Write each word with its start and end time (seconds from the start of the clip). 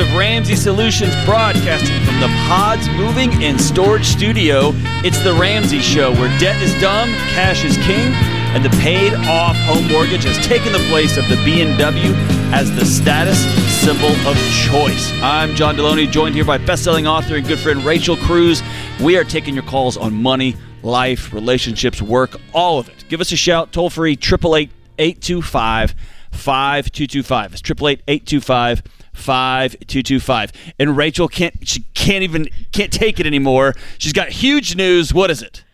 of 0.00 0.14
Ramsey 0.14 0.56
Solutions, 0.56 1.14
broadcasting 1.26 2.00
from 2.06 2.20
the 2.20 2.28
Pods 2.48 2.88
Moving 2.90 3.30
and 3.44 3.60
Storage 3.60 4.06
Studio. 4.06 4.72
It's 5.04 5.22
the 5.22 5.34
Ramsey 5.34 5.80
Show, 5.80 6.12
where 6.12 6.28
debt 6.38 6.60
is 6.62 6.72
dumb, 6.80 7.10
cash 7.34 7.64
is 7.64 7.76
king, 7.78 8.12
and 8.54 8.64
the 8.64 8.70
paid-off 8.80 9.56
home 9.56 9.86
mortgage 9.88 10.24
has 10.24 10.38
taken 10.46 10.72
the 10.72 10.78
place 10.88 11.18
of 11.18 11.28
the 11.28 11.34
BMW 11.36 12.14
as 12.52 12.74
the 12.76 12.86
status 12.86 13.38
symbol 13.82 14.08
of 14.26 14.36
choice. 14.70 15.12
I'm 15.22 15.54
John 15.54 15.76
Delony, 15.76 16.10
joined 16.10 16.34
here 16.34 16.46
by 16.46 16.56
best-selling 16.56 17.06
author 17.06 17.36
and 17.36 17.46
good 17.46 17.58
friend 17.58 17.84
Rachel 17.84 18.16
Cruze. 18.16 18.62
We 19.00 19.18
are 19.18 19.24
taking 19.24 19.52
your 19.54 19.64
calls 19.64 19.98
on 19.98 20.14
money, 20.14 20.56
life, 20.82 21.30
relationships, 21.34 22.00
work, 22.00 22.40
all 22.54 22.78
of 22.78 22.88
it. 22.88 23.04
Give 23.10 23.20
us 23.20 23.32
a 23.32 23.36
shout, 23.36 23.72
toll 23.72 23.90
free, 23.90 24.12
888 24.12 24.70
825 24.98 25.94
5225. 26.32 27.52
It's 27.52 27.60
888 27.60 28.02
825 28.06 28.82
5225. 29.20 30.52
And 30.78 30.96
Rachel 30.96 31.28
can't 31.28 31.54
she 31.66 31.80
can't 31.94 32.22
even 32.22 32.48
can't 32.72 32.92
take 32.92 33.20
it 33.20 33.26
anymore. 33.26 33.74
She's 33.98 34.12
got 34.12 34.30
huge 34.30 34.76
news. 34.76 35.12
What 35.14 35.30
is 35.30 35.42
it? 35.42 35.64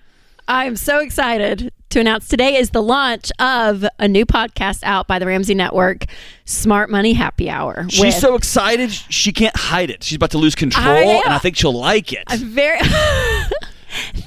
I'm 0.48 0.76
so 0.76 1.00
excited 1.00 1.72
to 1.90 1.98
announce 2.00 2.28
today 2.28 2.54
is 2.56 2.70
the 2.70 2.82
launch 2.82 3.32
of 3.40 3.84
a 3.98 4.06
new 4.06 4.24
podcast 4.24 4.84
out 4.84 5.08
by 5.08 5.18
the 5.18 5.26
Ramsey 5.26 5.54
Network, 5.54 6.04
Smart 6.44 6.88
Money 6.88 7.14
Happy 7.14 7.50
Hour. 7.50 7.86
She's 7.88 8.00
with- 8.00 8.14
so 8.14 8.36
excited 8.36 8.92
she 8.92 9.32
can't 9.32 9.56
hide 9.56 9.90
it. 9.90 10.04
She's 10.04 10.16
about 10.16 10.30
to 10.32 10.38
lose 10.38 10.54
control, 10.54 10.86
I 10.86 11.22
and 11.24 11.32
I 11.34 11.38
think 11.38 11.56
she'll 11.56 11.72
like 11.76 12.12
it. 12.12 12.24
I'm 12.28 12.38
very. 12.44 12.78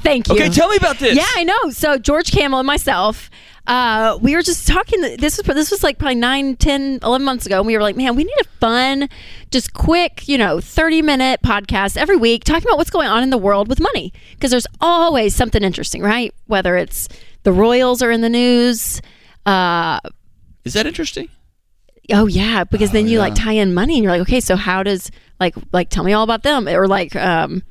Thank 0.02 0.28
you. 0.30 0.36
Okay, 0.36 0.50
tell 0.50 0.70
me 0.70 0.78
about 0.78 0.98
this. 1.00 1.16
Yeah, 1.16 1.26
I 1.36 1.44
know. 1.44 1.70
So 1.70 1.98
George 1.98 2.32
Kamel 2.32 2.60
and 2.60 2.68
myself, 2.68 3.30
uh, 3.70 4.18
we 4.20 4.36
were 4.36 4.42
just 4.42 4.68
talking. 4.68 5.00
This 5.18 5.38
was 5.38 5.46
this 5.46 5.70
was 5.70 5.84
like 5.84 6.00
probably 6.00 6.16
9, 6.16 6.56
10, 6.56 7.00
11 7.04 7.24
months 7.24 7.46
ago. 7.46 7.60
And 7.60 7.68
we 7.68 7.78
were 7.78 7.84
like, 7.84 7.96
man, 7.96 8.16
we 8.16 8.24
need 8.24 8.42
a 8.42 8.48
fun, 8.60 9.08
just 9.52 9.74
quick, 9.74 10.28
you 10.28 10.40
know, 10.40 10.60
30 10.60 11.04
minute 11.04 11.42
podcast 11.44 11.96
every 11.96 12.18
week 12.18 12.44
talking 12.44 12.68
about 12.68 12.80
what's 12.80 12.90
going 12.90 13.08
on 13.08 13.22
in 13.22 13.30
the 13.30 13.38
world 13.38 13.68
with 13.68 13.80
money. 13.80 14.12
Because 14.32 14.50
there's 14.50 14.66
always 14.82 15.36
something 15.36 15.64
interesting, 15.64 16.02
right? 16.02 16.34
Whether 16.48 16.78
it's 16.78 17.08
the 17.44 17.54
Royals 17.54 18.02
are 18.02 18.10
in 18.10 18.22
the 18.22 18.30
news. 18.30 19.02
Uh, 19.46 20.00
Is 20.66 20.74
that 20.74 20.88
interesting? 20.88 21.30
Oh 22.12 22.26
yeah, 22.26 22.64
because 22.64 22.90
then 22.90 23.08
you 23.08 23.20
like 23.20 23.36
tie 23.36 23.52
in 23.52 23.76
money, 23.76 23.94
and 23.94 24.04
you're 24.04 24.12
like, 24.12 24.22
okay, 24.22 24.40
so 24.40 24.56
how 24.56 24.82
does 24.82 25.12
like 25.40 25.54
like 25.72 25.90
tell 25.90 26.04
me 26.04 26.12
all 26.12 26.24
about 26.24 26.42
them, 26.42 26.68
or 26.68 26.88
like, 26.88 27.16
um, 27.16 27.62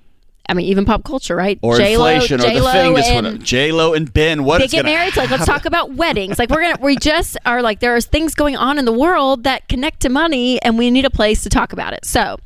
I 0.48 0.54
mean, 0.54 0.66
even 0.66 0.84
pop 0.84 1.04
culture, 1.04 1.36
right? 1.36 1.58
Or 1.62 1.76
J-Lo, 1.76 2.06
inflation, 2.06 2.40
or 2.40 2.44
the 2.44 2.48
J-Lo 2.48 2.72
thing 2.72 2.94
that's 2.94 3.08
and 3.08 3.44
J 3.44 3.72
Lo 3.72 3.92
and 3.94 4.12
Ben. 4.12 4.44
What 4.44 4.58
they 4.58 4.66
get 4.66 4.84
married. 4.84 5.16
Like, 5.16 5.30
let's 5.30 5.46
talk 5.46 5.66
about 5.66 5.94
weddings. 5.94 6.38
Like 6.38 6.50
we're 6.50 6.62
gonna 6.62 6.78
we 6.80 6.96
just 6.96 7.36
are 7.44 7.62
like 7.62 7.80
there 7.80 7.94
are 7.94 8.00
things 8.00 8.34
going 8.34 8.56
on 8.56 8.78
in 8.78 8.84
the 8.84 8.92
world 8.92 9.44
that 9.44 9.68
connect 9.68 10.00
to 10.00 10.08
money, 10.08 10.60
and 10.62 10.78
we 10.78 10.90
need 10.90 11.04
a 11.04 11.10
place 11.10 11.42
to 11.42 11.48
talk 11.48 11.72
about 11.72 11.92
it. 11.92 12.04
So. 12.04 12.38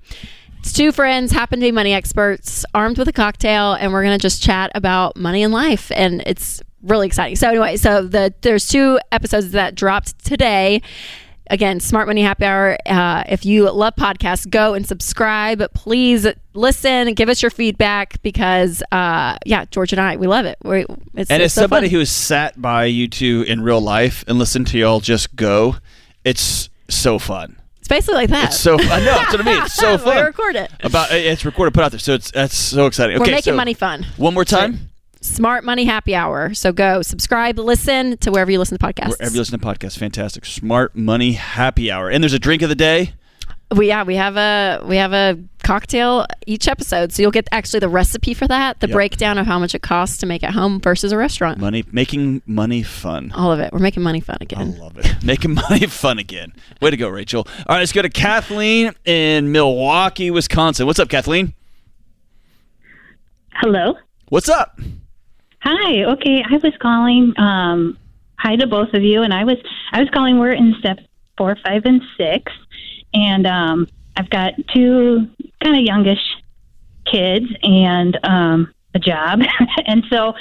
It's 0.58 0.72
two 0.72 0.92
friends, 0.92 1.32
happen 1.32 1.58
to 1.58 1.66
be 1.66 1.72
money 1.72 1.92
experts, 1.92 2.64
armed 2.72 2.96
with 2.96 3.08
a 3.08 3.12
cocktail, 3.12 3.72
and 3.72 3.92
we're 3.92 4.04
gonna 4.04 4.16
just 4.16 4.40
chat 4.40 4.70
about 4.76 5.16
money 5.16 5.42
and 5.42 5.52
life, 5.52 5.90
and 5.92 6.22
it's 6.24 6.62
really 6.82 7.08
exciting. 7.08 7.34
So 7.34 7.48
anyway, 7.48 7.76
so 7.76 8.02
the 8.06 8.32
there's 8.42 8.68
two 8.68 9.00
episodes 9.10 9.50
that 9.52 9.74
dropped 9.74 10.24
today. 10.24 10.80
Again, 11.52 11.80
Smart 11.80 12.06
Money 12.06 12.22
Happy 12.22 12.46
Hour. 12.46 12.78
Uh, 12.86 13.24
if 13.28 13.44
you 13.44 13.70
love 13.70 13.94
podcasts, 13.96 14.48
go 14.48 14.72
and 14.72 14.86
subscribe. 14.86 15.62
Please 15.74 16.26
listen 16.54 17.08
and 17.08 17.14
give 17.14 17.28
us 17.28 17.42
your 17.42 17.50
feedback 17.50 18.22
because, 18.22 18.82
uh, 18.90 19.36
yeah, 19.44 19.66
George 19.70 19.92
and 19.92 20.00
I, 20.00 20.16
we 20.16 20.26
love 20.26 20.46
it. 20.46 20.56
We, 20.64 20.86
it's, 21.14 21.30
And 21.30 21.42
it's 21.42 21.52
as 21.52 21.52
so 21.52 21.60
somebody 21.62 21.88
fun. 21.88 21.92
who 21.92 21.98
has 21.98 22.10
sat 22.10 22.58
by 22.60 22.86
you 22.86 23.06
two 23.06 23.44
in 23.46 23.60
real 23.62 23.82
life 23.82 24.24
and 24.26 24.38
listened 24.38 24.68
to 24.68 24.78
y'all 24.78 25.00
just 25.00 25.36
go, 25.36 25.76
it's 26.24 26.70
so 26.88 27.18
fun. 27.18 27.60
it's 27.80 27.88
basically 27.88 28.14
like 28.14 28.30
that. 28.30 28.46
It's 28.46 28.58
so. 28.58 28.76
I 28.78 29.00
know 29.00 29.04
that's 29.04 29.32
what 29.32 29.40
I 29.42 29.44
mean. 29.44 29.62
It's 29.62 29.74
so 29.74 29.98
fun. 29.98 30.16
we 30.16 30.22
record 30.22 30.56
it. 30.56 30.70
About 30.82 31.10
it's 31.12 31.44
recorded, 31.44 31.74
put 31.74 31.84
out 31.84 31.90
there, 31.92 32.00
so 32.00 32.14
it's 32.14 32.30
that's 32.30 32.56
so 32.56 32.86
exciting. 32.86 33.18
We're 33.18 33.26
making 33.26 33.52
so 33.52 33.56
money 33.56 33.74
fun. 33.74 34.06
One 34.16 34.32
more 34.32 34.46
time. 34.46 34.88
Smart 35.22 35.64
Money 35.64 35.84
Happy 35.84 36.14
Hour. 36.14 36.52
So 36.54 36.72
go 36.72 37.00
subscribe, 37.02 37.58
listen 37.58 38.16
to 38.18 38.30
wherever 38.30 38.50
you 38.50 38.58
listen 38.58 38.76
to 38.78 38.84
podcasts. 38.84 39.18
Wherever 39.18 39.32
you 39.34 39.40
listen 39.40 39.58
to 39.58 39.64
podcasts, 39.66 39.96
fantastic. 39.98 40.44
Smart 40.44 40.94
Money 40.96 41.32
Happy 41.32 41.90
Hour, 41.90 42.10
and 42.10 42.22
there's 42.22 42.32
a 42.32 42.38
drink 42.38 42.62
of 42.62 42.68
the 42.68 42.74
day. 42.74 43.14
we 43.74 43.88
yeah 43.88 44.02
we 44.02 44.16
have 44.16 44.36
a 44.36 44.82
we 44.86 44.96
have 44.96 45.12
a 45.14 45.38
cocktail 45.62 46.26
each 46.46 46.66
episode, 46.68 47.12
so 47.12 47.22
you'll 47.22 47.30
get 47.30 47.46
actually 47.52 47.78
the 47.80 47.88
recipe 47.88 48.34
for 48.34 48.48
that, 48.48 48.80
the 48.80 48.88
Yep. 48.88 48.94
breakdown 48.94 49.38
of 49.38 49.46
how 49.46 49.58
much 49.60 49.74
it 49.76 49.80
costs 49.82 50.18
to 50.18 50.26
make 50.26 50.42
at 50.42 50.50
home 50.52 50.80
versus 50.80 51.12
a 51.12 51.16
restaurant. 51.16 51.58
Money, 51.60 51.84
making 51.92 52.42
money 52.44 52.82
fun. 52.82 53.30
All 53.34 53.52
of 53.52 53.60
it. 53.60 53.72
We're 53.72 53.78
making 53.78 54.02
money 54.02 54.20
fun 54.20 54.38
again. 54.40 54.58
I 54.58 54.62
again. 54.64 54.78
love 54.80 54.98
it. 54.98 55.06
Making 55.24 55.54
money 55.54 55.86
fun 55.86 56.18
again. 56.18 56.52
Way 56.80 56.90
to 56.90 56.96
go, 56.96 57.08
Rachel. 57.08 57.46
All 57.68 57.76
right, 57.76 57.78
let's 57.78 57.92
go 57.92 58.02
to 58.02 58.10
Kathleen 58.10 58.92
in 59.04 59.52
Milwaukee, 59.52 60.32
Wisconsin. 60.32 60.84
What's 60.84 60.98
up, 60.98 61.08
Kathleen? 61.08 61.54
Hello. 63.54 63.94
What's 64.30 64.48
up? 64.48 64.78
Hi. 65.62 66.02
Okay, 66.02 66.42
I 66.42 66.56
was 66.56 66.72
calling. 66.80 67.32
Um, 67.38 67.96
hi 68.36 68.56
to 68.56 68.66
both 68.66 68.92
of 68.94 69.04
you, 69.04 69.22
and 69.22 69.32
I 69.32 69.44
was 69.44 69.58
I 69.92 70.00
was 70.00 70.10
calling. 70.10 70.40
We're 70.40 70.50
in 70.50 70.74
steps 70.80 71.04
four, 71.38 71.56
five, 71.64 71.82
and 71.84 72.02
six, 72.18 72.50
and 73.14 73.46
um, 73.46 73.86
I've 74.16 74.28
got 74.28 74.54
two 74.74 75.28
kind 75.62 75.76
of 75.76 75.82
youngish 75.82 76.18
kids 77.06 77.46
and 77.62 78.18
um, 78.24 78.74
a 78.96 78.98
job, 78.98 79.42
and 79.86 80.02
so 80.10 80.34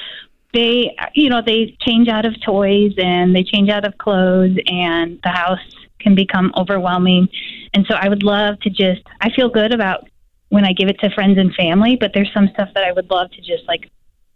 they, 0.56 0.98
you 1.14 1.30
know, 1.30 1.44
they 1.46 1.78
change 1.82 2.08
out 2.08 2.26
of 2.26 2.34
toys 2.42 2.94
and 2.98 3.36
they 3.36 3.44
change 3.44 3.70
out 3.70 3.86
of 3.86 3.96
clothes, 4.00 4.58
and 4.66 5.20
the 5.24 5.30
house 5.30 5.60
can 6.00 6.16
become 6.16 6.52
overwhelming. 6.58 7.30
And 7.76 7.86
so 7.88 7.94
I 7.94 8.10
would 8.10 8.24
love 8.24 8.60
to 8.62 8.72
just. 8.72 9.04
I 9.22 9.30
feel 9.36 9.50
good 9.50 9.72
about 9.72 10.10
when 10.50 10.66
I 10.66 10.74
give 10.74 10.90
it 10.90 11.00
to 11.02 11.12
friends 11.12 11.38
and 11.38 11.54
family, 11.54 11.96
but 11.96 12.10
there's 12.16 12.34
some 12.34 12.50
stuff 12.56 12.70
that 12.74 12.84
I 12.84 12.92
would 12.92 13.12
love 13.12 13.30
to 13.34 13.38
just 13.42 13.68
like 13.68 13.92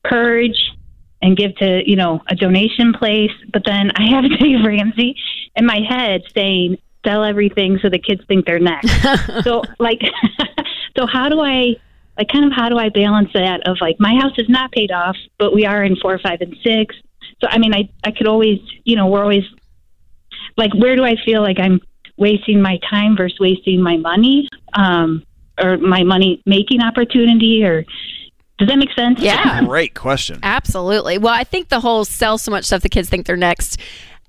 purge 0.10 0.58
and 1.22 1.36
give 1.36 1.56
to 1.58 1.82
you 1.86 1.96
know 1.96 2.22
a 2.28 2.36
donation 2.36 2.94
place. 2.94 3.32
But 3.52 3.64
then 3.66 3.92
i 3.96 4.10
have 4.10 4.24
dave 4.40 4.66
ramsey 4.66 5.16
in 5.56 5.66
my 5.66 5.82
head 5.88 6.24
saying 6.34 6.78
sell 7.06 7.24
everything 7.24 7.78
so 7.82 7.90
the 7.90 8.00
kids 8.00 8.22
think 8.28 8.46
they're 8.46 8.60
next. 8.60 8.92
So 9.44 9.64
like 9.80 10.02
so 10.98 11.06
how 11.06 11.30
do 11.30 11.40
i 11.40 11.76
like 12.18 12.30
kind 12.30 12.46
of 12.46 12.52
how 12.54 12.70
do 12.70 12.78
i 12.78 12.90
balance 12.90 13.30
that 13.34 13.68
of 13.68 13.78
like 13.82 13.98
my 14.00 14.16
house 14.16 14.38
is 14.38 14.50
not 14.50 14.72
paid 14.72 14.92
off 14.92 15.18
but 15.38 15.54
we 15.54 15.66
are 15.66 15.84
in 15.84 15.96
four 15.98 16.18
five 16.20 16.42
and 16.42 16.56
six. 16.64 16.96
So 17.42 17.48
i 17.50 17.58
mean 17.58 17.74
i 17.74 17.90
i 18.04 18.12
could 18.12 18.28
always 18.28 18.60
you 18.84 18.96
know 18.96 19.08
we're 19.08 19.22
always 19.22 19.44
like 20.58 20.74
where 20.74 20.96
do 20.96 21.04
i 21.04 21.16
feel 21.26 21.42
like 21.42 21.60
i'm 21.60 21.80
wasting 22.18 22.62
my 22.62 22.80
time 22.90 23.18
versus 23.18 23.38
wasting 23.40 23.82
my 23.82 23.98
money 23.98 24.48
um 24.74 25.24
or 25.62 25.78
my 25.78 26.04
money 26.04 26.42
making 26.46 26.82
opportunity 26.82 27.64
or 27.64 27.86
does 28.58 28.68
that 28.68 28.78
make 28.78 28.92
sense 28.94 29.20
Yeah. 29.20 29.62
Great 29.64 29.94
question. 29.96 30.40
Absolutely. 30.44 31.18
Well, 31.18 31.34
I 31.34 31.44
think 31.44 31.70
the 31.70 31.80
whole 31.80 32.06
sell 32.06 32.38
so 32.38 32.52
much 32.52 32.66
stuff 32.66 32.82
the 32.82 32.90
kids 32.90 33.10
think 33.10 33.26
they're 33.26 33.36
next 33.36 33.78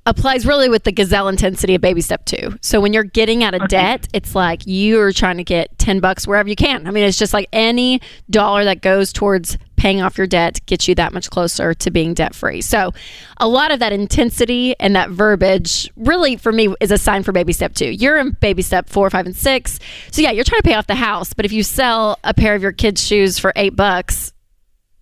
applies 0.07 0.47
really 0.47 0.69
with 0.69 0.85
the 0.85 0.93
gazelle 0.93 1.27
intensity 1.29 1.75
of 1.75 1.81
baby 1.81 2.01
step 2.01 2.25
two. 2.25 2.57
So 2.61 2.81
when 2.81 2.93
you're 2.93 3.05
getting 3.05 3.43
out 3.43 3.55
of 3.55 3.69
debt, 3.69 4.07
it's 4.13 4.35
like 4.35 4.63
you're 4.65 5.13
trying 5.13 5.37
to 5.39 5.45
get 5.45 5.77
10 5.78 5.99
bucks 6.01 6.27
wherever 6.28 6.49
you 6.49 6.55
can. 6.57 6.87
I 6.87 6.93
mean, 6.93 7.05
it's 7.05 7.19
just 7.19 7.33
like 7.33 7.49
any 7.53 8.01
dollar 8.31 8.65
that 8.65 8.83
goes 8.83 9.13
towards 9.13 9.59
paying 9.86 10.03
off 10.03 10.18
your 10.18 10.27
debt 10.27 10.59
gets 10.66 10.88
you 10.88 10.97
that 10.97 11.12
much 11.12 11.30
closer 11.30 11.72
to 11.72 11.92
being 11.92 12.12
debt 12.12 12.34
free. 12.34 12.60
So 12.60 12.92
a 13.36 13.47
lot 13.47 13.71
of 13.71 13.78
that 13.78 13.92
intensity 13.92 14.74
and 14.80 14.97
that 14.97 15.10
verbiage 15.10 15.88
really 15.94 16.34
for 16.34 16.50
me 16.50 16.74
is 16.80 16.91
a 16.91 16.98
sign 16.98 17.22
for 17.22 17.30
baby 17.30 17.53
step 17.53 17.72
two. 17.72 17.91
You're 17.91 18.18
in 18.18 18.33
baby 18.41 18.62
step 18.62 18.88
four, 18.88 19.09
five, 19.10 19.27
and 19.27 19.36
six. 19.36 19.78
So 20.10 20.22
yeah, 20.22 20.33
you're 20.33 20.42
trying 20.42 20.60
to 20.60 20.68
pay 20.68 20.74
off 20.74 20.88
the 20.88 20.97
house, 20.97 21.34
but 21.34 21.44
if 21.44 21.53
you 21.53 21.62
sell 21.62 22.18
a 22.24 22.34
pair 22.34 22.56
of 22.56 22.62
your 22.62 22.72
kids' 22.72 23.00
shoes 23.00 23.38
for 23.38 23.53
eight 23.54 23.77
bucks, 23.77 24.33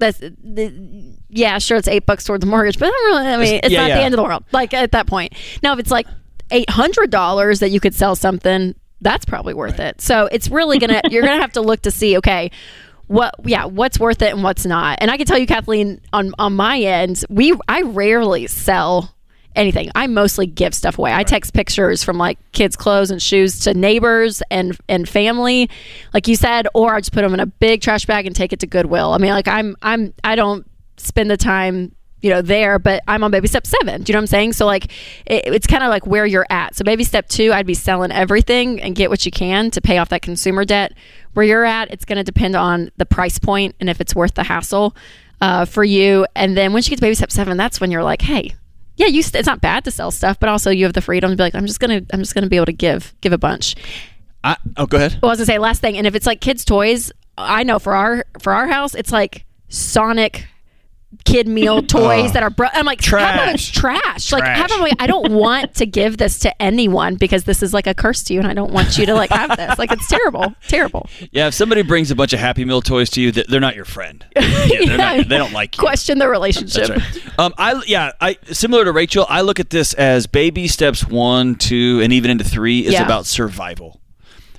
that's 0.00 0.18
the, 0.18 1.16
yeah, 1.30 1.56
sure, 1.60 1.78
it's 1.78 1.88
eight 1.88 2.04
bucks 2.04 2.24
towards 2.24 2.44
the 2.44 2.50
mortgage, 2.50 2.78
but 2.78 2.88
I 2.88 2.90
don't 2.90 3.06
really. 3.06 3.26
I 3.26 3.36
mean, 3.38 3.60
it's 3.64 3.70
yeah, 3.70 3.80
not 3.80 3.88
yeah. 3.88 3.96
the 3.96 4.02
end 4.02 4.12
of 4.12 4.18
the 4.18 4.24
world. 4.24 4.44
Like 4.52 4.74
at 4.74 4.92
that 4.92 5.06
point, 5.06 5.32
now 5.62 5.72
if 5.72 5.78
it's 5.78 5.90
like 5.90 6.06
eight 6.50 6.68
hundred 6.68 7.08
dollars 7.08 7.60
that 7.60 7.70
you 7.70 7.80
could 7.80 7.94
sell 7.94 8.16
something, 8.16 8.74
that's 9.00 9.24
probably 9.24 9.54
worth 9.54 9.80
it. 9.80 10.02
So 10.02 10.28
it's 10.30 10.50
really 10.50 10.78
gonna 10.78 11.00
you're 11.08 11.22
gonna 11.22 11.40
have 11.40 11.52
to 11.52 11.62
look 11.62 11.80
to 11.82 11.90
see 11.90 12.18
okay. 12.18 12.50
What 13.06 13.34
yeah, 13.44 13.66
what's 13.66 13.98
worth 14.00 14.22
it 14.22 14.32
and 14.32 14.42
what's 14.42 14.64
not. 14.64 14.98
And 15.00 15.10
I 15.10 15.16
can 15.16 15.26
tell 15.26 15.38
you, 15.38 15.46
Kathleen, 15.46 16.00
on 16.12 16.32
on 16.38 16.54
my 16.54 16.78
end, 16.78 17.24
we 17.28 17.54
I 17.68 17.82
rarely 17.82 18.46
sell 18.46 19.14
anything. 19.56 19.90
I 19.94 20.06
mostly 20.06 20.46
give 20.46 20.74
stuff 20.74 20.98
away. 20.98 21.12
I 21.12 21.22
text 21.22 21.54
pictures 21.54 22.02
from 22.02 22.18
like 22.18 22.38
kids' 22.52 22.76
clothes 22.76 23.10
and 23.10 23.22
shoes 23.22 23.60
to 23.60 23.74
neighbors 23.74 24.42
and 24.50 24.78
and 24.88 25.08
family, 25.08 25.70
like 26.12 26.28
you 26.28 26.36
said, 26.36 26.66
or 26.74 26.94
I 26.94 27.00
just 27.00 27.12
put 27.12 27.22
them 27.22 27.34
in 27.34 27.40
a 27.40 27.46
big 27.46 27.80
trash 27.80 28.06
bag 28.06 28.26
and 28.26 28.34
take 28.34 28.52
it 28.52 28.60
to 28.60 28.66
Goodwill. 28.66 29.12
I 29.12 29.18
mean, 29.18 29.30
like 29.30 29.48
I'm 29.48 29.76
I'm 29.82 30.14
I 30.22 30.36
don't 30.36 30.68
spend 30.96 31.30
the 31.30 31.36
time 31.36 31.94
you 32.24 32.30
know 32.30 32.40
there 32.40 32.78
but 32.78 33.02
i'm 33.06 33.22
on 33.22 33.30
baby 33.30 33.46
step 33.46 33.66
seven. 33.66 34.02
Do 34.02 34.10
you 34.10 34.14
know 34.14 34.18
what 34.18 34.22
i'm 34.22 34.26
saying? 34.28 34.54
So 34.54 34.64
like 34.64 34.86
it, 35.26 35.44
it's 35.46 35.66
kind 35.66 35.84
of 35.84 35.90
like 35.90 36.06
where 36.06 36.24
you're 36.24 36.46
at. 36.48 36.74
So 36.74 36.82
baby 36.82 37.04
step 37.04 37.28
two 37.28 37.52
i'd 37.52 37.66
be 37.66 37.74
selling 37.74 38.10
everything 38.10 38.80
and 38.80 38.96
get 38.96 39.10
what 39.10 39.24
you 39.26 39.30
can 39.30 39.70
to 39.72 39.80
pay 39.80 39.98
off 39.98 40.08
that 40.08 40.22
consumer 40.22 40.64
debt. 40.64 40.94
Where 41.34 41.44
you're 41.44 41.64
at 41.64 41.90
it's 41.92 42.04
going 42.04 42.16
to 42.16 42.24
depend 42.24 42.56
on 42.56 42.90
the 42.96 43.04
price 43.04 43.38
point 43.38 43.76
and 43.78 43.90
if 43.90 44.00
it's 44.00 44.14
worth 44.14 44.34
the 44.34 44.44
hassle 44.44 44.96
uh, 45.40 45.64
for 45.66 45.84
you. 45.84 46.26
And 46.34 46.56
then 46.56 46.72
once 46.72 46.86
you 46.86 46.90
get 46.90 46.96
to 46.96 47.02
baby 47.02 47.14
step 47.14 47.30
seven 47.30 47.56
that's 47.58 47.80
when 47.80 47.90
you're 47.90 48.02
like 48.02 48.22
hey 48.22 48.54
yeah 48.96 49.06
you 49.06 49.22
st- 49.22 49.40
it's 49.40 49.46
not 49.46 49.60
bad 49.60 49.84
to 49.84 49.90
sell 49.90 50.10
stuff 50.10 50.40
but 50.40 50.48
also 50.48 50.70
you 50.70 50.84
have 50.84 50.94
the 50.94 51.02
freedom 51.02 51.30
to 51.30 51.36
be 51.36 51.42
like 51.42 51.54
i'm 51.56 51.66
just 51.66 51.80
gonna 51.80 52.00
i'm 52.12 52.20
just 52.20 52.32
gonna 52.32 52.46
be 52.46 52.56
able 52.56 52.66
to 52.66 52.72
give 52.72 53.14
give 53.20 53.32
a 53.32 53.38
bunch. 53.38 53.76
I, 54.42 54.58
oh, 54.76 54.86
go 54.86 54.98
ahead. 54.98 55.18
Well, 55.22 55.30
I 55.30 55.32
was 55.32 55.38
gonna 55.38 55.46
say 55.46 55.58
last 55.58 55.80
thing, 55.80 55.96
and 55.96 56.06
if 56.06 56.14
it's 56.14 56.26
like 56.26 56.42
kids' 56.42 56.66
toys, 56.66 57.10
I 57.38 57.62
know 57.64 57.78
for 57.78 57.94
our 57.94 58.24
for 58.40 58.52
our 58.52 58.66
house, 58.66 58.94
it's 58.94 59.10
like 59.10 59.46
Sonic 59.68 60.46
kid 61.24 61.46
meal 61.48 61.82
toys 61.86 62.32
that 62.32 62.42
are 62.42 62.50
bro- 62.50 62.68
I'm 62.72 62.86
like 62.86 63.02
half 63.04 63.48
of 63.48 63.54
it's 63.54 63.68
trash. 63.70 64.32
Like 64.32 64.44
half 64.44 64.70
of 64.72 64.80
like 64.80 64.94
I 64.98 65.06
don't 65.06 65.32
want 65.34 65.74
to 65.76 65.86
give 65.86 66.16
this 66.16 66.38
to 66.40 66.62
anyone 66.62 67.16
because 67.16 67.44
this 67.44 67.62
is 67.62 67.72
like 67.74 67.86
a 67.86 67.94
curse 67.94 68.22
to 68.24 68.34
you 68.34 68.40
and 68.40 68.48
I 68.48 68.54
don't 68.54 68.72
want 68.72 68.98
you 68.98 69.06
to 69.06 69.14
like 69.14 69.30
have 69.30 69.56
this. 69.56 69.78
Like 69.78 69.92
it's 69.92 70.06
terrible. 70.08 70.54
Terrible. 70.68 71.08
Yeah, 71.32 71.48
if 71.48 71.54
somebody 71.54 71.82
brings 71.82 72.10
a 72.10 72.14
bunch 72.14 72.32
of 72.32 72.38
Happy 72.40 72.64
Meal 72.64 72.80
toys 72.82 73.10
to 73.10 73.20
you, 73.20 73.32
th- 73.32 73.46
they're 73.46 73.60
not 73.60 73.76
your 73.76 73.84
friend. 73.84 74.24
Yeah, 74.64 74.86
they're 74.86 74.96
not, 74.96 75.28
they 75.28 75.36
don't 75.38 75.52
like 75.52 75.76
you. 75.76 75.80
Question 75.80 76.18
the 76.18 76.28
relationship. 76.28 76.88
Right. 76.88 77.38
Um, 77.38 77.52
I 77.58 77.82
yeah, 77.86 78.12
I 78.20 78.36
similar 78.44 78.84
to 78.84 78.92
Rachel, 78.92 79.26
I 79.28 79.42
look 79.42 79.60
at 79.60 79.68
this 79.70 79.92
as 79.94 80.26
baby 80.26 80.68
steps 80.68 81.06
one, 81.06 81.54
two, 81.56 82.00
and 82.02 82.12
even 82.12 82.30
into 82.30 82.44
three 82.44 82.86
is 82.86 82.94
Yeah. 82.94 83.04
about 83.04 83.26
survival. 83.26 84.00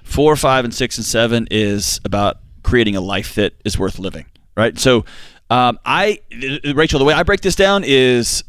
Four, 0.03 0.35
five, 0.35 0.63
and 0.63 0.73
six 0.73 0.97
and 0.97 1.05
seven 1.05 1.47
is 1.49 1.99
about 2.05 2.37
creating 2.63 2.95
a 2.95 3.01
life 3.01 3.33
that 3.35 3.53
is 3.65 3.77
worth 3.79 3.97
living. 3.97 4.25
Right. 4.55 4.77
So, 4.77 5.05
um, 5.49 5.79
I 5.85 6.19
Rachel, 6.73 6.99
the 6.99 7.05
way 7.05 7.13
I 7.13 7.23
break 7.23 7.41
this 7.41 7.55
down 7.55 7.83
is 7.85 8.43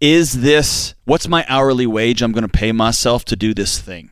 is 0.00 0.40
this 0.40 0.94
what's 1.04 1.28
my 1.28 1.44
hourly 1.48 1.86
wage 1.86 2.22
I'm 2.22 2.32
going 2.32 2.42
to 2.42 2.48
pay 2.48 2.72
myself 2.72 3.24
to 3.26 3.36
do 3.36 3.54
this 3.54 3.80
thing? 3.80 4.10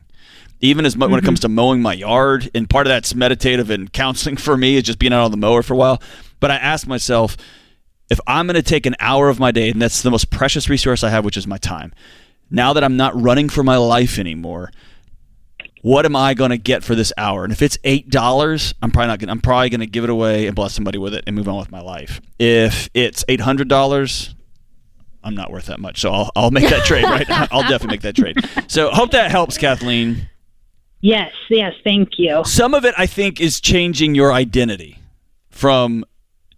Even 0.61 0.85
as 0.85 0.95
mu- 0.95 1.09
when 1.09 1.19
it 1.19 1.25
comes 1.25 1.41
to 1.41 1.49
mowing 1.49 1.81
my 1.81 1.93
yard, 1.93 2.49
and 2.55 2.69
part 2.69 2.87
of 2.87 2.89
that's 2.89 3.13
meditative 3.13 3.69
and 3.69 3.91
counseling 3.91 4.37
for 4.37 4.55
me 4.55 4.77
is 4.77 4.83
just 4.83 4.97
being 4.97 5.11
out 5.11 5.25
on 5.25 5.31
the 5.31 5.37
mower 5.37 5.61
for 5.61 5.73
a 5.73 5.77
while. 5.77 6.01
But 6.39 6.51
I 6.51 6.55
ask 6.55 6.87
myself, 6.87 7.35
if 8.09 8.19
I'm 8.27 8.47
going 8.47 8.55
to 8.55 8.61
take 8.61 8.85
an 8.85 8.95
hour 8.99 9.27
of 9.27 9.39
my 9.39 9.51
day, 9.51 9.69
and 9.71 9.81
that's 9.81 10.01
the 10.01 10.11
most 10.11 10.29
precious 10.29 10.69
resource 10.69 11.03
I 11.03 11.09
have, 11.09 11.25
which 11.25 11.35
is 11.35 11.47
my 11.47 11.57
time. 11.57 11.93
Now 12.49 12.73
that 12.73 12.83
I'm 12.83 12.95
not 12.95 13.19
running 13.19 13.49
for 13.49 13.63
my 13.63 13.75
life 13.75 14.17
anymore, 14.17 14.71
what 15.83 16.05
am 16.05 16.15
I 16.15 16.33
going 16.33 16.51
to 16.51 16.57
get 16.57 16.81
for 16.81 16.95
this 16.95 17.11
hour? 17.17 17.43
And 17.43 17.51
if 17.51 17.61
it's 17.61 17.77
eight 17.83 18.09
dollars, 18.09 18.73
I'm 18.81 18.89
probably 18.89 19.07
not 19.09 19.19
going. 19.19 19.29
I'm 19.29 19.41
probably 19.41 19.69
going 19.69 19.81
to 19.81 19.85
give 19.85 20.05
it 20.05 20.09
away 20.09 20.47
and 20.47 20.55
bless 20.55 20.73
somebody 20.73 20.97
with 20.97 21.13
it 21.13 21.25
and 21.27 21.35
move 21.35 21.49
on 21.49 21.59
with 21.59 21.71
my 21.71 21.81
life. 21.81 22.21
If 22.39 22.89
it's 22.93 23.25
eight 23.27 23.41
hundred 23.41 23.67
dollars, 23.67 24.33
I'm 25.25 25.35
not 25.35 25.51
worth 25.51 25.65
that 25.65 25.81
much. 25.81 25.99
So 25.99 26.11
I'll 26.11 26.31
I'll 26.37 26.51
make 26.51 26.69
that 26.69 26.83
trade. 26.85 27.03
Right, 27.03 27.29
I'll 27.29 27.63
definitely 27.63 27.95
make 27.95 28.01
that 28.01 28.15
trade. 28.15 28.37
So 28.71 28.91
hope 28.91 29.11
that 29.11 29.29
helps, 29.29 29.57
Kathleen. 29.57 30.29
Yes, 31.01 31.33
yes, 31.49 31.73
thank 31.83 32.11
you. 32.17 32.43
Some 32.45 32.73
of 32.73 32.85
it, 32.85 32.95
I 32.97 33.05
think, 33.05 33.41
is 33.41 33.59
changing 33.59 34.15
your 34.15 34.31
identity 34.31 34.99
from 35.49 36.05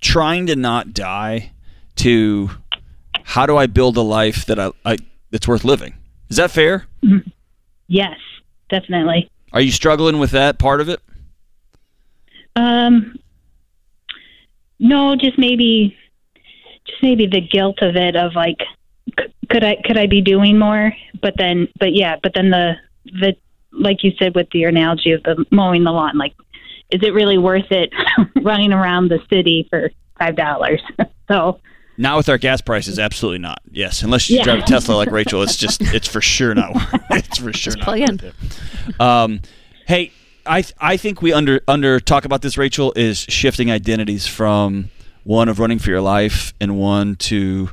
trying 0.01 0.45
to 0.45 0.56
not 0.56 0.94
die 0.94 1.51
to 1.95 2.51
how 3.24 3.48
do 3.48 3.57
I 3.57 3.66
build 3.66 3.98
a 3.98 4.01
life 4.01 4.45
that 4.45 4.60
I, 4.60 4.71
I 4.86 4.98
that's 5.31 5.48
worth 5.48 5.63
living. 5.63 5.95
Is 6.30 6.38
that 6.38 6.51
fair? 6.51 6.86
Mm-hmm. 7.04 7.28
Yes, 7.88 8.19
definitely. 8.69 9.29
Are 9.53 9.62
you 9.62 9.71
struggling 9.71 10.19
with 10.19 10.31
that 10.31 10.59
part 10.59 10.81
of 10.81 10.89
it? 10.89 11.00
Um, 12.56 13.17
no, 14.79 15.15
just 15.15 15.38
maybe, 15.38 15.95
just 16.85 17.01
maybe 17.01 17.27
the 17.27 17.41
guilt 17.41 17.79
of 17.81 17.95
it 17.95 18.15
of 18.15 18.33
like, 18.33 18.57
c- 19.19 19.33
could 19.50 19.63
I 19.63 19.77
could 19.83 19.97
I 19.97 20.07
be 20.07 20.21
doing 20.21 20.57
more? 20.57 20.94
But 21.21 21.35
then, 21.38 21.67
but 21.79 21.94
yeah, 21.94 22.17
but 22.21 22.33
then 22.33 22.50
the 22.50 22.73
the 23.06 23.35
like 23.71 24.03
you 24.03 24.12
said 24.17 24.35
with 24.35 24.50
the 24.51 24.63
analogy 24.63 25.11
of 25.11 25.23
the 25.23 25.45
mowing 25.51 25.83
the 25.83 25.91
lawn, 25.91 26.18
like, 26.18 26.33
is 26.91 27.01
it 27.03 27.13
really 27.13 27.38
worth 27.38 27.71
it 27.71 27.91
running 28.41 28.73
around 28.73 29.09
the 29.09 29.19
city 29.29 29.68
for 29.69 29.91
five 30.18 30.35
dollars? 30.35 30.81
so 31.29 31.59
Not 31.97 32.18
with 32.18 32.27
our 32.30 32.38
gas 32.38 32.62
prices, 32.62 33.00
absolutely 33.00 33.39
not. 33.39 33.59
Yes, 33.71 34.01
unless 34.03 34.30
you 34.30 34.38
Yeah. 34.38 34.44
drive 34.44 34.59
a 34.59 34.63
Tesla 34.63 34.95
like 34.95 35.12
Rachel, 35.12 35.42
it's 35.44 35.56
just 35.57 35.81
it's 35.94 36.07
for 36.07 36.21
sure 36.21 36.53
not. 36.53 36.74
Worth 36.75 37.01
it's 37.12 37.38
for 37.38 37.53
sure 37.53 37.75
not. 37.77 37.83
plug 37.86 38.00
in. 38.00 38.18
worth 38.18 38.24
it. 38.89 39.01
Um, 39.01 39.42
hey, 39.88 40.12
I 40.45 40.62
th- 40.62 40.74
I 40.80 40.97
think 40.97 41.21
we 41.21 41.31
under 41.33 41.62
under 41.68 42.00
talk 42.00 42.25
about 42.25 42.42
this. 42.42 42.57
Rachel 42.57 42.92
is 42.95 43.19
shifting 43.19 43.71
identities 43.71 44.27
from 44.27 44.89
one 45.24 45.47
of 45.50 45.59
running 45.59 45.80
for 45.80 45.89
your 45.89 46.01
life 46.01 46.53
and 46.59 46.77
one 46.77 47.15
to 47.15 47.69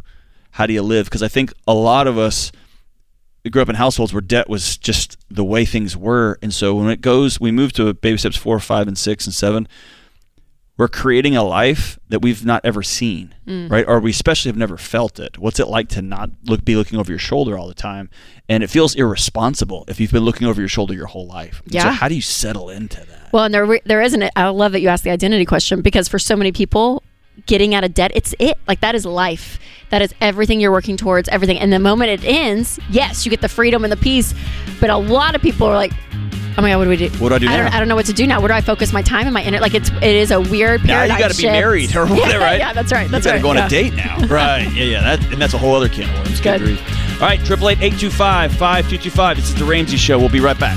how 0.53 0.67
do 0.67 0.73
you 0.73 0.83
live? 0.83 1.07
Because 1.07 1.23
I 1.23 1.29
think 1.29 1.53
a 1.67 1.75
lot 1.75 2.07
of 2.07 2.17
us 2.17 2.53
grew 3.51 3.61
up 3.61 3.69
in 3.69 3.75
households 3.75 4.13
where 4.15 4.21
debt 4.21 4.49
was 4.49 4.77
just 4.79 5.17
the 5.31 5.45
way 5.45 5.65
things 5.65 5.97
were, 5.97 6.39
and 6.41 6.55
so 6.55 6.75
when 6.75 6.89
it 6.91 7.01
goes, 7.01 7.41
we 7.41 7.51
move 7.51 7.73
to 7.73 7.93
baby 7.93 8.17
steps 8.19 8.37
four, 8.37 8.59
five, 8.61 8.87
and 8.87 8.97
six, 8.97 9.27
and 9.27 9.35
seven 9.35 9.67
we're 10.79 10.89
creating 10.89 11.37
a 11.37 11.43
life 11.43 11.99
that 12.09 12.21
we've 12.21 12.45
not 12.45 12.65
ever 12.65 12.83
seen, 12.83 13.35
mm. 13.47 13.71
right? 13.71 13.85
Or 13.87 14.01
we 14.01 14.11
especially 14.11 14.49
have 14.49 14.57
never 14.57 14.77
felt 14.77 15.21
it. 15.21 15.39
What's 15.39 15.61
it 15.61 15.69
like 15.69 15.89
to 15.91 16.03
not 16.03 16.31
look 16.45 16.65
be 16.65 16.77
looking 16.77 16.99
over 16.99 17.13
your 17.13 17.19
shoulder 17.19 17.59
all 17.59 17.69
the 17.69 17.75
time? 17.75 18.09
And 18.49 18.63
it 18.63 18.71
feels 18.71 18.95
irresponsible 18.95 19.85
if 19.89 20.01
you've 20.01 20.13
been 20.13 20.25
looking 20.25 20.47
over 20.47 20.61
your 20.61 20.69
shoulder 20.69 20.95
your 20.95 21.07
whole 21.07 21.27
life. 21.27 21.63
And 21.65 21.75
So 21.75 21.91
how 21.91 22.09
do 22.09 22.15
you 22.15 22.23
settle 22.23 22.71
into 22.71 23.05
that? 23.05 23.33
Well, 23.33 23.45
and 23.45 23.55
there 23.55 23.81
there 23.85 24.03
isn't. 24.03 24.23
I 24.35 24.49
love 24.49 24.73
that 24.73 24.81
you 24.81 24.89
asked 24.89 25.05
the 25.05 25.11
identity 25.11 25.45
question 25.45 25.83
because 25.83 26.09
for 26.09 26.19
so 26.19 26.37
many 26.37 26.53
people, 26.53 27.03
getting 27.47 27.75
out 27.75 27.85
of 27.85 27.95
debt, 27.95 28.13
it's 28.15 28.35
it. 28.39 28.59
Like 28.67 28.81
that 28.81 28.95
is 28.95 29.05
life. 29.05 29.59
That 29.91 30.03
is 30.03 30.15
everything 30.21 30.61
you're 30.61 30.73
working 30.73 30.97
towards. 30.97 31.29
Everything. 31.29 31.59
And 31.59 31.73
the 31.73 31.79
moment 31.79 32.11
it 32.11 32.25
ends, 32.25 32.79
yes, 32.91 33.25
you 33.25 33.31
get 33.31 33.41
the 33.41 33.49
freedom 33.49 33.85
and 33.85 33.93
the 33.93 33.97
peace. 33.97 34.35
But 34.81 34.91
a 34.91 34.97
lot 34.97 35.35
of 35.35 35.43
people 35.43 35.67
are 35.67 35.77
like, 35.77 35.93
"Oh 36.57 36.63
my 36.63 36.71
god, 36.71 36.79
what 36.79 36.85
do 36.85 36.91
we 36.91 36.97
do? 36.97 37.09
What 37.19 37.31
do 37.31 37.35
I 37.35 37.39
do 37.39 37.47
I 37.49 37.57
now?" 37.57 37.63
don't, 37.65 37.75
I 37.75 37.79
don't 37.79 37.89
know 37.89 37.97
what 37.97 38.07
to 38.07 38.13
do 38.13 38.27
now. 38.27 38.41
Where 38.41 38.49
do 38.49 38.55
I 38.55 38.61
focus 38.61 38.93
my 38.93 39.03
time 39.03 39.27
and 39.27 39.35
my 39.35 39.43
inner? 39.43 39.61
Like 39.61 39.75
it's 39.75 39.91
it 39.91 40.03
is 40.03 40.31
a 40.31 40.41
weird 40.41 40.85
Now 40.85 41.03
you 41.03 41.09
got 41.09 41.31
to 41.31 41.37
be 41.37 41.45
married 41.45 41.95
or 41.97 42.07
whatever, 42.07 42.39
right? 42.39 42.59
yeah, 42.59 42.73
that's 42.73 42.93
right. 42.93 43.11
That's 43.11 43.25
you 43.25 43.33
got 43.33 43.39
to 43.39 43.39
right. 43.39 43.43
go 43.43 43.51
on 43.51 43.57
yeah. 43.57 43.67
a 43.67 43.69
date 43.69 43.95
now, 43.95 44.19
right? 44.27 44.71
Yeah, 44.73 44.85
yeah. 44.85 45.17
That, 45.17 45.33
and 45.33 45.41
that's 45.41 45.55
a 45.55 45.59
whole 45.59 45.75
other 45.75 45.89
can 45.89 46.09
of 46.09 46.27
worms. 46.27 46.41
Good. 46.41 46.63
All 46.63 47.29
right, 47.29 47.45
triple 47.45 47.69
eight 47.69 47.81
eight 47.81 47.99
two 47.99 48.11
five 48.11 48.53
five 48.53 48.89
two 48.89 48.99
two 48.99 49.11
five. 49.11 49.37
This 49.37 49.49
is 49.49 49.55
the 49.55 49.65
Ramsey 49.65 49.97
Show. 49.97 50.19
We'll 50.19 50.29
be 50.29 50.41
right 50.41 50.59
back. 50.59 50.77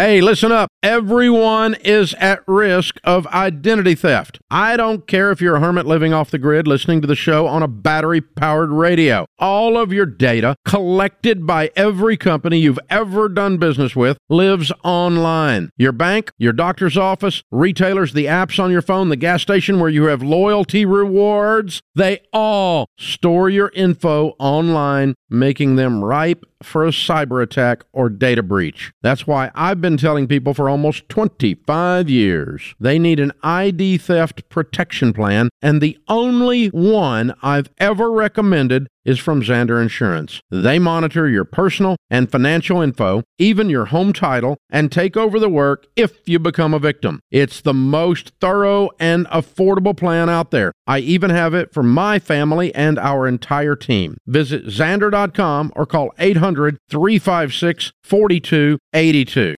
Hey, 0.00 0.22
listen 0.22 0.50
up. 0.50 0.70
Everyone 0.82 1.74
is 1.74 2.14
at 2.14 2.42
risk 2.48 2.98
of 3.04 3.26
identity 3.26 3.94
theft. 3.94 4.38
I 4.50 4.78
don't 4.78 5.06
care 5.06 5.30
if 5.30 5.42
you're 5.42 5.56
a 5.56 5.60
hermit 5.60 5.84
living 5.84 6.14
off 6.14 6.30
the 6.30 6.38
grid 6.38 6.66
listening 6.66 7.02
to 7.02 7.06
the 7.06 7.14
show 7.14 7.46
on 7.46 7.62
a 7.62 7.68
battery 7.68 8.22
powered 8.22 8.70
radio. 8.70 9.26
All 9.38 9.76
of 9.76 9.92
your 9.92 10.06
data 10.06 10.56
collected 10.64 11.46
by 11.46 11.70
every 11.76 12.16
company 12.16 12.60
you've 12.60 12.78
ever 12.88 13.28
done 13.28 13.58
business 13.58 13.94
with 13.94 14.16
lives 14.30 14.72
online. 14.82 15.68
Your 15.76 15.92
bank, 15.92 16.30
your 16.38 16.54
doctor's 16.54 16.96
office, 16.96 17.42
retailers, 17.50 18.14
the 18.14 18.24
apps 18.24 18.58
on 18.58 18.70
your 18.70 18.80
phone, 18.80 19.10
the 19.10 19.16
gas 19.16 19.42
station 19.42 19.80
where 19.80 19.90
you 19.90 20.04
have 20.04 20.22
loyalty 20.22 20.86
rewards, 20.86 21.82
they 21.94 22.20
all 22.32 22.86
store 22.98 23.50
your 23.50 23.70
info 23.74 24.34
online, 24.38 25.14
making 25.28 25.76
them 25.76 26.02
ripe 26.02 26.46
for 26.62 26.84
a 26.84 26.90
cyber 26.90 27.42
attack 27.42 27.84
or 27.92 28.08
data 28.08 28.42
breach. 28.42 28.92
That's 29.02 29.26
why 29.26 29.50
I've 29.54 29.80
been 29.80 29.96
telling 29.96 30.26
people 30.26 30.54
for 30.54 30.68
almost 30.68 31.08
25 31.08 32.08
years 32.08 32.74
they 32.78 32.98
need 32.98 33.20
an 33.20 33.32
ID 33.42 33.98
theft 33.98 34.48
protection 34.48 35.12
plan, 35.12 35.48
and 35.62 35.80
the 35.80 35.98
only 36.08 36.68
one 36.68 37.34
I've 37.42 37.70
ever 37.78 38.10
recommended 38.10 38.88
is 39.04 39.18
from 39.18 39.42
Zander 39.42 39.80
Insurance. 39.80 40.40
They 40.50 40.78
monitor 40.78 41.28
your 41.28 41.44
personal 41.44 41.96
and 42.10 42.30
financial 42.30 42.80
info, 42.80 43.22
even 43.38 43.70
your 43.70 43.86
home 43.86 44.12
title, 44.12 44.58
and 44.70 44.90
take 44.90 45.16
over 45.16 45.38
the 45.38 45.48
work 45.48 45.86
if 45.96 46.28
you 46.28 46.38
become 46.38 46.74
a 46.74 46.78
victim. 46.78 47.20
It's 47.30 47.60
the 47.60 47.74
most 47.74 48.32
thorough 48.40 48.90
and 48.98 49.26
affordable 49.28 49.96
plan 49.96 50.28
out 50.28 50.50
there. 50.50 50.72
I 50.86 50.98
even 51.00 51.30
have 51.30 51.54
it 51.54 51.72
for 51.72 51.82
my 51.82 52.18
family 52.18 52.74
and 52.74 52.98
our 52.98 53.26
entire 53.26 53.76
team. 53.76 54.16
Visit 54.26 54.66
Zander.com 54.66 55.72
or 55.76 55.86
call 55.86 56.12
800 56.18 56.78
356 56.88 57.92
4282. 58.02 59.54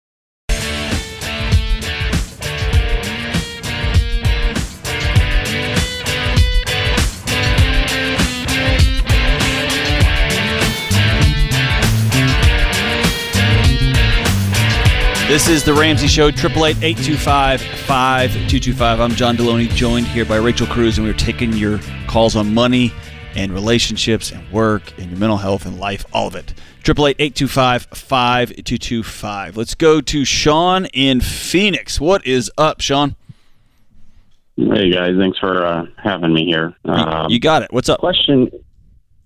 This 15.33 15.47
is 15.47 15.63
the 15.63 15.73
Ramsey 15.73 16.05
Show, 16.05 16.29
888-825-5225. 16.29 18.99
I'm 18.99 19.11
John 19.13 19.35
Delony, 19.35 19.67
joined 19.67 20.05
here 20.05 20.25
by 20.25 20.35
Rachel 20.35 20.67
Cruze, 20.67 20.99
and 20.99 21.07
we're 21.07 21.13
taking 21.13 21.53
your 21.53 21.79
calls 22.05 22.35
on 22.35 22.53
money 22.53 22.93
and 23.35 23.51
relationships 23.51 24.31
and 24.31 24.47
work 24.51 24.83
and 24.99 25.09
your 25.09 25.19
mental 25.19 25.37
health 25.37 25.65
and 25.65 25.79
life, 25.79 26.05
all 26.13 26.27
of 26.27 26.35
it. 26.35 26.53
Triple 26.83 27.07
eight 27.07 27.15
eight 27.17 27.33
two 27.33 27.47
five 27.47 27.87
five 27.95 28.53
two 28.63 28.77
two 28.77 29.01
five. 29.01 29.57
Let's 29.57 29.73
go 29.73 30.01
to 30.01 30.23
Sean 30.23 30.85
in 30.93 31.19
Phoenix. 31.19 31.99
What 31.99 32.23
is 32.27 32.51
up, 32.55 32.79
Sean? 32.79 33.15
Hey 34.55 34.91
guys, 34.91 35.15
thanks 35.17 35.39
for 35.39 35.65
uh, 35.65 35.87
having 35.97 36.31
me 36.31 36.45
here. 36.45 36.75
Um, 36.85 37.31
you 37.31 37.39
got 37.39 37.63
it. 37.63 37.73
What's 37.73 37.89
up? 37.89 38.01
Question 38.01 38.51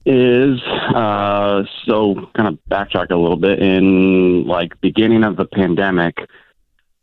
is 0.08 0.62
uh, 0.96 1.64
so 1.86 2.16
kind 2.34 2.48
of 2.48 2.58
backtrack 2.72 3.12
a 3.12 3.16
little 3.16 3.36
bit 3.36 3.62
in 3.62 4.48
like 4.48 4.80
beginning 4.80 5.26
of 5.26 5.36
the 5.36 5.46
pandemic. 5.46 6.18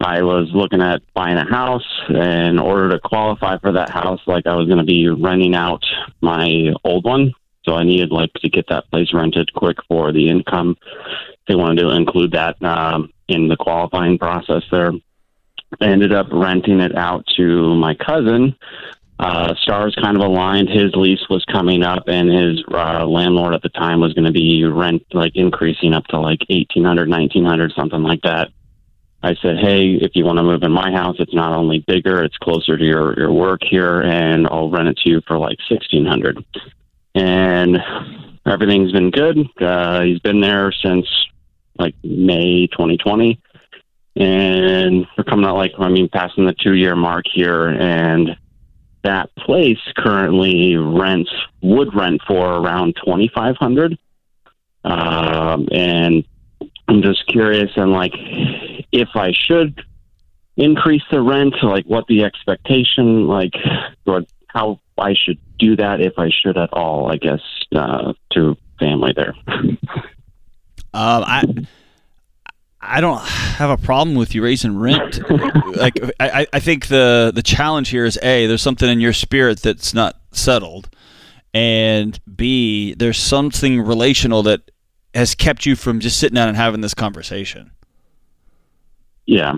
I 0.00 0.22
was 0.22 0.48
looking 0.54 0.80
at 0.80 1.02
buying 1.12 1.36
a 1.36 1.44
house. 1.44 1.86
And 2.08 2.48
in 2.48 2.58
order 2.58 2.90
to 2.90 2.98
qualify 2.98 3.58
for 3.58 3.72
that 3.72 3.90
house, 3.90 4.20
like 4.26 4.46
I 4.46 4.54
was 4.54 4.66
going 4.66 4.78
to 4.78 4.84
be 4.84 5.08
renting 5.08 5.54
out 5.54 5.84
my 6.22 6.72
old 6.82 7.04
one, 7.04 7.34
so 7.64 7.74
I 7.74 7.84
needed 7.84 8.10
like 8.10 8.32
to 8.34 8.48
get 8.48 8.68
that 8.68 8.90
place 8.90 9.12
rented 9.12 9.52
quick 9.52 9.76
for 9.86 10.10
the 10.10 10.30
income. 10.30 10.76
They 11.46 11.56
wanted 11.56 11.82
to 11.82 11.90
include 11.90 12.32
that 12.32 12.62
um, 12.62 13.12
in 13.28 13.48
the 13.48 13.56
qualifying 13.56 14.18
process 14.18 14.62
there. 14.70 14.92
I 15.78 15.86
ended 15.86 16.12
up 16.14 16.28
renting 16.32 16.80
it 16.80 16.96
out 16.96 17.26
to 17.36 17.74
my 17.74 17.94
cousin. 17.94 18.56
Uh, 19.18 19.54
stars 19.62 19.96
kind 20.02 20.16
of 20.16 20.22
aligned. 20.22 20.68
His 20.68 20.92
lease 20.94 21.24
was 21.30 21.44
coming 21.44 21.82
up, 21.84 22.04
and 22.08 22.28
his 22.28 22.64
uh, 22.72 23.06
landlord 23.06 23.54
at 23.54 23.62
the 23.62 23.68
time 23.68 24.00
was 24.00 24.12
going 24.12 24.24
to 24.24 24.32
be 24.32 24.64
rent 24.64 25.04
like 25.12 25.32
increasing 25.36 25.94
up 25.94 26.04
to 26.08 26.20
like 26.20 26.40
eighteen 26.50 26.84
hundred, 26.84 27.08
nineteen 27.08 27.44
hundred, 27.44 27.72
something 27.76 28.02
like 28.02 28.22
that. 28.22 28.48
I 29.24 29.34
said, 29.40 29.56
hey, 29.58 29.92
if 30.02 30.10
you 30.14 30.26
want 30.26 30.36
to 30.36 30.42
move 30.42 30.62
in 30.64 30.70
my 30.70 30.92
house, 30.92 31.16
it's 31.18 31.32
not 31.32 31.56
only 31.56 31.82
bigger, 31.86 32.22
it's 32.22 32.36
closer 32.36 32.76
to 32.76 32.84
your, 32.84 33.18
your 33.18 33.32
work 33.32 33.62
here, 33.64 34.02
and 34.02 34.46
I'll 34.46 34.68
rent 34.68 34.88
it 34.88 34.98
to 34.98 35.08
you 35.08 35.22
for 35.26 35.38
like 35.38 35.56
1600 35.70 36.44
And 37.14 37.78
everything's 38.44 38.92
been 38.92 39.10
good. 39.10 39.38
Uh, 39.58 40.02
he's 40.02 40.18
been 40.18 40.42
there 40.42 40.70
since 40.84 41.06
like 41.78 41.94
May 42.04 42.66
2020. 42.66 43.40
And 44.16 45.06
we're 45.16 45.24
coming 45.24 45.46
out 45.46 45.56
like, 45.56 45.72
I 45.78 45.88
mean, 45.88 46.10
passing 46.10 46.44
the 46.44 46.52
two 46.52 46.74
year 46.74 46.94
mark 46.94 47.24
here. 47.32 47.68
And 47.68 48.36
that 49.04 49.34
place 49.36 49.78
currently 49.96 50.76
rents, 50.76 51.30
would 51.62 51.94
rent 51.94 52.20
for 52.26 52.54
around 52.54 52.96
2500 53.04 53.96
um, 54.84 55.68
And 55.72 56.24
I'm 56.88 57.02
just 57.02 57.26
curious 57.26 57.70
and 57.76 57.92
like, 57.92 58.12
if 58.92 59.08
I 59.14 59.32
should 59.32 59.82
increase 60.56 61.02
the 61.10 61.22
rent, 61.22 61.54
like 61.62 61.86
what 61.86 62.06
the 62.06 62.24
expectation, 62.24 63.26
like 63.26 63.54
or 64.06 64.24
how 64.48 64.80
I 64.98 65.14
should 65.14 65.38
do 65.58 65.76
that, 65.76 66.00
if 66.00 66.18
I 66.18 66.30
should 66.30 66.56
at 66.56 66.72
all, 66.72 67.10
I 67.10 67.16
guess, 67.16 67.40
uh, 67.74 68.12
to 68.32 68.56
family 68.78 69.12
there. 69.16 69.34
um, 69.48 69.78
I. 70.94 71.44
I 72.86 73.00
don't 73.00 73.20
have 73.22 73.70
a 73.70 73.76
problem 73.76 74.16
with 74.16 74.34
you 74.34 74.42
raising 74.42 74.78
rent. 74.78 75.18
like 75.76 75.98
I, 76.20 76.46
I 76.52 76.60
think 76.60 76.88
the 76.88 77.32
the 77.34 77.42
challenge 77.42 77.88
here 77.88 78.04
is 78.04 78.18
a 78.22 78.46
there's 78.46 78.62
something 78.62 78.88
in 78.88 79.00
your 79.00 79.12
spirit 79.12 79.62
that's 79.62 79.94
not 79.94 80.16
settled, 80.32 80.90
and 81.52 82.18
b 82.36 82.94
there's 82.94 83.18
something 83.18 83.80
relational 83.80 84.42
that 84.44 84.70
has 85.14 85.34
kept 85.34 85.64
you 85.64 85.76
from 85.76 86.00
just 86.00 86.18
sitting 86.18 86.34
down 86.34 86.48
and 86.48 86.56
having 86.56 86.80
this 86.80 86.94
conversation. 86.94 87.70
Yeah. 89.26 89.54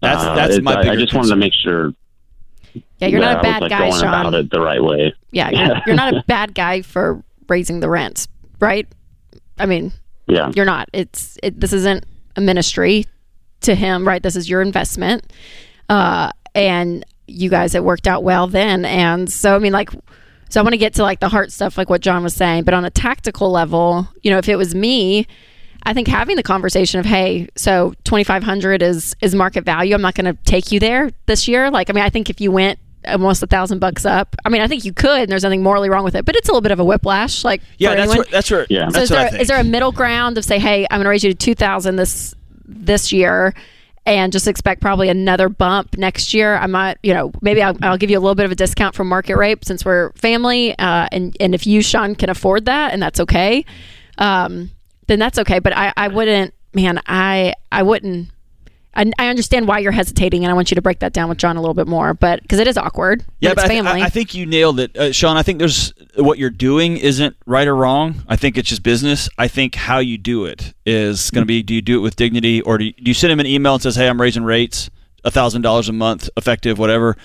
That's 0.00 0.22
uh, 0.22 0.34
that's 0.34 0.60
my. 0.60 0.74
I, 0.74 0.90
I 0.92 0.96
just 0.96 1.14
wanted 1.14 1.30
to 1.30 1.36
make 1.36 1.54
sure. 1.54 1.92
Yeah, 2.98 3.08
you're 3.08 3.20
not 3.20 3.38
a 3.38 3.42
bad 3.42 3.62
like 3.62 3.70
guy, 3.70 3.78
going 3.78 3.92
Sean. 3.92 4.08
About 4.08 4.34
it 4.34 4.50
the 4.50 4.60
right 4.60 4.82
way. 4.82 5.14
Yeah, 5.30 5.50
you're, 5.50 5.76
you're 5.86 5.96
not 5.96 6.14
a 6.14 6.24
bad 6.26 6.54
guy 6.54 6.82
for 6.82 7.22
raising 7.48 7.80
the 7.80 7.88
rents, 7.88 8.28
right? 8.60 8.86
I 9.58 9.64
mean, 9.64 9.92
yeah, 10.26 10.52
you're 10.54 10.66
not. 10.66 10.90
It's 10.92 11.38
it, 11.42 11.58
this 11.58 11.72
isn't 11.72 12.04
a 12.36 12.40
ministry 12.40 13.06
to 13.62 13.74
him, 13.74 14.06
right? 14.06 14.22
This 14.22 14.36
is 14.36 14.48
your 14.48 14.62
investment, 14.62 15.32
uh, 15.88 16.30
and 16.54 17.04
you 17.26 17.50
guys 17.50 17.74
it 17.74 17.84
worked 17.84 18.06
out 18.06 18.22
well 18.22 18.46
then. 18.46 18.84
And 18.84 19.30
so, 19.30 19.56
I 19.56 19.58
mean, 19.58 19.72
like, 19.72 19.90
so 20.48 20.60
I 20.60 20.62
want 20.62 20.74
to 20.74 20.78
get 20.78 20.94
to 20.94 21.02
like 21.02 21.20
the 21.20 21.28
heart 21.28 21.50
stuff, 21.50 21.76
like 21.76 21.90
what 21.90 22.00
John 22.00 22.22
was 22.22 22.34
saying, 22.34 22.64
but 22.64 22.74
on 22.74 22.84
a 22.84 22.90
tactical 22.90 23.50
level, 23.50 24.08
you 24.22 24.30
know, 24.30 24.38
if 24.38 24.48
it 24.48 24.56
was 24.56 24.74
me 24.74 25.26
I 25.86 25.94
think 25.94 26.08
having 26.08 26.34
the 26.34 26.42
conversation 26.42 26.98
of, 26.98 27.06
hey, 27.06 27.48
so 27.54 27.94
2500 28.02 28.82
is 28.82 29.14
is 29.22 29.36
market 29.36 29.64
value. 29.64 29.94
I'm 29.94 30.02
not 30.02 30.16
going 30.16 30.24
to 30.24 30.42
take 30.42 30.72
you 30.72 30.80
there 30.80 31.10
this 31.26 31.46
year. 31.46 31.70
Like, 31.70 31.88
I 31.88 31.92
mean, 31.92 32.02
I 32.02 32.10
think 32.10 32.28
if 32.28 32.40
you 32.40 32.50
went 32.50 32.80
almost 33.06 33.42
a 33.42 33.46
thousand 33.46 33.78
bucks 33.78 34.04
up. 34.04 34.36
I 34.44 34.48
mean, 34.48 34.62
I 34.62 34.66
think 34.66 34.84
you 34.84 34.92
could, 34.92 35.20
and 35.20 35.28
there's 35.30 35.42
nothing 35.42 35.62
morally 35.62 35.88
wrong 35.88 36.04
with 36.04 36.14
it, 36.14 36.24
but 36.24 36.36
it's 36.36 36.48
a 36.48 36.52
little 36.52 36.60
bit 36.60 36.72
of 36.72 36.80
a 36.80 36.84
whiplash. 36.84 37.44
Like, 37.44 37.62
yeah, 37.78 37.94
that's 37.94 38.14
where, 38.14 38.24
that's 38.30 38.50
where, 38.50 38.66
yeah. 38.68 38.88
So 38.88 39.00
that's 39.00 39.04
is 39.04 39.08
there, 39.10 39.40
is 39.42 39.48
there 39.48 39.60
a 39.60 39.64
middle 39.64 39.92
ground 39.92 40.38
of 40.38 40.44
say, 40.44 40.58
hey, 40.58 40.86
I'm 40.90 40.98
going 40.98 41.04
to 41.04 41.10
raise 41.10 41.24
you 41.24 41.30
to 41.30 41.36
two 41.36 41.54
thousand 41.54 41.96
this 41.96 42.34
this 42.64 43.12
year, 43.12 43.54
and 44.04 44.32
just 44.32 44.48
expect 44.48 44.80
probably 44.80 45.08
another 45.08 45.48
bump 45.48 45.96
next 45.96 46.34
year? 46.34 46.56
I 46.56 46.66
might, 46.66 46.98
you 47.02 47.14
know, 47.14 47.32
maybe 47.40 47.62
I'll, 47.62 47.76
I'll 47.82 47.98
give 47.98 48.10
you 48.10 48.18
a 48.18 48.20
little 48.20 48.34
bit 48.34 48.44
of 48.44 48.52
a 48.52 48.56
discount 48.56 48.94
from 48.94 49.08
market 49.08 49.36
rate 49.36 49.64
since 49.64 49.84
we're 49.84 50.12
family, 50.12 50.78
uh, 50.78 51.08
and 51.12 51.36
and 51.40 51.54
if 51.54 51.66
you, 51.66 51.82
Sean, 51.82 52.14
can 52.14 52.30
afford 52.30 52.66
that, 52.66 52.92
and 52.92 53.02
that's 53.02 53.20
okay. 53.20 53.64
Um, 54.18 54.70
then 55.06 55.18
that's 55.18 55.38
okay. 55.38 55.58
But 55.58 55.76
I, 55.76 55.92
I 55.96 56.08
wouldn't, 56.08 56.54
man, 56.74 57.00
I, 57.06 57.54
I 57.70 57.82
wouldn't. 57.82 58.30
I, 58.96 59.12
I 59.18 59.28
understand 59.28 59.68
why 59.68 59.78
you're 59.78 59.92
hesitating, 59.92 60.44
and 60.44 60.50
I 60.50 60.54
want 60.54 60.70
you 60.70 60.74
to 60.76 60.82
break 60.82 61.00
that 61.00 61.12
down 61.12 61.28
with 61.28 61.38
John 61.38 61.56
a 61.56 61.60
little 61.60 61.74
bit 61.74 61.86
more. 61.86 62.14
But 62.14 62.42
because 62.42 62.58
it 62.58 62.66
is 62.66 62.78
awkward, 62.78 63.24
yeah, 63.40 63.50
but, 63.50 63.56
but 63.56 63.68
family. 63.68 64.02
I, 64.02 64.06
I, 64.06 64.08
think 64.08 64.34
you 64.34 64.46
nailed 64.46 64.80
it, 64.80 64.96
uh, 64.96 65.12
Sean. 65.12 65.36
I 65.36 65.42
think 65.42 65.58
there's 65.58 65.92
what 66.16 66.38
you're 66.38 66.50
doing 66.50 66.96
isn't 66.96 67.36
right 67.44 67.68
or 67.68 67.76
wrong. 67.76 68.24
I 68.26 68.36
think 68.36 68.56
it's 68.56 68.68
just 68.68 68.82
business. 68.82 69.28
I 69.36 69.48
think 69.48 69.74
how 69.74 69.98
you 69.98 70.16
do 70.16 70.46
it 70.46 70.74
is 70.86 71.30
going 71.30 71.42
to 71.42 71.46
be: 71.46 71.62
do 71.62 71.74
you 71.74 71.82
do 71.82 71.98
it 71.98 72.02
with 72.02 72.16
dignity, 72.16 72.62
or 72.62 72.78
do 72.78 72.86
you, 72.86 72.92
do 72.92 73.04
you 73.04 73.14
send 73.14 73.32
him 73.32 73.40
an 73.40 73.46
email 73.46 73.74
and 73.74 73.82
says, 73.82 73.96
"Hey, 73.96 74.08
I'm 74.08 74.20
raising 74.20 74.44
rates, 74.44 74.90
a 75.24 75.30
thousand 75.30 75.62
dollars 75.62 75.88
a 75.88 75.92
month, 75.92 76.30
effective, 76.36 76.78
whatever," 76.78 77.16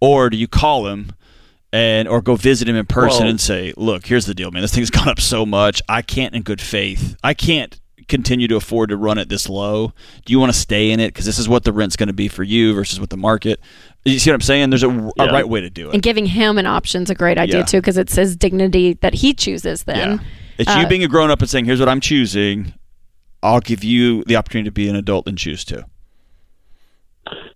or 0.00 0.30
do 0.30 0.36
you 0.36 0.48
call 0.48 0.86
him? 0.88 1.12
and 1.70 2.08
or 2.08 2.22
go 2.22 2.34
visit 2.34 2.66
him 2.66 2.76
in 2.76 2.86
person 2.86 3.24
well, 3.24 3.28
and 3.28 3.38
say, 3.38 3.74
"Look, 3.76 4.06
here's 4.06 4.24
the 4.24 4.32
deal, 4.32 4.50
man. 4.50 4.62
This 4.62 4.74
thing's 4.74 4.88
gone 4.98 5.08
up 5.08 5.20
so 5.20 5.44
much. 5.44 5.82
I 5.86 6.00
can't, 6.00 6.34
in 6.34 6.40
good 6.40 6.62
faith, 6.62 7.14
I 7.22 7.34
can't 7.34 7.78
continue 8.08 8.48
to 8.48 8.56
afford 8.56 8.90
to 8.90 8.96
run 8.96 9.18
it 9.18 9.28
this 9.28 9.48
low. 9.48 9.92
Do 10.24 10.32
you 10.32 10.40
want 10.40 10.52
to 10.52 10.58
stay 10.58 10.90
in 10.90 11.00
it 11.00 11.08
because 11.08 11.26
this 11.26 11.38
is 11.38 11.48
what 11.48 11.64
the 11.64 11.72
rent's 11.72 11.96
going 11.96 12.08
to 12.08 12.12
be 12.12 12.28
for 12.28 12.42
you 12.42 12.74
versus 12.74 12.98
what 12.98 13.10
the 13.10 13.16
market?" 13.16 13.60
You 14.04 14.18
see 14.18 14.30
what 14.30 14.36
I'm 14.36 14.40
saying? 14.40 14.70
There's 14.70 14.84
a, 14.84 15.12
yeah. 15.16 15.24
a 15.24 15.32
right 15.32 15.48
way 15.48 15.60
to 15.60 15.70
do 15.70 15.90
it. 15.90 15.94
And 15.94 16.02
giving 16.02 16.26
him 16.26 16.56
an 16.58 16.66
option's 16.66 17.10
a 17.10 17.14
great 17.14 17.36
idea 17.36 17.58
yeah. 17.58 17.64
too 17.64 17.80
because 17.80 17.98
it's 17.98 18.14
his 18.14 18.36
dignity 18.36 18.94
that 18.94 19.14
he 19.14 19.34
chooses. 19.34 19.84
Then 19.84 20.12
yeah. 20.12 20.26
it's 20.58 20.70
uh, 20.70 20.78
you 20.80 20.86
being 20.86 21.04
a 21.04 21.08
grown 21.08 21.30
up 21.30 21.40
and 21.40 21.50
saying, 21.50 21.66
"Here's 21.66 21.80
what 21.80 21.88
I'm 21.88 22.00
choosing." 22.00 22.74
I'll 23.42 23.60
give 23.60 23.84
you 23.84 24.24
the 24.24 24.34
opportunity 24.34 24.68
to 24.68 24.72
be 24.72 24.88
an 24.88 24.96
adult 24.96 25.28
and 25.28 25.38
choose 25.38 25.64
to. 25.66 25.86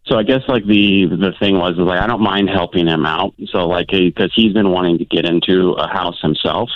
So 0.06 0.18
I 0.18 0.22
guess 0.24 0.42
like 0.48 0.66
the 0.66 1.06
the 1.06 1.32
thing 1.38 1.58
was 1.58 1.76
like 1.76 2.00
I 2.00 2.06
don't 2.06 2.22
mind 2.22 2.50
helping 2.50 2.86
him 2.86 3.06
out. 3.06 3.34
So 3.50 3.66
like 3.66 3.88
because 3.88 4.32
he's 4.34 4.52
been 4.52 4.70
wanting 4.70 4.98
to 4.98 5.04
get 5.04 5.24
into 5.24 5.72
a 5.72 5.86
house 5.86 6.20
himself, 6.20 6.70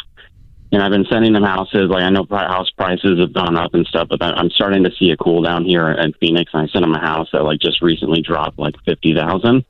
and 0.72 0.82
I've 0.82 0.90
been 0.90 1.06
sending 1.10 1.34
him 1.34 1.42
houses. 1.42 1.88
Like 1.88 2.02
I 2.02 2.10
know 2.10 2.26
house 2.30 2.70
prices 2.70 3.18
have 3.20 3.32
gone 3.32 3.56
up 3.56 3.74
and 3.74 3.86
stuff, 3.86 4.08
but 4.08 4.22
I'm 4.22 4.50
starting 4.50 4.84
to 4.84 4.90
see 4.98 5.10
a 5.10 5.16
cool 5.16 5.42
down 5.42 5.64
here 5.64 5.90
in 5.90 6.12
Phoenix. 6.14 6.50
And 6.52 6.62
I 6.62 6.72
sent 6.72 6.84
him 6.84 6.94
a 6.94 7.00
house 7.00 7.28
that 7.32 7.44
like 7.44 7.60
just 7.60 7.82
recently 7.82 8.22
dropped 8.22 8.58
like 8.58 8.74
fifty 8.84 9.14
thousand, 9.14 9.64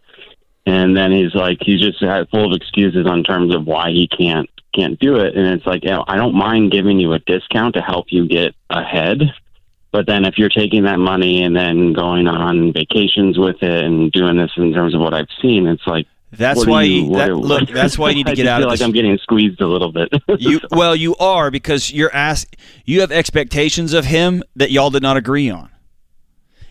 and 0.67 0.97
then 0.97 1.13
he's 1.13 1.35
like 1.35 1.59
he's 1.61 1.81
just 1.81 2.01
full 2.31 2.53
of 2.53 2.57
excuses 2.57 3.07
on 3.07 3.25
terms 3.25 3.55
of 3.55 3.67
why 3.67 3.91
he 3.91 4.09
can't 4.09 4.49
can't 4.75 4.99
do 4.99 5.17
it. 5.17 5.37
And 5.37 5.47
it's 5.47 5.67
like 5.67 5.85
you 5.85 5.91
know, 5.91 6.05
I 6.07 6.17
don't 6.17 6.35
mind 6.35 6.73
giving 6.73 6.99
you 6.99 7.13
a 7.13 7.19
discount 7.21 7.75
to 7.75 7.81
help 7.81 8.07
you 8.09 8.29
get 8.29 8.55
ahead 8.71 9.21
but 9.97 10.07
then 10.07 10.27
if 10.27 10.37
you're 10.37 10.51
taking 10.51 10.85
that 10.85 10.99
money 10.99 11.43
and 11.43 11.57
then 11.57 11.95
going 11.95 12.27
on 12.27 12.71
vacations 12.75 13.39
with 13.39 13.63
it 13.63 13.83
and 13.83 14.13
doing 14.13 14.37
this 14.37 14.51
in 14.59 14.75
terms 14.75 14.95
of 14.95 15.01
what 15.01 15.15
I've 15.15 15.31
seen, 15.41 15.67
it's 15.67 15.87
like 15.87 16.07
that's 16.33 16.67
why 16.67 16.83
you, 16.83 17.15
that, 17.15 17.35
look. 17.35 17.69
That's 17.69 17.97
why 17.97 18.11
you 18.11 18.17
need 18.17 18.27
to 18.27 18.35
get 18.37 18.47
out 18.47 18.59
feel 18.61 18.67
of 18.69 18.73
like 18.73 18.83
I'm 18.83 18.93
getting 18.93 19.17
squeezed 19.19 19.61
a 19.61 19.67
little 19.67 19.93
bit. 19.93 20.13
you 20.39 20.61
well, 20.71 20.97
you 20.97 21.17
are 21.17 21.51
because 21.51 21.93
you're 21.93 22.13
asked. 22.15 22.57
You 22.85 23.01
have 23.01 23.13
expectations 23.13 23.93
of 23.93 24.05
him 24.05 24.43
that 24.57 24.71
y'all 24.71 24.91
did 24.91 25.03
not 25.03 25.17
agree 25.17 25.51
on. 25.51 25.71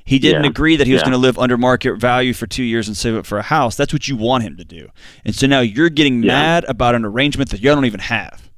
He 0.04 0.20
didn't 0.20 0.44
yeah. 0.44 0.50
agree 0.50 0.76
that 0.76 0.86
he 0.86 0.94
was 0.94 1.02
yeah. 1.02 1.06
going 1.06 1.14
to 1.14 1.18
live 1.18 1.40
under 1.40 1.58
market 1.58 1.96
value 1.96 2.34
for 2.34 2.46
two 2.46 2.64
years 2.64 2.88
and 2.88 2.96
save 2.96 3.16
up 3.16 3.26
for 3.26 3.40
a 3.40 3.44
house. 3.44 3.76
That's 3.76 3.92
what 3.92 4.08
you 4.08 4.16
want 4.16 4.44
him 4.44 4.56
to 4.58 4.64
do. 4.64 4.90
And 5.26 5.34
so 5.34 5.48
now 5.48 5.62
you're 5.62 5.90
getting 5.90 6.22
yeah. 6.22 6.32
mad 6.32 6.66
about 6.66 6.94
an 6.94 7.06
arrangement 7.06 7.50
that 7.50 7.60
you 7.60 7.72
don't 7.72 7.86
even 7.86 8.02
have. 8.02 8.52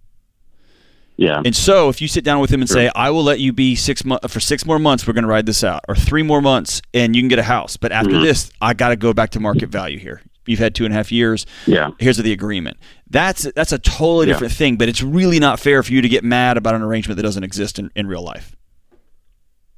Yeah. 1.16 1.42
And 1.44 1.56
so 1.56 1.88
if 1.88 2.02
you 2.02 2.10
sit 2.10 2.26
down 2.26 2.42
with 2.42 2.52
him 2.52 2.62
and 2.62 2.70
sure. 2.70 2.76
say, 2.76 2.92
"I 2.94 3.10
will 3.10 3.24
let 3.24 3.40
you 3.40 3.54
be 3.54 3.76
six 3.76 4.04
mo- 4.06 4.20
for 4.28 4.40
six 4.40 4.66
more 4.66 4.78
months, 4.78 5.08
we're 5.08 5.14
going 5.14 5.24
to 5.24 5.30
ride 5.30 5.48
this 5.48 5.64
out, 5.64 5.84
or 5.88 5.96
three 5.96 6.22
more 6.22 6.42
months, 6.42 6.82
and 6.94 7.16
you 7.16 7.22
can 7.22 7.28
get 7.28 7.40
a 7.40 7.44
house, 7.44 7.76
but 7.76 7.92
after 7.92 8.12
mm-hmm. 8.12 8.24
this, 8.24 8.52
I 8.62 8.74
got 8.74 8.90
to 8.90 8.96
go 8.96 9.14
back 9.14 9.32
to 9.32 9.40
market 9.40 9.70
value 9.70 9.98
here. 9.98 10.22
You've 10.48 10.60
had 10.60 10.76
two 10.76 10.86
and 10.86 10.94
a 10.94 10.98
half 10.98 11.12
years. 11.12 11.46
Yeah. 11.66 11.92
Here's 12.00 12.18
the 12.18 12.32
agreement. 12.32 12.78
That's 13.10 13.44
that's 13.54 13.72
a 13.72 13.80
totally 13.80 14.26
different 14.26 14.54
yeah. 14.54 14.58
thing, 14.58 14.78
but 14.78 14.90
it's 14.90 15.02
really 15.02 15.40
not 15.40 15.60
fair 15.60 15.84
for 15.84 15.92
you 15.92 16.02
to 16.02 16.10
get 16.10 16.24
mad 16.24 16.58
about 16.58 16.76
an 16.76 16.82
arrangement 16.82 17.18
that 17.18 17.24
doesn't 17.24 17.44
exist 17.44 17.80
in, 17.80 17.92
in 17.96 18.08
real 18.08 18.24
life. 18.24 18.56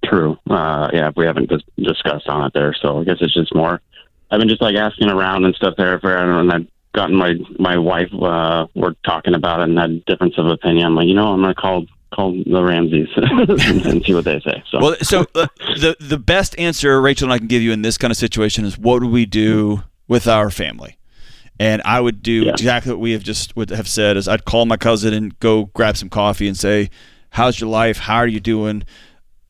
True. 0.06 0.38
Uh, 0.50 0.90
yeah, 0.94 1.12
we 1.16 1.26
haven't 1.26 1.50
dis- 1.50 1.62
discussed 1.78 2.28
on 2.28 2.46
it 2.46 2.54
there, 2.54 2.74
so 2.82 3.00
I 3.00 3.04
guess 3.04 3.18
it's 3.20 3.34
just 3.34 3.54
more. 3.54 3.82
I've 4.32 4.40
been 4.40 4.50
just 4.50 4.62
like 4.62 4.76
asking 4.76 5.10
around 5.10 5.46
and 5.46 5.56
stuff 5.56 5.76
there 5.78 6.00
for, 6.00 6.16
and 6.16 6.52
I've 6.52 6.68
gotten 6.94 7.16
my 7.16 7.34
my 7.58 7.78
wife 7.78 8.10
uh, 8.14 8.68
were 8.76 8.96
talking 9.06 9.36
about 9.36 9.62
it 9.62 9.70
and 9.70 9.78
had 9.78 10.06
difference 10.06 10.36
of 10.38 10.48
opinion. 10.48 10.86
I'm 10.86 10.96
like, 10.96 11.08
you 11.08 11.14
know, 11.14 11.34
I'm 11.34 11.42
gonna 11.42 11.56
call 11.56 11.86
call 12.14 12.32
the 12.32 12.64
Ramses 12.64 13.10
and, 13.86 14.04
see 14.04 14.14
what 14.14 14.26
they 14.26 14.40
say. 14.40 14.64
So, 14.70 14.80
Well, 14.80 14.96
so 15.02 15.26
uh, 15.36 15.48
the 15.58 15.96
the 16.00 16.18
best 16.18 16.58
answer 16.58 17.00
Rachel 17.02 17.26
and 17.26 17.34
I 17.34 17.38
can 17.38 17.48
give 17.48 17.62
you 17.62 17.72
in 17.72 17.82
this 17.82 17.98
kind 17.98 18.12
of 18.12 18.18
situation 18.18 18.66
is 18.66 18.78
what 18.78 19.00
do 19.00 19.08
we 19.08 19.26
do 19.26 19.84
with 20.10 20.28
our 20.28 20.50
family? 20.50 20.98
And 21.62 21.82
I 21.86 22.00
would 22.02 22.22
do 22.22 22.44
Yeah. 22.46 22.52
exactly 22.52 22.92
what 22.92 23.00
we 23.02 23.12
have 23.12 23.24
just 23.24 23.56
would 23.56 23.70
have 23.70 23.88
said 23.88 24.18
is 24.18 24.28
I'd 24.28 24.44
call 24.46 24.66
my 24.66 24.78
cousin 24.78 25.14
and 25.14 25.38
go 25.40 25.66
grab 25.74 25.96
some 25.98 26.10
coffee 26.10 26.48
and 26.48 26.58
say, 26.58 26.90
"How's 27.32 27.60
your 27.62 27.70
life? 27.70 28.00
How 28.00 28.16
are 28.18 28.28
you 28.28 28.40
doing?" 28.40 28.84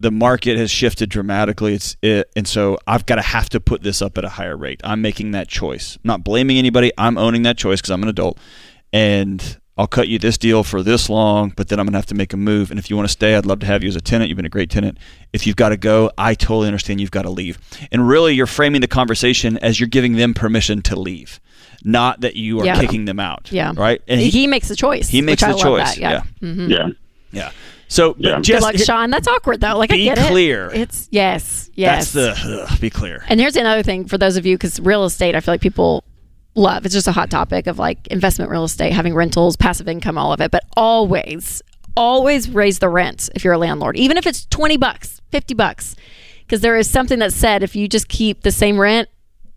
The 0.02 0.12
market 0.12 0.58
has 0.58 0.72
shifted 0.72 1.10
dramatically. 1.10 1.74
It's 1.74 1.98
it, 2.02 2.30
and 2.36 2.48
so 2.48 2.78
I've 2.88 3.06
got 3.06 3.16
to 3.16 3.22
have 3.22 3.50
to 3.50 3.60
put 3.60 3.84
this 3.84 4.02
up 4.02 4.18
at 4.18 4.24
a 4.26 4.30
higher 4.30 4.56
rate. 4.58 4.80
I'm 4.84 5.02
making 5.02 5.32
that 5.32 5.50
choice. 5.50 5.98
I'm 5.98 6.08
not 6.08 6.24
blaming 6.24 6.58
anybody. 6.58 6.92
I'm 6.98 7.18
owning 7.18 7.44
that 7.44 7.58
choice 7.58 7.80
because 7.82 7.92
I'm 7.92 8.02
an 8.04 8.10
adult, 8.10 8.38
and 8.94 9.58
I'll 9.80 9.88
cut 9.88 10.10
you 10.10 10.20
this 10.20 10.38
deal 10.38 10.64
for 10.66 10.84
this 10.84 11.10
long, 11.10 11.54
but 11.56 11.70
then 11.70 11.80
I'm 11.80 11.86
gonna 11.86 11.98
have 11.98 12.06
to 12.08 12.14
make 12.16 12.34
a 12.34 12.38
move. 12.38 12.70
And 12.70 12.78
if 12.78 12.90
you 12.90 12.98
want 12.98 13.08
to 13.08 13.12
stay, 13.12 13.36
I'd 13.36 13.46
love 13.46 13.62
to 13.62 13.66
have 13.66 13.82
you 13.82 13.88
as 13.88 13.96
a 13.96 14.02
tenant. 14.02 14.28
You've 14.28 14.36
been 14.36 14.46
a 14.46 14.50
great 14.50 14.70
tenant. 14.70 14.98
If 15.32 15.48
you've 15.48 15.56
got 15.56 15.70
to 15.70 15.78
go, 15.78 16.12
I 16.18 16.34
totally 16.34 16.68
understand 16.68 17.00
you've 17.00 17.12
got 17.12 17.22
to 17.22 17.30
leave. 17.30 17.58
And 17.90 18.06
really, 18.06 18.34
you're 18.36 18.46
framing 18.46 18.82
the 18.82 18.88
conversation 18.88 19.58
as 19.60 19.80
you're 19.80 19.88
giving 19.88 20.18
them 20.18 20.34
permission 20.34 20.82
to 20.82 21.00
leave, 21.00 21.40
not 21.84 22.20
that 22.22 22.36
you 22.36 22.60
are 22.60 22.66
Yeah. 22.66 22.80
kicking 22.82 23.06
them 23.06 23.22
out. 23.22 23.50
Yeah. 23.54 23.72
Right. 23.74 24.02
And 24.08 24.20
he, 24.20 24.30
he, 24.30 24.48
makes 24.48 24.68
the 24.68 24.76
choice. 24.76 25.08
he 25.08 25.22
makes 25.22 25.42
which 25.42 25.48
I 25.48 25.52
the 25.54 25.58
love 25.58 25.64
choice. 25.88 25.96
That. 25.96 26.02
Yeah. 26.02 26.22
Mhm. 26.42 26.70
yeah. 26.70 26.88
yeah. 27.32 27.52
So, 27.88 28.16
but 28.16 28.24
Yeah. 28.26 28.40
Good 28.42 28.62
luck, 28.62 28.76
Sean. 28.78 29.10
That's 29.12 29.30
awkward 29.30 29.62
though. 29.62 29.78
Like 29.78 29.94
I 29.94 29.96
Be 29.96 30.04
get 30.04 30.18
it. 30.18 30.28
clear. 30.30 30.70
It's 30.74 31.08
yes, 31.10 31.70
yes. 31.74 32.12
that's 32.12 32.44
the 32.44 32.66
ugh, 32.70 32.80
be 32.82 32.90
clear. 32.90 33.24
And 33.30 33.40
here's 33.40 33.56
another 33.56 33.82
thing 33.82 34.06
for 34.10 34.18
those 34.18 34.36
of 34.36 34.46
you, 34.46 34.58
because 34.58 34.78
real 34.82 35.06
estate, 35.06 35.36
I 35.36 35.40
feel 35.40 35.54
like 35.54 35.62
people 35.62 36.04
love. 36.56 36.86
It's 36.86 36.94
just 36.94 37.08
a 37.08 37.12
hot 37.12 37.30
topic 37.30 37.68
of 37.68 37.80
like 37.80 38.08
investment 38.08 38.52
real 38.52 38.64
estate, 38.64 38.94
having 38.94 39.14
rentals, 39.14 39.56
passive 39.56 39.88
income, 39.88 40.18
all 40.18 40.34
of 40.34 40.42
it. 40.42 40.52
But 40.52 40.64
always, 40.76 41.62
always 41.96 42.50
raise 42.50 42.80
the 42.80 42.90
rent 42.90 43.30
if 43.36 43.44
you're 43.44 43.54
a 43.54 43.58
landlord, 43.58 43.98
even 43.98 44.18
if 44.18 44.26
it's 44.26 44.46
20 44.48 44.78
bucks, 44.78 45.22
50 45.32 45.54
bucks. 45.54 45.96
Because 46.42 46.62
there 46.62 46.78
is 46.78 46.90
something 46.90 47.20
that 47.20 47.34
said 47.34 47.62
if 47.62 47.76
you 47.76 47.88
just 47.88 48.08
keep 48.08 48.42
the 48.42 48.52
same 48.52 48.80
rent 48.80 49.08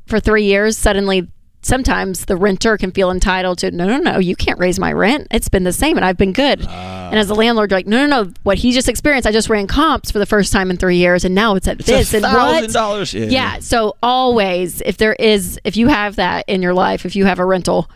for 0.07 0.21
three 0.21 0.45
years, 0.45 0.77
suddenly 0.77 1.29
sometimes 1.63 2.25
the 2.27 2.37
renter 2.37 2.77
can 2.77 2.91
feel 2.91 3.11
entitled 3.11 3.59
to 3.59 3.71
no 3.71 3.87
no 3.87 3.99
no 3.99 4.19
you 4.19 4.37
can't 4.37 4.59
raise 4.59 4.79
my 4.79 4.93
rent 4.93 5.27
it's 5.31 5.49
been 5.49 5.65
the 5.65 5.73
same 5.73 5.97
and 5.97 6.05
i've 6.05 6.17
been 6.17 6.33
good 6.33 6.61
and 6.61 7.19
as 7.19 7.31
a 7.31 7.35
landlord 7.35 7.71
you're 7.71 7.79
like 7.79 7.87
no 7.87 8.07
no 8.07 8.25
no 8.25 8.33
what 8.43 8.59
he 8.59 8.73
just 8.73 8.89
experienced 8.89 9.27
i 9.27 9.33
just 9.33 9.49
ran 9.49 9.67
comps 9.67 10.11
for 10.11 10.19
the 10.19 10.27
first 10.27 10.53
time 10.53 10.71
in 10.71 10.77
three 10.77 10.97
years 10.97 11.25
and 11.25 11.35
now 11.35 11.55
it's 11.55 11.69
at 11.69 11.79
this 11.79 12.15
and 12.15 12.23
what 12.23 12.33
thousand 12.33 12.73
dollars. 12.73 13.15
Yeah. 13.15 13.27
yeah. 13.27 13.59
So 13.61 13.97
always, 14.03 14.81
if 14.83 14.97
there 14.97 15.15
is, 15.15 15.59
if 15.65 15.77
you 15.77 15.89
have 15.89 16.17
that 16.17 16.45
in 16.49 16.63
your 16.63 16.75
life, 16.75 17.05
if 17.05 17.17
you 17.17 17.25
have 17.25 17.39
a 17.39 17.45
rental, 17.45 17.91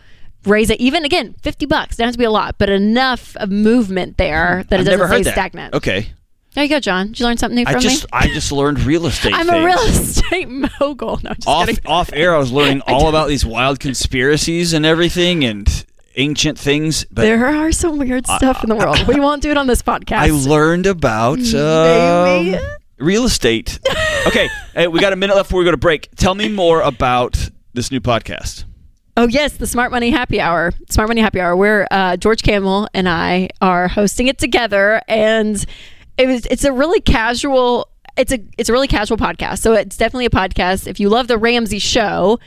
raise 0.45 0.69
it. 0.69 0.79
Even 0.79 1.05
again, 1.05 1.35
fifty 1.41 1.65
bucks. 1.65 1.97
Doesn't 1.97 2.05
have 2.05 2.13
to 2.13 2.19
be 2.19 2.25
a 2.25 2.31
lot, 2.31 2.57
but 2.57 2.69
enough 2.69 3.35
of 3.37 3.49
movement 3.49 4.17
there 4.17 4.59
mm-hmm. 4.61 4.69
that 4.69 4.75
it 4.75 4.79
I've 4.79 4.85
doesn't 4.85 4.99
never 4.99 5.07
stay 5.13 5.23
that. 5.23 5.33
stagnant. 5.33 5.73
Okay. 5.75 6.11
There 6.57 6.63
you 6.63 6.69
go, 6.71 6.79
John. 6.79 7.09
Did 7.09 7.19
you 7.19 7.27
learn 7.27 7.37
something 7.37 7.55
new 7.55 7.65
I 7.67 7.73
from 7.73 7.81
just 7.81 8.05
me? 8.05 8.09
I 8.13 8.27
just 8.29 8.51
learned 8.51 8.79
real 8.79 9.05
estate. 9.05 9.31
I'm 9.35 9.45
things. 9.45 9.61
a 9.61 9.63
real 9.63 9.77
estate 9.77 10.49
mogul. 10.79 11.19
No, 11.21 11.29
just 11.35 11.47
off 11.47 11.67
kidding. 11.67 11.85
off 11.85 12.09
air. 12.11 12.33
I 12.33 12.39
was 12.39 12.51
learning 12.51 12.81
all 12.87 13.09
about 13.09 13.27
these 13.27 13.45
wild 13.45 13.79
conspiracies 13.79 14.73
and 14.73 14.83
everything 14.83 15.45
and 15.45 15.85
ancient 16.15 16.57
things. 16.57 17.05
But 17.11 17.21
There 17.21 17.45
are 17.45 17.71
some 17.71 17.99
weird 17.99 18.25
stuff 18.25 18.63
in 18.63 18.69
the 18.69 18.75
world. 18.75 19.07
we 19.07 19.19
won't 19.19 19.43
do 19.43 19.51
it 19.51 19.57
on 19.57 19.67
this 19.67 19.83
podcast. 19.83 20.17
I 20.17 20.29
learned 20.31 20.87
about 20.87 21.37
Maybe. 21.37 22.55
um, 22.55 22.61
real 22.97 23.25
estate. 23.25 23.79
Okay, 24.25 24.49
hey, 24.73 24.87
we 24.87 24.99
got 24.99 25.13
a 25.13 25.15
minute 25.15 25.35
left 25.35 25.49
before 25.49 25.59
we 25.59 25.65
go 25.65 25.69
to 25.69 25.77
break. 25.77 26.09
Tell 26.15 26.33
me 26.33 26.49
more 26.49 26.81
about 26.81 27.51
this 27.75 27.91
new 27.91 27.99
podcast. 27.99 28.63
Oh 29.15 29.27
yes, 29.27 29.57
the 29.57 29.67
Smart 29.67 29.91
Money 29.91 30.09
Happy 30.09 30.41
Hour. 30.41 30.73
Smart 30.89 31.07
Money 31.07 31.21
Happy 31.21 31.39
Hour. 31.39 31.55
Where 31.55 31.87
uh, 31.91 32.17
George 32.17 32.41
Kamel 32.41 32.87
and 32.95 33.07
I 33.07 33.49
are 33.61 33.87
hosting 33.87 34.25
it 34.27 34.39
together, 34.39 35.03
and 35.07 35.63
it 36.17 36.27
was 36.27 36.45
it's 36.47 36.63
a 36.63 36.71
really 36.71 37.01
casual. 37.01 37.87
It's 38.15 38.31
a 38.31 38.39
it's 38.57 38.69
a 38.69 38.73
really 38.73 38.87
casual 38.87 39.17
podcast. 39.17 39.59
So 39.59 39.73
it's 39.73 39.97
definitely 39.97 40.25
a 40.25 40.29
podcast. 40.31 40.87
If 40.87 40.99
you 40.99 41.09
love 41.09 41.27
the 41.27 41.37
Ramsey 41.37 41.79
Show, 41.79 42.39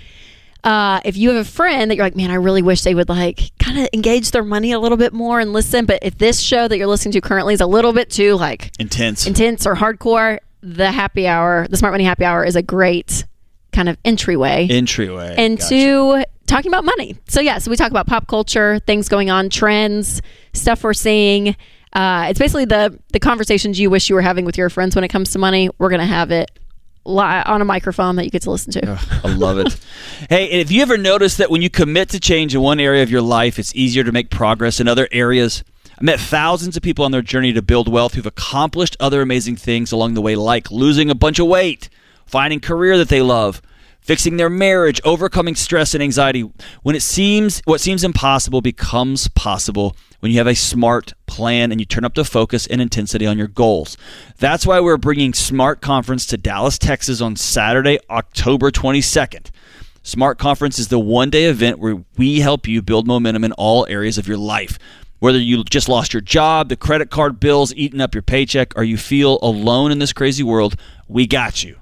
uh, 0.65 1.01
if 1.05 1.17
you 1.17 1.31
have 1.31 1.39
a 1.47 1.49
friend 1.49 1.91
that 1.91 1.97
you're 1.97 2.05
like, 2.05 2.17
man, 2.17 2.31
I 2.31 2.35
really 2.35 2.63
wish 2.63 2.83
they 2.83 2.95
would 2.95 3.09
like 3.09 3.53
kind 3.59 3.79
of 3.79 3.89
engage 3.93 4.33
their 4.33 4.43
money 4.45 4.73
a 4.73 4.79
little 4.81 4.99
bit 4.99 5.13
more 5.13 5.39
and 5.41 5.53
listen. 5.53 5.87
But 5.87 6.01
if 6.03 6.19
this 6.19 6.41
show 6.41 6.67
that 6.69 6.77
you're 6.77 6.87
listening 6.89 7.13
to 7.13 7.21
currently 7.21 7.55
is 7.55 7.61
a 7.61 7.67
little 7.67 7.93
bit 7.93 8.11
too 8.11 8.35
like 8.35 8.73
Intense. 8.81 9.27
intense 9.27 9.67
or 9.67 9.75
hardcore, 9.77 10.39
the 10.61 10.91
Happy 10.91 11.27
Hour, 11.29 11.67
the 11.69 11.77
Smart 11.77 11.93
Money 11.95 12.05
Happy 12.05 12.25
Hour, 12.25 12.45
is 12.45 12.57
a 12.57 12.63
great 12.63 13.25
kind 13.73 13.89
of 13.89 13.97
entryway 14.05 14.67
Entryway. 14.69 15.37
into 15.39 16.25
talking 16.49 16.69
about 16.73 16.85
money. 16.85 17.17
So 17.29 17.41
yeah, 17.41 17.59
so 17.59 17.71
we 17.71 17.77
talk 17.77 17.93
about 17.93 18.09
pop 18.09 18.27
culture, 18.27 18.81
things 18.81 19.09
going 19.09 19.31
on, 19.31 19.49
trends, 19.51 20.21
stuff 20.53 20.83
we're 20.83 20.93
seeing. 20.95 21.55
Uh, 21.93 22.27
it's 22.29 22.39
basically 22.39 22.65
the 22.65 22.99
the 23.13 23.21
conversations 23.21 23.79
you 23.81 23.91
wish 23.91 24.09
you 24.09 24.15
were 24.15 24.23
having 24.23 24.45
with 24.45 24.57
your 24.57 24.71
friends 24.71 24.95
when 24.95 25.05
it 25.05 25.09
comes 25.09 25.33
to 25.33 25.39
money. 25.39 25.71
We're 25.79 25.91
gonna 25.91 26.07
have 26.07 26.31
it 26.31 26.51
li- 27.05 27.43
on 27.45 27.61
a 27.61 27.65
microphone 27.65 28.17
that 28.17 28.25
you 28.25 28.31
get 28.31 28.43
to 28.43 28.51
listen 28.51 28.73
to. 28.73 29.01
I 29.25 29.29
love 29.29 29.59
it. 29.59 29.77
hey, 30.29 30.51
and 30.51 30.61
if 30.61 30.71
you 30.71 30.83
ever 30.83 30.97
notice 30.97 31.37
that 31.39 31.51
when 31.51 31.63
you 31.63 31.71
commit 31.71 32.11
to 32.11 32.21
change 32.21 32.55
in 32.55 32.61
one 32.61 32.81
area 32.81 33.03
of 33.03 33.11
your 33.11 33.23
life, 33.23 33.59
it's 33.59 33.75
easier 33.75 34.05
to 34.05 34.13
make 34.13 34.31
progress 34.31 34.81
in 34.81 34.89
other 34.89 35.09
areas? 35.11 35.65
I 36.01 36.05
met 36.05 36.21
thousands 36.21 36.77
of 36.77 36.83
people 36.83 37.05
on 37.05 37.13
their 37.13 37.23
journey 37.23 37.53
to 37.53 37.61
build 37.61 37.87
wealth 37.87 38.15
who've 38.15 38.25
accomplished 38.25 38.97
other 39.01 39.21
amazing 39.21 39.57
things 39.57 39.93
along 39.93 40.15
the 40.15 40.23
way, 40.23 40.35
like 40.35 40.71
losing 40.71 41.11
a 41.11 41.15
bunch 41.15 41.39
of 41.39 41.47
weight, 41.47 41.91
finding 42.25 42.61
career 42.61 42.97
that 42.97 43.09
they 43.11 43.21
love, 43.21 43.61
fixing 44.01 44.37
their 44.37 44.51
marriage, 44.51 45.01
overcoming 45.05 45.55
stress 45.55 45.95
and 45.95 46.03
anxiety. 46.03 46.51
When 46.83 46.97
it 46.97 47.03
seems 47.03 47.61
what 47.65 47.81
seems 47.81 48.05
impossible 48.05 48.61
becomes 48.61 49.29
possible 49.29 49.97
when 50.21 50.31
you 50.31 50.39
have 50.39 50.47
a 50.47 50.55
smart 50.55 51.15
plan 51.27 51.73
and 51.73 51.81
you 51.81 51.85
turn 51.85 52.05
up 52.05 52.15
the 52.15 52.25
focus 52.25 52.67
and 52.67 52.81
intensity 52.81 53.27
on 53.27 53.39
your 53.39 53.49
goals. 53.49 53.97
That's 54.39 54.67
why 54.67 54.81
we're 54.81 54.97
bringing 54.97 55.33
Smart 55.33 55.81
Conference 55.81 56.27
to 56.27 56.37
Dallas, 56.37 56.79
Texas 56.79 57.21
on 57.21 57.37
Saturday, 57.37 57.99
October 58.09 58.71
22nd. 58.71 59.51
Smart 60.03 60.39
Conference 60.39 60.79
is 60.79 60.89
the 60.89 60.99
one 60.99 61.31
day 61.31 61.45
event 61.45 61.79
where 61.79 62.05
we 62.17 62.41
help 62.41 62.67
you 62.67 62.83
build 62.83 63.07
momentum 63.07 63.45
in 63.45 63.53
all 63.53 63.87
areas 63.89 64.19
of 64.19 64.29
your 64.29 64.39
life. 64.39 64.79
Whether 65.19 65.39
you 65.39 65.63
just 65.65 65.89
lost 65.89 66.15
your 66.15 66.23
job, 66.23 66.71
the 66.71 66.77
credit 66.77 67.11
card 67.11 67.39
bills 67.39 67.75
eating 67.75 68.01
up 68.01 68.15
your 68.15 68.23
paycheck, 68.23 68.77
or 68.77 68.83
you 68.83 68.97
feel 68.97 69.39
alone 69.43 69.93
in 69.93 69.99
this 69.99 70.15
crazy 70.15 70.43
world, 70.43 70.77
we 71.09 71.27
got 71.27 71.63
you. 71.63 71.77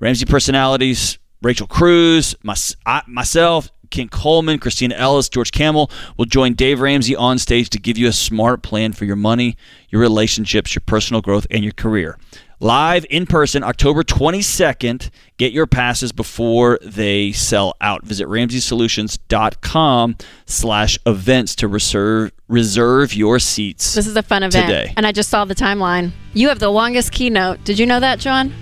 Ramsey 0.00 0.24
personalities, 0.26 1.19
Rachel 1.42 1.66
Cruze, 1.66 2.34
my, 2.42 2.54
I, 2.86 3.02
myself, 3.06 3.70
Ken 3.90 4.08
Coleman, 4.08 4.58
Christina 4.58 4.94
Ellis, 4.94 5.28
George 5.28 5.50
Kamel 5.52 5.90
will 6.16 6.24
join 6.26 6.54
Dave 6.54 6.80
Ramsey 6.80 7.16
on 7.16 7.38
stage 7.38 7.70
to 7.70 7.78
give 7.78 7.98
you 7.98 8.06
a 8.08 8.12
smart 8.12 8.62
plan 8.62 8.92
for 8.92 9.04
your 9.04 9.16
money, 9.16 9.56
your 9.88 10.00
relationships, 10.00 10.74
your 10.74 10.82
personal 10.86 11.20
growth, 11.20 11.46
and 11.50 11.64
your 11.64 11.72
career. 11.72 12.16
Live 12.62 13.06
in 13.08 13.24
person, 13.24 13.64
October 13.64 14.02
22nd. 14.02 15.08
Get 15.38 15.52
your 15.52 15.66
passes 15.66 16.12
before 16.12 16.78
they 16.82 17.32
sell 17.32 17.74
out. 17.80 18.04
Visit 18.04 18.28
RamseySolutions.com 18.28 20.16
slash 20.44 20.98
events 21.06 21.54
to 21.56 21.68
reserve, 21.68 22.32
reserve 22.48 23.14
your 23.14 23.38
seats. 23.38 23.94
This 23.94 24.06
is 24.06 24.14
a 24.14 24.22
fun 24.22 24.42
event, 24.42 24.66
Today. 24.66 24.92
and 24.96 25.06
I 25.06 25.12
just 25.12 25.30
saw 25.30 25.46
the 25.46 25.54
timeline. 25.54 26.12
You 26.34 26.48
have 26.48 26.58
the 26.58 26.68
longest 26.68 27.12
keynote. 27.12 27.64
Did 27.64 27.78
you 27.78 27.86
know 27.86 27.98
that, 28.00 28.18
John? 28.18 28.52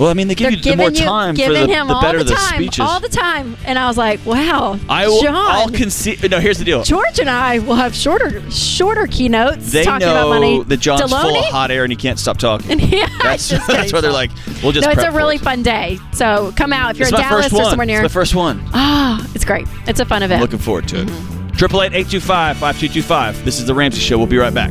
Well, 0.00 0.08
I 0.08 0.14
mean, 0.14 0.28
they 0.28 0.34
give 0.34 0.46
They're 0.48 0.56
you 0.56 0.62
the 0.62 0.76
more 0.76 0.90
you, 0.90 1.04
time 1.04 1.36
for 1.36 1.52
the, 1.52 1.66
him 1.66 1.86
the 1.88 1.94
all 1.94 2.00
better 2.00 2.18
the 2.18 2.24
the 2.24 2.34
time, 2.34 2.54
speeches. 2.54 2.80
all 2.80 3.00
the 3.00 3.08
time, 3.10 3.54
and 3.66 3.78
I 3.78 3.86
was 3.86 3.98
like, 3.98 4.24
wow, 4.24 4.78
I 4.88 5.06
will, 5.06 5.20
John. 5.22 5.34
I'll 5.34 5.68
concede. 5.68 6.30
No, 6.30 6.40
here's 6.40 6.56
the 6.56 6.64
deal. 6.64 6.82
George 6.84 7.18
and 7.18 7.28
I 7.28 7.58
will 7.58 7.74
have 7.74 7.94
shorter, 7.94 8.50
shorter 8.50 9.06
keynotes 9.06 9.70
They 9.72 9.84
talking 9.84 10.06
know 10.06 10.12
about 10.28 10.28
money. 10.40 10.62
that 10.64 10.78
John's 10.78 11.02
full 11.02 11.36
of 11.36 11.44
hot 11.46 11.70
air 11.70 11.84
and 11.84 11.92
he 11.92 11.96
can't 11.96 12.18
stop 12.18 12.38
talking. 12.38 12.80
yeah, 12.80 13.08
That's, 13.22 13.50
just 13.50 13.66
that's 13.66 13.78
kidding. 13.78 13.92
why 13.92 14.00
they're 14.00 14.10
like, 14.10 14.30
we'll 14.62 14.72
just 14.72 14.86
no, 14.86 14.92
it's 14.92 15.02
a 15.02 15.12
really 15.12 15.36
it. 15.36 15.42
fun 15.42 15.62
day. 15.62 15.98
So 16.14 16.50
come 16.56 16.72
out 16.72 16.92
if 16.92 16.96
you're 16.98 17.08
It's 17.08 17.14
in 17.16 17.20
Dallas 17.22 17.52
or 17.52 17.64
somewhere 17.64 17.86
near. 17.86 18.00
It's 18.02 18.10
the 18.10 18.18
first 18.18 18.34
one. 18.34 18.62
Ah, 18.72 19.30
it's 19.34 19.44
great. 19.44 19.68
It's 19.86 20.00
a 20.00 20.06
fun 20.06 20.22
event. 20.22 20.38
I'm 20.38 20.42
Looking 20.42 20.60
forward 20.60 20.88
to 20.88 21.02
it. 21.02 21.56
Triple 21.58 21.82
eight 21.82 21.92
eight 21.92 22.08
two 22.08 22.20
five 22.20 22.56
five 22.56 22.78
two 22.80 22.88
two 22.88 23.02
five. 23.02 23.44
This 23.44 23.58
is 23.58 23.66
the 23.66 23.74
Ramsey 23.74 24.00
Show. 24.00 24.16
We'll 24.16 24.26
be 24.26 24.38
right 24.38 24.54
back. 24.54 24.70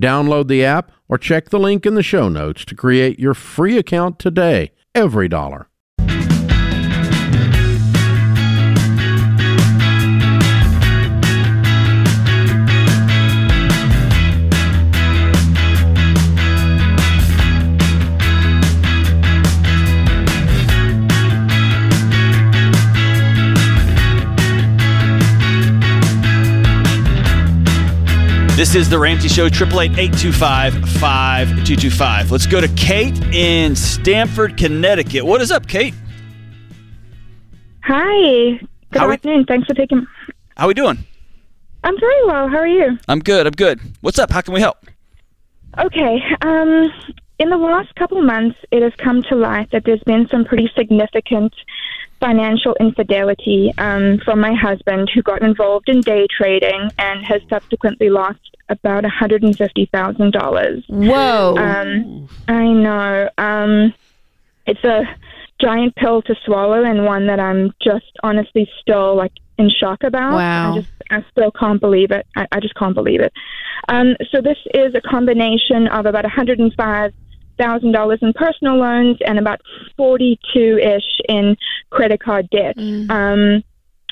Download 0.00 0.48
the 0.48 0.64
app 0.64 0.92
or 1.08 1.18
check 1.18 1.50
the 1.50 1.58
link 1.58 1.84
in 1.84 1.94
the 1.94 2.02
show 2.02 2.28
notes 2.28 2.64
to 2.64 2.74
create 2.74 3.18
your 3.18 3.34
free 3.34 3.76
account 3.76 4.18
today. 4.18 4.72
EveryDollar. 4.94 5.66
This 28.60 28.74
is 28.74 28.90
the 28.90 28.98
Ramsey 28.98 29.28
Show, 29.28 29.48
888-825-5225. 29.48 32.30
Let's 32.30 32.46
go 32.46 32.60
to 32.60 32.68
Kate 32.68 33.18
in 33.34 33.74
Stamford, 33.74 34.58
Connecticut. 34.58 35.24
What 35.24 35.40
is 35.40 35.50
up, 35.50 35.66
Kate? 35.66 35.94
Hi. 37.84 38.58
Good 38.58 38.68
How 38.92 39.08
we- 39.08 39.14
afternoon. 39.14 39.46
Thanks 39.46 39.66
for 39.66 39.72
taking. 39.72 40.06
How 40.58 40.66
are 40.66 40.68
we 40.68 40.74
doing? 40.74 40.98
I'm 41.84 41.98
very 41.98 42.26
well. 42.26 42.48
How 42.48 42.58
are 42.58 42.68
you? 42.68 42.98
I'm 43.08 43.20
good. 43.20 43.46
I'm 43.46 43.54
good. 43.54 43.80
What's 44.02 44.18
up? 44.18 44.30
How 44.30 44.42
can 44.42 44.52
we 44.52 44.60
help? 44.60 44.76
Okay. 45.78 46.22
Um, 46.42 46.92
in 47.38 47.48
the 47.48 47.56
last 47.56 47.94
couple 47.94 48.20
months, 48.20 48.58
it 48.70 48.82
has 48.82 48.92
come 48.98 49.22
to 49.30 49.36
light 49.36 49.70
that 49.70 49.84
there's 49.86 50.02
been 50.02 50.28
some 50.28 50.44
pretty 50.44 50.70
significant 50.76 51.54
financial 52.20 52.76
infidelity 52.78 53.72
um, 53.78 54.18
from 54.24 54.40
my 54.40 54.52
husband, 54.54 55.10
who 55.14 55.22
got 55.22 55.42
involved 55.42 55.88
in 55.88 56.00
day 56.00 56.26
trading 56.30 56.90
and 56.98 57.24
has 57.24 57.40
subsequently 57.48 58.10
lost 58.10 58.40
about 58.68 59.04
$150,000. 59.04 60.82
Whoa. 60.88 61.56
Um, 61.56 62.28
I 62.46 62.66
know. 62.68 63.28
Um, 63.38 63.94
it's 64.66 64.84
a 64.84 65.02
giant 65.60 65.94
pill 65.96 66.22
to 66.22 66.34
swallow 66.44 66.84
and 66.84 67.04
one 67.04 67.26
that 67.26 67.40
I'm 67.40 67.72
just 67.82 68.12
honestly 68.22 68.70
still 68.80 69.16
like 69.16 69.32
in 69.58 69.70
shock 69.70 70.02
about. 70.04 70.32
Wow. 70.34 70.72
I 70.72 70.76
just 70.76 70.90
I 71.10 71.24
still 71.32 71.50
can't 71.50 71.80
believe 71.80 72.12
it. 72.12 72.26
I, 72.36 72.46
I 72.52 72.60
just 72.60 72.74
can't 72.76 72.94
believe 72.94 73.20
it. 73.20 73.32
Um, 73.88 74.14
so 74.30 74.40
this 74.40 74.58
is 74.72 74.94
a 74.94 75.00
combination 75.00 75.88
of 75.88 76.06
about 76.06 76.24
105 76.24 77.12
thousand 77.60 77.92
dollars 77.92 78.18
in 78.22 78.32
personal 78.32 78.76
loans 78.78 79.18
and 79.26 79.38
about 79.38 79.60
42 79.96 80.78
ish 80.78 81.20
in 81.28 81.56
credit 81.90 82.20
card 82.20 82.48
debt. 82.50 82.76
Um, 83.10 83.64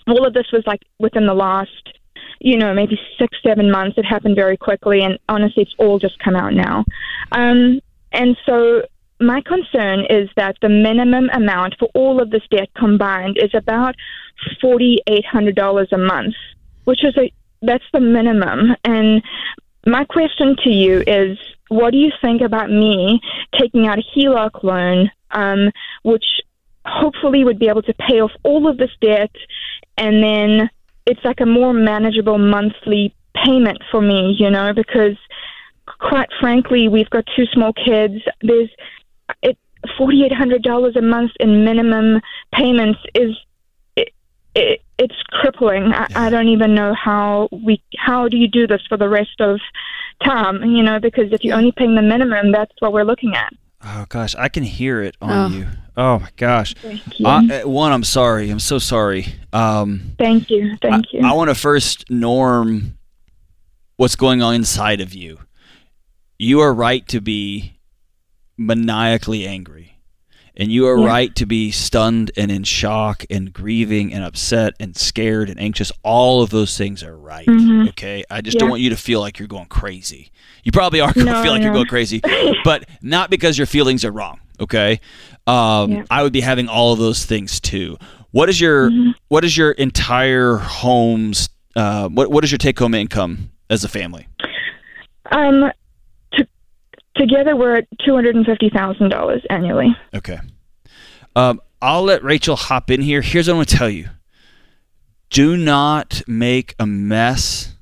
all 0.06 0.26
of 0.26 0.34
this 0.34 0.46
was 0.52 0.62
like 0.66 0.82
within 0.98 1.26
the 1.26 1.34
last 1.34 1.98
you 2.40 2.56
know, 2.56 2.72
maybe 2.72 2.98
six, 3.18 3.36
seven 3.42 3.70
months. 3.70 3.98
It 3.98 4.04
happened 4.04 4.36
very 4.36 4.56
quickly, 4.56 5.02
and 5.02 5.18
honestly, 5.28 5.64
it's 5.64 5.74
all 5.78 5.98
just 5.98 6.18
come 6.20 6.36
out 6.36 6.54
now. 6.54 6.84
Um, 7.32 7.80
and 8.12 8.36
so, 8.46 8.82
my 9.20 9.40
concern 9.40 10.04
is 10.08 10.28
that 10.36 10.56
the 10.62 10.68
minimum 10.68 11.28
amount 11.32 11.74
for 11.78 11.88
all 11.94 12.22
of 12.22 12.30
this 12.30 12.42
debt 12.50 12.68
combined 12.76 13.38
is 13.42 13.50
about 13.54 13.96
forty 14.60 14.98
eight 15.08 15.26
hundred 15.26 15.56
dollars 15.56 15.88
a 15.92 15.98
month, 15.98 16.34
which 16.84 17.04
is 17.04 17.16
a 17.16 17.32
that's 17.62 17.84
the 17.92 18.00
minimum. 18.00 18.76
And 18.84 19.22
my 19.90 20.04
question 20.04 20.56
to 20.64 20.70
you 20.70 21.02
is, 21.06 21.38
what 21.68 21.90
do 21.90 21.98
you 21.98 22.12
think 22.20 22.42
about 22.42 22.70
me 22.70 23.20
taking 23.58 23.86
out 23.86 23.98
a 23.98 24.02
HELOC 24.16 24.62
loan, 24.62 25.10
um, 25.32 25.70
which 26.02 26.24
hopefully 26.86 27.44
would 27.44 27.58
be 27.58 27.68
able 27.68 27.82
to 27.82 27.94
pay 27.94 28.20
off 28.20 28.32
all 28.44 28.68
of 28.68 28.78
this 28.78 28.90
debt, 29.00 29.30
and 29.96 30.22
then 30.22 30.70
it's 31.06 31.24
like 31.24 31.40
a 31.40 31.46
more 31.46 31.72
manageable 31.72 32.38
monthly 32.38 33.14
payment 33.44 33.78
for 33.90 34.00
me, 34.00 34.36
you 34.38 34.50
know, 34.50 34.72
because 34.72 35.16
quite 36.00 36.28
frankly, 36.40 36.88
we've 36.88 37.10
got 37.10 37.24
two 37.36 37.46
small 37.46 37.72
kids. 37.72 38.16
There's 38.42 38.70
it 39.42 39.58
forty 39.96 40.24
eight 40.24 40.32
hundred 40.32 40.62
dollars 40.62 40.96
a 40.96 41.02
month 41.02 41.32
in 41.40 41.64
minimum 41.64 42.20
payments 42.54 43.00
is 43.14 43.36
it, 44.58 44.64
it, 44.72 44.80
it's 44.98 45.22
crippling. 45.30 45.92
I, 45.92 46.06
I 46.26 46.30
don't 46.30 46.48
even 46.48 46.74
know 46.74 46.94
how 46.94 47.48
we 47.52 47.82
how 47.96 48.28
do 48.28 48.36
you 48.36 48.48
do 48.48 48.66
this 48.66 48.82
for 48.88 48.96
the 48.96 49.08
rest 49.08 49.40
of 49.40 49.60
time, 50.24 50.62
you 50.64 50.82
know, 50.82 50.98
because 51.00 51.32
if 51.32 51.44
you're 51.44 51.56
only 51.56 51.72
paying 51.72 51.94
the 51.94 52.02
minimum, 52.02 52.52
that's 52.52 52.72
what 52.80 52.92
we're 52.92 53.04
looking 53.04 53.34
at. 53.34 53.52
Oh 53.84 54.06
gosh, 54.08 54.34
I 54.34 54.48
can 54.48 54.64
hear 54.64 55.02
it 55.02 55.16
on 55.20 55.30
Oh. 55.52 55.56
you. 55.56 55.66
Oh 55.96 56.18
my 56.20 56.30
gosh. 56.36 56.74
Thank 56.74 57.18
you. 57.18 57.26
I, 57.26 57.60
uh, 57.62 57.68
one, 57.68 57.92
I'm 57.92 58.04
sorry. 58.04 58.50
I'm 58.50 58.60
so 58.60 58.78
sorry. 58.78 59.34
Um, 59.52 60.12
thank 60.18 60.48
you. 60.50 60.76
Thank 60.80 61.06
I, 61.06 61.08
you. 61.12 61.20
I 61.26 61.32
want 61.32 61.50
to 61.50 61.54
first 61.56 62.08
norm 62.10 62.98
what's 63.96 64.14
going 64.16 64.40
on 64.42 64.54
inside 64.54 65.00
of 65.00 65.12
you. 65.14 65.38
You 66.38 66.60
are 66.60 66.72
right 66.72 67.06
to 67.08 67.20
be 67.20 67.78
maniacally 68.56 69.46
angry. 69.46 69.97
And 70.60 70.72
you 70.72 70.88
are 70.88 70.98
Yeah. 70.98 71.06
right 71.06 71.34
to 71.36 71.46
be 71.46 71.70
stunned 71.70 72.32
and 72.36 72.50
in 72.50 72.64
shock 72.64 73.24
and 73.30 73.52
grieving 73.52 74.12
and 74.12 74.24
upset 74.24 74.74
and 74.80 74.96
scared 74.96 75.48
and 75.50 75.60
anxious. 75.60 75.92
All 76.02 76.42
of 76.42 76.50
those 76.50 76.76
things 76.76 77.02
are 77.04 77.16
right. 77.16 77.46
Mhm. 77.46 77.88
Okay. 77.90 78.24
I 78.28 78.40
just 78.40 78.58
don't 78.58 78.68
want 78.68 78.82
you 78.82 78.90
to 78.90 78.96
feel 78.96 79.20
like 79.20 79.38
you're 79.38 79.46
going 79.48 79.66
crazy. 79.66 80.32
You 80.64 80.72
probably 80.72 81.00
are 81.00 81.12
going 81.14 81.26
to 81.26 81.32
No, 81.32 81.42
feel 81.42 81.52
like 81.52 81.62
you're 81.62 81.72
going 81.72 81.86
crazy, 81.86 82.20
but 82.64 82.84
not 83.02 83.30
because 83.30 83.56
your 83.56 83.68
feelings 83.68 84.04
are 84.04 84.10
wrong. 84.10 84.40
Okay. 84.60 84.98
Um, 85.46 85.92
Yeah. 85.92 86.02
I 86.10 86.24
would 86.24 86.32
be 86.32 86.40
having 86.40 86.68
all 86.68 86.92
of 86.92 86.98
those 86.98 87.24
things 87.24 87.60
too. 87.60 87.96
What 88.32 88.48
is 88.48 88.60
your 88.60 88.90
Mm-hmm. 88.90 89.10
what 89.28 89.44
is 89.44 89.56
your 89.56 89.70
entire 89.72 90.56
home's 90.56 91.48
uh, 91.76 92.08
what 92.08 92.32
what 92.32 92.42
is 92.42 92.50
your 92.50 92.58
take 92.58 92.76
home 92.80 92.94
income 92.94 93.50
as 93.70 93.84
a 93.84 93.88
family? 93.88 94.26
Um, 95.30 95.70
together 97.18 97.56
we're 97.56 97.76
at 97.76 97.88
two 98.04 98.14
hundred 98.14 98.36
and 98.36 98.46
fifty 98.46 98.70
thousand 98.70 99.10
dollars 99.10 99.42
annually. 99.50 99.94
Okay. 100.14 100.38
Um, 101.36 101.60
I'll 101.82 102.02
let 102.02 102.24
Rachel 102.24 102.56
hop 102.56 102.90
in 102.90 103.02
here. 103.02 103.20
Here's 103.20 103.46
what 103.48 103.54
I'm 103.54 103.56
going 103.58 103.66
to 103.66 103.76
tell 103.76 103.90
you. 103.90 104.08
Do 105.30 105.56
not 105.56 106.22
make 106.26 106.74
a 106.78 106.86
mess 106.86 107.76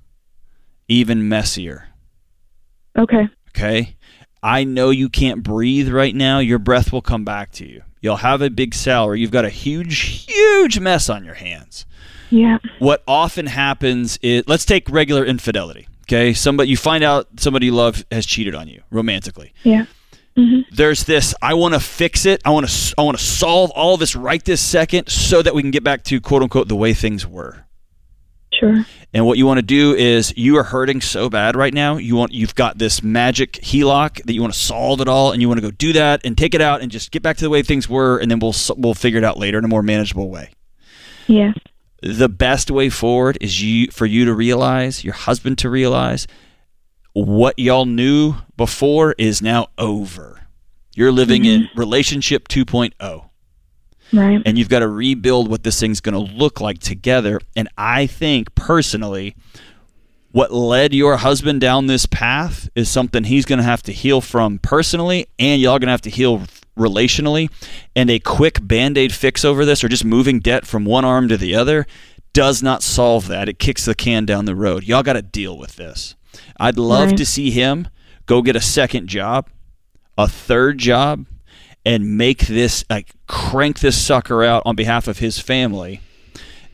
even 0.88 1.28
messier. 1.28 1.88
Okay. 2.98 3.28
Okay? 3.50 3.96
I 4.42 4.64
know 4.64 4.90
you 4.90 5.08
can't 5.08 5.42
breathe 5.42 5.88
right 5.88 6.14
now. 6.14 6.38
Your 6.40 6.58
breath 6.58 6.92
will 6.92 7.02
come 7.02 7.24
back 7.24 7.52
to 7.52 7.66
you. 7.66 7.82
You'll 8.00 8.16
have 8.16 8.42
a 8.42 8.50
big 8.50 8.74
salary. 8.74 9.20
You've 9.20 9.30
got 9.30 9.44
a 9.44 9.50
huge, 9.50 10.26
huge 10.28 10.78
mess 10.78 11.08
on 11.08 11.24
your 11.24 11.34
hands. 11.34 11.86
Yeah. 12.30 12.58
What 12.78 13.02
often 13.08 13.46
happens 13.46 14.18
is 14.18 14.44
let's 14.46 14.64
take 14.64 14.90
regular 14.90 15.24
infidelity. 15.24 15.88
Okay? 16.08 16.32
Somebody 16.32 16.70
you 16.70 16.76
find 16.76 17.02
out 17.04 17.26
somebody 17.38 17.66
you 17.66 17.72
love 17.74 18.04
has 18.10 18.24
cheated 18.26 18.54
on 18.54 18.68
you 18.68 18.82
romantically. 18.90 19.52
Yeah. 19.62 19.86
Mm-hmm. 20.36 20.68
there's 20.70 21.04
this 21.04 21.34
i 21.40 21.54
want 21.54 21.72
to 21.72 21.80
fix 21.80 22.26
it 22.26 22.42
i 22.44 22.50
want 22.50 22.68
to 22.68 22.94
i 22.98 23.02
want 23.02 23.16
to 23.16 23.24
solve 23.24 23.70
all 23.70 23.96
this 23.96 24.14
right 24.14 24.44
this 24.44 24.60
second 24.60 25.08
so 25.08 25.40
that 25.40 25.54
we 25.54 25.62
can 25.62 25.70
get 25.70 25.82
back 25.82 26.04
to 26.04 26.20
quote 26.20 26.42
unquote 26.42 26.68
the 26.68 26.76
way 26.76 26.92
things 26.92 27.26
were 27.26 27.64
Sure. 28.52 28.84
and 29.14 29.24
what 29.24 29.38
you 29.38 29.46
want 29.46 29.56
to 29.56 29.62
do 29.62 29.94
is 29.94 30.34
you 30.36 30.58
are 30.58 30.62
hurting 30.62 31.00
so 31.00 31.30
bad 31.30 31.56
right 31.56 31.72
now 31.72 31.96
you 31.96 32.16
want 32.16 32.34
you've 32.34 32.54
got 32.54 32.76
this 32.76 33.02
magic 33.02 33.52
heloc 33.62 34.22
that 34.26 34.34
you 34.34 34.42
want 34.42 34.52
to 34.52 34.58
solve 34.58 35.00
it 35.00 35.08
all 35.08 35.32
and 35.32 35.40
you 35.40 35.48
want 35.48 35.56
to 35.56 35.62
go 35.66 35.70
do 35.70 35.94
that 35.94 36.20
and 36.22 36.36
take 36.36 36.54
it 36.54 36.60
out 36.60 36.82
and 36.82 36.90
just 36.90 37.12
get 37.12 37.22
back 37.22 37.38
to 37.38 37.44
the 37.44 37.48
way 37.50 37.62
things 37.62 37.88
were 37.88 38.18
and 38.18 38.30
then 38.30 38.38
we'll 38.38 38.54
we'll 38.76 38.92
figure 38.92 39.16
it 39.16 39.24
out 39.24 39.38
later 39.38 39.56
in 39.56 39.64
a 39.64 39.68
more 39.68 39.82
manageable 39.82 40.28
way 40.28 40.50
Yeah. 41.28 41.52
The 42.02 42.28
best 42.28 42.70
way 42.70 42.88
forward 42.88 43.38
is 43.40 43.62
you 43.62 43.90
for 43.90 44.06
you 44.06 44.24
to 44.24 44.34
realize 44.34 45.04
your 45.04 45.14
husband 45.14 45.58
to 45.58 45.70
realize 45.70 46.26
what 47.12 47.58
y'all 47.58 47.86
knew 47.86 48.34
before 48.56 49.14
is 49.18 49.40
now 49.40 49.68
over 49.78 50.46
you're 50.94 51.12
living 51.12 51.44
in 51.44 51.62
mm-hmm. 51.62 51.78
relationship 51.78 52.48
2.0 52.48 53.26
Right. 54.12 54.40
and 54.46 54.56
you've 54.56 54.68
got 54.68 54.80
to 54.80 54.88
rebuild 54.88 55.50
what 55.50 55.64
this 55.64 55.80
thing's 55.80 56.00
going 56.00 56.12
to 56.14 56.32
look 56.32 56.60
like 56.60 56.78
together. 56.78 57.40
And 57.56 57.68
I 57.76 58.06
think 58.06 58.54
personally, 58.54 59.34
what 60.30 60.52
led 60.52 60.94
your 60.94 61.16
husband 61.16 61.60
down 61.60 61.86
this 61.86 62.06
path 62.06 62.68
is 62.74 62.88
something 62.88 63.24
he's 63.24 63.46
going 63.46 63.58
to 63.58 63.64
have 63.64 63.82
to 63.84 63.92
heal 63.92 64.20
from 64.20 64.58
personally, 64.58 65.26
and 65.38 65.60
y'all 65.60 65.78
going 65.78 65.88
to 65.88 65.92
have 65.92 66.02
to 66.02 66.10
heal 66.10 66.42
relationally. 66.76 67.50
And 67.94 68.10
a 68.10 68.18
quick 68.18 68.58
band 68.66 68.96
aid 68.98 69.12
fix 69.12 69.44
over 69.44 69.64
this, 69.64 69.82
or 69.82 69.88
just 69.88 70.04
moving 70.04 70.40
debt 70.40 70.66
from 70.66 70.84
one 70.84 71.04
arm 71.04 71.28
to 71.28 71.36
the 71.36 71.54
other, 71.54 71.86
does 72.32 72.62
not 72.62 72.82
solve 72.82 73.28
that. 73.28 73.48
It 73.48 73.58
kicks 73.58 73.84
the 73.86 73.94
can 73.94 74.26
down 74.26 74.44
the 74.44 74.54
road. 74.54 74.84
Y'all 74.84 75.02
got 75.02 75.14
to 75.14 75.22
deal 75.22 75.56
with 75.56 75.76
this. 75.76 76.14
I'd 76.60 76.78
love 76.78 77.08
Right. 77.08 77.16
to 77.18 77.24
see 77.26 77.50
him 77.50 77.88
go 78.26 78.42
get 78.42 78.56
a 78.56 78.60
second 78.60 79.08
job, 79.08 79.48
a 80.18 80.28
third 80.28 80.78
job, 80.78 81.24
and 81.84 82.18
make 82.18 82.46
this 82.46 82.84
like 82.90 83.12
crank 83.26 83.78
this 83.80 83.96
sucker 83.96 84.42
out 84.44 84.62
on 84.66 84.74
behalf 84.76 85.08
of 85.08 85.18
his 85.18 85.38
family 85.38 86.00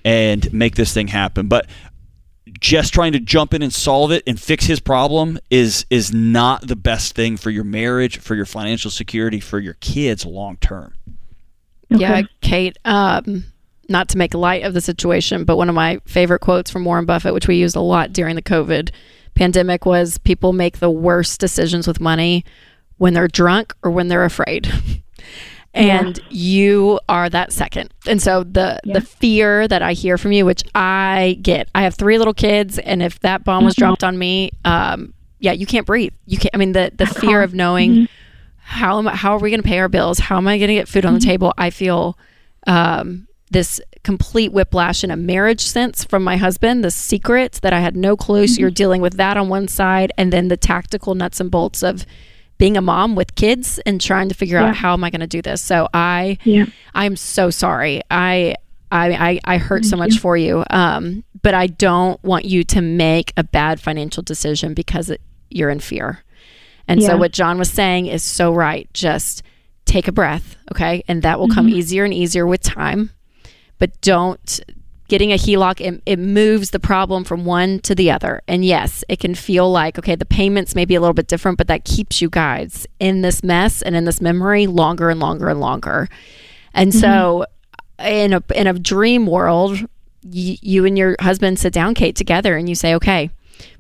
and 0.05 0.53
make 0.53 0.75
this 0.75 0.93
thing 0.93 1.09
happen. 1.09 1.47
But 1.47 1.67
just 2.63 2.95
trying 2.95 3.13
to 3.13 3.19
jump 3.19 3.53
in 3.53 3.61
and 3.61 3.75
solve 3.75 4.13
it 4.13 4.23
and 4.25 4.41
fix 4.41 4.67
his 4.67 4.79
problem 4.79 5.37
is 5.51 5.85
is 5.91 6.15
not 6.15 6.67
the 6.67 6.77
best 6.77 7.15
thing 7.15 7.37
for 7.37 7.51
your 7.51 7.65
marriage, 7.65 8.19
for 8.19 8.37
your 8.37 8.47
financial 8.47 8.91
security, 8.91 9.41
for 9.41 9.59
your 9.59 9.75
kids 9.75 10.25
long 10.25 10.57
term. 10.57 10.95
Yeah, 11.91 12.23
Kate. 12.41 12.79
Um, 12.85 13.45
not 13.89 14.09
to 14.11 14.19
make 14.19 14.33
light 14.33 14.63
of 14.63 14.75
the 14.75 14.81
situation, 14.81 15.45
but 15.45 15.57
one 15.57 15.69
of 15.69 15.75
my 15.75 16.01
favorite 16.07 16.39
quotes 16.39 16.71
from 16.71 16.85
Warren 16.85 17.05
Buffett, 17.05 17.35
which 17.35 17.49
we 17.49 17.57
used 17.57 17.75
a 17.75 17.81
lot 17.81 18.13
during 18.13 18.37
the 18.37 18.43
COVID 18.43 18.91
pandemic, 19.35 19.85
was 19.85 20.17
people 20.19 20.53
make 20.53 20.79
the 20.79 20.89
worst 20.89 21.41
decisions 21.41 21.89
with 21.89 22.01
money 22.01 22.45
when 22.97 23.13
they're 23.13 23.29
drunk 23.29 23.75
or 23.83 23.91
when 23.91 24.07
they're 24.07 24.25
afraid. 24.25 24.73
and 25.75 26.19
yeah. 26.19 26.25
you 26.29 27.01
are 27.09 27.31
that 27.31 27.53
second. 27.53 27.93
And 28.07 28.21
so 28.21 28.45
the 28.45 28.79
yeah. 28.85 28.95
the 28.95 29.01
fear 29.01 29.67
that 29.69 29.83
I 29.83 29.95
hear 29.95 30.19
from 30.19 30.33
you, 30.33 30.45
which 30.45 30.63
I 30.75 31.39
get, 31.41 31.69
I 31.75 31.83
have 31.83 31.95
three 31.95 32.19
little 32.19 32.35
kids, 32.35 32.79
and 32.79 33.03
if 33.03 33.21
that 33.21 33.45
bomb 33.45 33.65
was 33.65 33.75
mm-hmm. 33.75 33.83
dropped 33.83 34.05
on 34.05 34.19
me, 34.19 34.51
um, 34.65 35.15
yeah, 35.39 35.53
you 35.53 35.67
can't 35.67 35.87
breathe. 35.87 36.13
You 36.27 36.39
can't. 36.39 36.55
I 36.55 36.59
mean, 36.59 36.73
the 36.73 36.93
the 36.95 37.07
fear 37.07 37.43
of 37.43 37.55
knowing 37.55 37.93
mm-hmm. 37.93 38.05
how 38.59 38.99
am 38.99 39.09
I, 39.09 39.17
how 39.17 39.35
are 39.35 39.41
we 39.41 39.51
going 39.51 39.63
to 39.63 39.69
pay 39.69 39.79
our 39.79 39.89
bills? 39.89 40.19
How 40.19 40.37
am 40.37 40.47
I 40.47 40.59
going 40.59 40.69
to 40.69 40.75
get 40.75 40.89
food 40.89 41.07
on 41.07 41.15
the 41.15 41.21
mm-hmm. 41.21 41.29
table? 41.29 41.55
I 41.57 41.71
feel 41.71 42.19
um, 42.67 43.27
this 43.51 43.81
complete 44.05 44.53
whiplash 44.53 45.05
in 45.05 45.11
a 45.11 45.17
marriage 45.17 45.63
sense 45.63 46.05
from 46.05 46.23
my 46.23 46.37
husband. 46.37 46.85
The 46.85 46.91
secret 46.91 47.61
that 47.63 47.73
I 47.73 47.81
had 47.81 47.97
no 47.97 48.17
clue. 48.17 48.47
So 48.47 48.61
you're 48.61 48.69
mm-hmm. 48.69 48.75
dealing 48.75 49.01
with 49.01 49.15
that 49.15 49.39
on 49.39 49.49
one 49.49 49.69
side, 49.69 50.13
and 50.19 50.33
then 50.33 50.49
the 50.49 50.57
tactical 50.59 51.15
nuts 51.15 51.41
and 51.41 51.51
bolts 51.51 51.83
of 51.83 52.05
being 52.59 52.77
a 52.77 52.83
mom 52.83 53.15
with 53.15 53.35
kids 53.35 53.79
and 53.87 54.01
trying 54.01 54.29
to 54.29 54.35
figure 54.35 54.59
yeah. 54.59 54.69
out 54.69 54.77
how 54.77 54.93
am 54.93 55.03
I 55.05 55.11
going 55.11 55.21
to 55.21 55.27
do 55.27 55.43
this. 55.43 55.61
So 55.61 55.89
I, 55.93 56.39
yeah. 56.45 56.67
I'm 56.95 57.17
so 57.17 57.51
sorry. 57.51 58.03
I, 58.11 58.57
I, 58.91 59.13
I, 59.13 59.41
I 59.45 59.59
hurt 59.59 59.83
Thank 59.83 59.91
so 59.91 59.97
much 59.97 60.15
you. 60.15 60.21
for 60.21 60.37
you. 60.37 60.65
Um, 60.71 61.25
but 61.43 61.55
I 61.55 61.67
don't 61.67 62.23
want 62.23 62.45
you 62.45 62.63
to 62.65 62.81
make 62.81 63.33
a 63.37 63.43
bad 63.43 63.81
financial 63.81 64.23
decision 64.23 64.75
because 64.75 65.11
it, 65.11 65.21
you're 65.51 65.71
in 65.71 65.81
fear. 65.81 66.23
And 66.87 67.01
yeah. 67.01 67.09
so 67.09 67.17
what 67.17 67.33
John 67.33 67.59
was 67.59 67.71
saying 67.71 68.07
is 68.07 68.23
so 68.23 68.53
right. 68.53 68.89
Just 68.93 69.43
take 69.85 70.09
a 70.09 70.13
breath, 70.13 70.57
okay? 70.71 71.03
And 71.09 71.23
that 71.23 71.39
will 71.39 71.47
mm-hmm. 71.47 71.55
come 71.55 71.69
easier 71.69 72.05
and 72.05 72.15
easier 72.15 72.47
with 72.47 72.63
time. 72.63 73.11
But 73.79 74.01
don't 74.01 74.61
getting 75.13 75.31
a 75.31 75.37
HELOC, 75.37 75.81
it, 75.83 76.03
it, 76.07 76.19
moves 76.19 76.71
the 76.71 76.81
problem 76.81 77.23
from 77.23 77.45
one 77.45 77.79
to 77.81 77.95
the 77.95 78.11
other. 78.11 78.41
And 78.49 78.65
yes, 78.65 79.05
it 79.11 79.21
can 79.21 79.35
feel 79.35 79.71
like, 79.71 79.99
okay, 79.99 80.15
the 80.15 80.25
payments 80.25 80.75
may 80.75 80.87
be 80.87 80.95
a 80.95 81.03
little 81.03 81.13
bit 81.13 81.27
different, 81.27 81.59
but 81.59 81.67
that 81.67 81.85
keeps 81.85 82.23
you 82.23 82.31
guys 82.31 82.87
in 82.99 83.21
this 83.21 83.43
mess 83.43 83.83
and 83.83 83.95
in 83.95 84.07
this 84.07 84.23
memory 84.23 84.67
longer 84.67 85.11
and 85.11 85.21
longer 85.21 85.51
and 85.51 85.61
longer. 85.61 86.09
And 86.73 86.93
mm-hmm. 86.93 86.99
so, 86.99 87.45
in 87.99 88.33
a, 88.33 88.43
in 88.55 88.67
a 88.67 88.73
dream 88.73 89.27
world, 89.27 89.81
y- 90.25 90.57
you 90.63 90.87
and 90.87 90.97
your 90.97 91.15
husband 91.21 91.59
sit 91.59 91.75
down, 91.75 91.93
Kate, 91.93 92.17
together 92.17 92.57
and 92.57 92.67
you 92.67 92.75
say, 92.75 92.95
okay, 92.95 93.29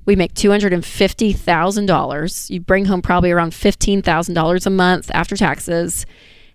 we 0.04 0.14
make 0.14 0.34
$250,000. 0.34 2.50
You 2.50 2.60
bring 2.60 2.84
home 2.84 3.00
probably 3.00 3.30
around 3.30 3.52
$15,000 3.52 4.66
a 4.66 4.70
month 4.70 5.10
after 5.14 5.34
taxes 5.34 6.04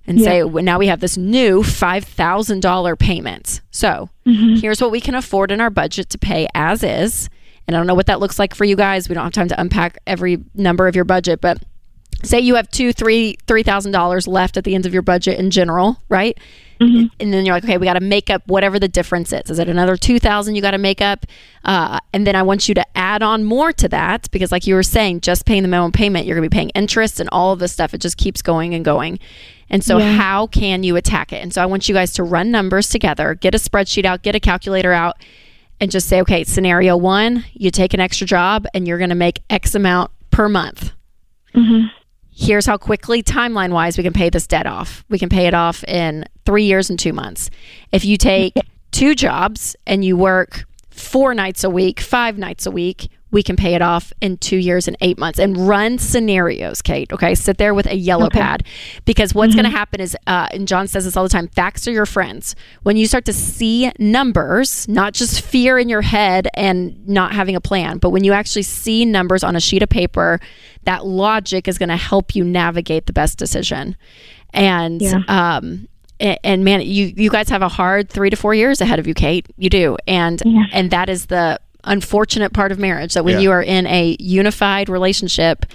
and 0.08 0.20
yeah. 0.20 0.26
say, 0.26 0.44
well, 0.44 0.64
now 0.64 0.80
we 0.80 0.88
have 0.88 1.02
this 1.02 1.18
new 1.18 1.62
$5,000 1.62 3.00
payment. 3.00 3.62
So 3.72 4.10
mm-hmm. 4.26 4.56
here's 4.56 4.82
what 4.82 4.92
we 4.92 5.02
can 5.02 5.16
afford 5.16 5.52
in 5.52 5.62
our 5.62 5.70
budget 5.70 6.10
to 6.12 6.18
pay 6.18 6.48
as 6.56 6.82
is. 6.82 7.30
And 7.68 7.76
I 7.76 7.80
don't 7.80 7.88
know 7.88 7.96
what 7.96 8.06
that 8.06 8.22
looks 8.22 8.40
like 8.40 8.56
for 8.56 8.64
you 8.64 8.78
guys. 8.78 9.10
We 9.10 9.16
don't 9.16 9.26
have 9.26 9.34
time 9.34 9.50
to 9.50 9.60
unpack 9.60 9.98
every 10.08 10.44
number 10.56 10.88
of 10.88 10.96
your 10.96 11.04
budget, 11.04 11.42
but 11.42 11.62
say 12.24 12.40
you 12.40 12.56
have 12.56 12.70
two, 12.72 12.94
three, 12.94 13.38
three 13.46 13.64
thousand 13.64 13.92
dollars 13.92 14.28
left 14.28 14.58
at 14.58 14.64
the 14.64 14.74
end 14.74 14.86
of 14.86 14.94
your 14.94 15.02
budget 15.02 15.38
in 15.38 15.52
general, 15.52 15.98
right? 16.10 16.38
Mm-hmm. 16.80 17.08
And 17.20 17.34
then 17.34 17.46
you're 17.46 17.56
like, 17.56 17.64
okay, 17.64 17.78
we 17.78 17.86
got 17.86 17.94
to 17.94 18.00
make 18.00 18.30
up 18.30 18.44
whatever 18.48 18.80
the 18.80 18.88
difference 18.88 19.34
is. 19.34 19.50
Is 19.50 19.60
it 19.60 19.68
another 19.68 19.98
two 19.98 20.20
thousand 20.20 20.56
you 20.56 20.62
got 20.62 20.72
to 20.72 20.78
make 20.78 21.02
up? 21.02 21.26
Uh, 21.66 22.00
and 22.14 22.26
then 22.26 22.36
I 22.36 22.44
want 22.44 22.70
you 22.70 22.76
to 22.76 22.98
add 22.98 23.24
on 23.24 23.44
more 23.44 23.74
to 23.74 23.90
that 23.90 24.30
because, 24.32 24.52
like 24.52 24.66
you 24.66 24.76
were 24.76 24.84
saying, 24.84 25.22
just 25.22 25.46
paying 25.46 25.64
the 25.64 25.68
minimum 25.68 25.92
payment, 25.92 26.26
you're 26.26 26.36
going 26.36 26.48
to 26.48 26.50
be 26.50 26.56
paying 26.56 26.70
interest 26.70 27.20
and 27.20 27.30
all 27.32 27.52
of 27.52 27.60
this 27.60 27.74
stuff. 27.74 27.94
It 27.94 28.00
just 28.00 28.18
keeps 28.18 28.42
going 28.42 28.74
and 28.74 28.86
going. 28.86 29.20
And 29.70 29.84
so, 29.84 29.98
yeah. 29.98 30.14
how 30.14 30.48
can 30.48 30.84
you 30.84 30.96
attack 30.96 31.34
it? 31.34 31.44
And 31.44 31.54
so, 31.54 31.62
I 31.62 31.66
want 31.66 31.90
you 31.90 31.96
guys 31.96 32.14
to 32.14 32.24
run 32.24 32.52
numbers 32.52 32.90
together, 32.90 33.36
get 33.36 33.54
a 33.54 33.58
spreadsheet 33.58 34.06
out, 34.06 34.24
get 34.24 34.36
a 34.36 34.40
calculator 34.40 34.94
out, 34.94 35.18
and 35.80 35.92
just 35.92 36.08
say, 36.08 36.22
okay, 36.22 36.44
scenario 36.44 36.98
one, 36.98 37.46
you 37.54 37.72
take 37.72 37.94
an 37.94 38.00
extra 38.00 38.26
job 38.26 38.66
and 38.74 38.88
you're 38.88 38.98
going 38.98 39.10
to 39.10 39.16
make 39.16 39.42
X 39.50 39.76
amount 39.76 40.12
per 40.32 40.50
month. 40.50 40.92
Mm-hmm. 41.54 41.88
Here's 42.32 42.68
how 42.68 42.78
quickly, 42.78 43.24
timeline 43.24 43.72
wise, 43.72 43.98
we 43.98 44.04
can 44.04 44.14
pay 44.14 44.30
this 44.30 44.46
debt 44.46 44.68
off. 44.68 45.04
We 45.10 45.18
can 45.18 45.30
pay 45.30 45.48
it 45.48 45.54
off 45.54 45.84
in 45.86 46.26
three 46.46 46.66
years 46.66 46.90
and 46.90 47.00
two 47.00 47.14
months. 47.14 47.50
If 47.92 48.06
you 48.06 48.16
take 48.18 48.54
two 48.92 49.16
jobs 49.16 49.76
and 49.88 50.06
you 50.06 50.16
work 50.16 50.66
four 50.92 51.34
nights 51.34 51.64
a 51.64 51.70
week, 51.70 52.00
five 52.00 52.38
nights 52.38 52.66
a 52.68 52.72
week, 52.72 53.10
we 53.32 53.44
can 53.44 53.56
pay 53.56 53.76
it 53.76 53.82
off 53.82 54.14
in 54.22 54.38
two 54.38 54.58
years 54.58 54.88
and 54.88 54.96
eight 55.02 55.18
months 55.18 55.38
and 55.38 55.68
run 55.68 55.98
scenarios, 55.98 56.82
Kate. 56.82 57.12
Okay. 57.12 57.36
Sit 57.36 57.58
there 57.58 57.74
with 57.74 57.86
a 57.88 57.96
yellow 57.96 58.28
okay. 58.28 58.40
pad 58.40 58.64
because 59.06 59.36
what's 59.36 59.52
mm-hmm. 59.52 59.64
going 59.64 59.72
to 59.72 59.78
happen 59.78 60.00
is, 60.00 60.16
uh, 60.28 60.48
and 60.52 60.68
John 60.68 60.88
says 60.88 61.06
this 61.06 61.18
all 61.18 61.24
the 61.24 61.30
time 61.30 61.48
facts 61.50 61.88
are 61.88 61.92
your 61.92 62.06
friends. 62.06 62.56
When 62.84 62.96
you 62.96 63.06
start 63.06 63.26
to 63.26 63.34
see 63.34 63.92
numbers, 64.00 64.88
not 64.88 65.14
just 65.14 65.42
fear 65.42 65.78
in 65.78 65.90
your 65.90 66.02
head 66.02 66.48
and 66.54 67.08
not 67.08 67.34
having 67.34 67.56
a 67.56 67.62
plan, 67.62 67.98
but 67.98 68.12
when 68.12 68.24
you 68.24 68.34
actually 68.34 68.64
see 68.64 69.04
numbers 69.04 69.44
on 69.44 69.56
a 69.56 69.60
sheet 69.60 69.84
of 69.84 69.90
paper, 69.90 70.40
that 70.84 71.06
logic 71.06 71.68
is 71.68 71.78
going 71.78 71.90
to 71.90 71.98
help 71.98 72.34
you 72.34 72.44
navigate 72.44 73.08
the 73.08 73.14
best 73.14 73.38
decision. 73.38 73.98
And, 74.54 75.02
yeah. 75.02 75.22
um, 75.28 75.90
and, 76.20 76.64
man, 76.64 76.82
you 76.82 77.14
you 77.16 77.30
guys 77.30 77.50
have 77.50 77.62
a 77.62 77.70
hard 77.70 78.10
three 78.10 78.30
to 78.32 78.36
four 78.36 78.56
years 78.56 78.82
ahead 78.82 78.98
of 78.98 79.06
you, 79.06 79.14
Kate. 79.14 79.46
You 79.58 79.70
do, 79.70 79.98
and 80.08 80.42
yeah. 80.44 80.64
and 80.72 80.90
that 80.90 81.10
is 81.10 81.28
the 81.28 81.60
unfortunate 81.84 82.54
part 82.54 82.72
of 82.72 82.80
marriage 82.80 83.14
that 83.14 83.24
when 83.24 83.36
yeah. 83.36 83.42
you 83.42 83.52
are 83.52 83.64
in 83.64 83.88
a 83.88 84.16
unified 84.20 84.90
relationship, 84.90 85.66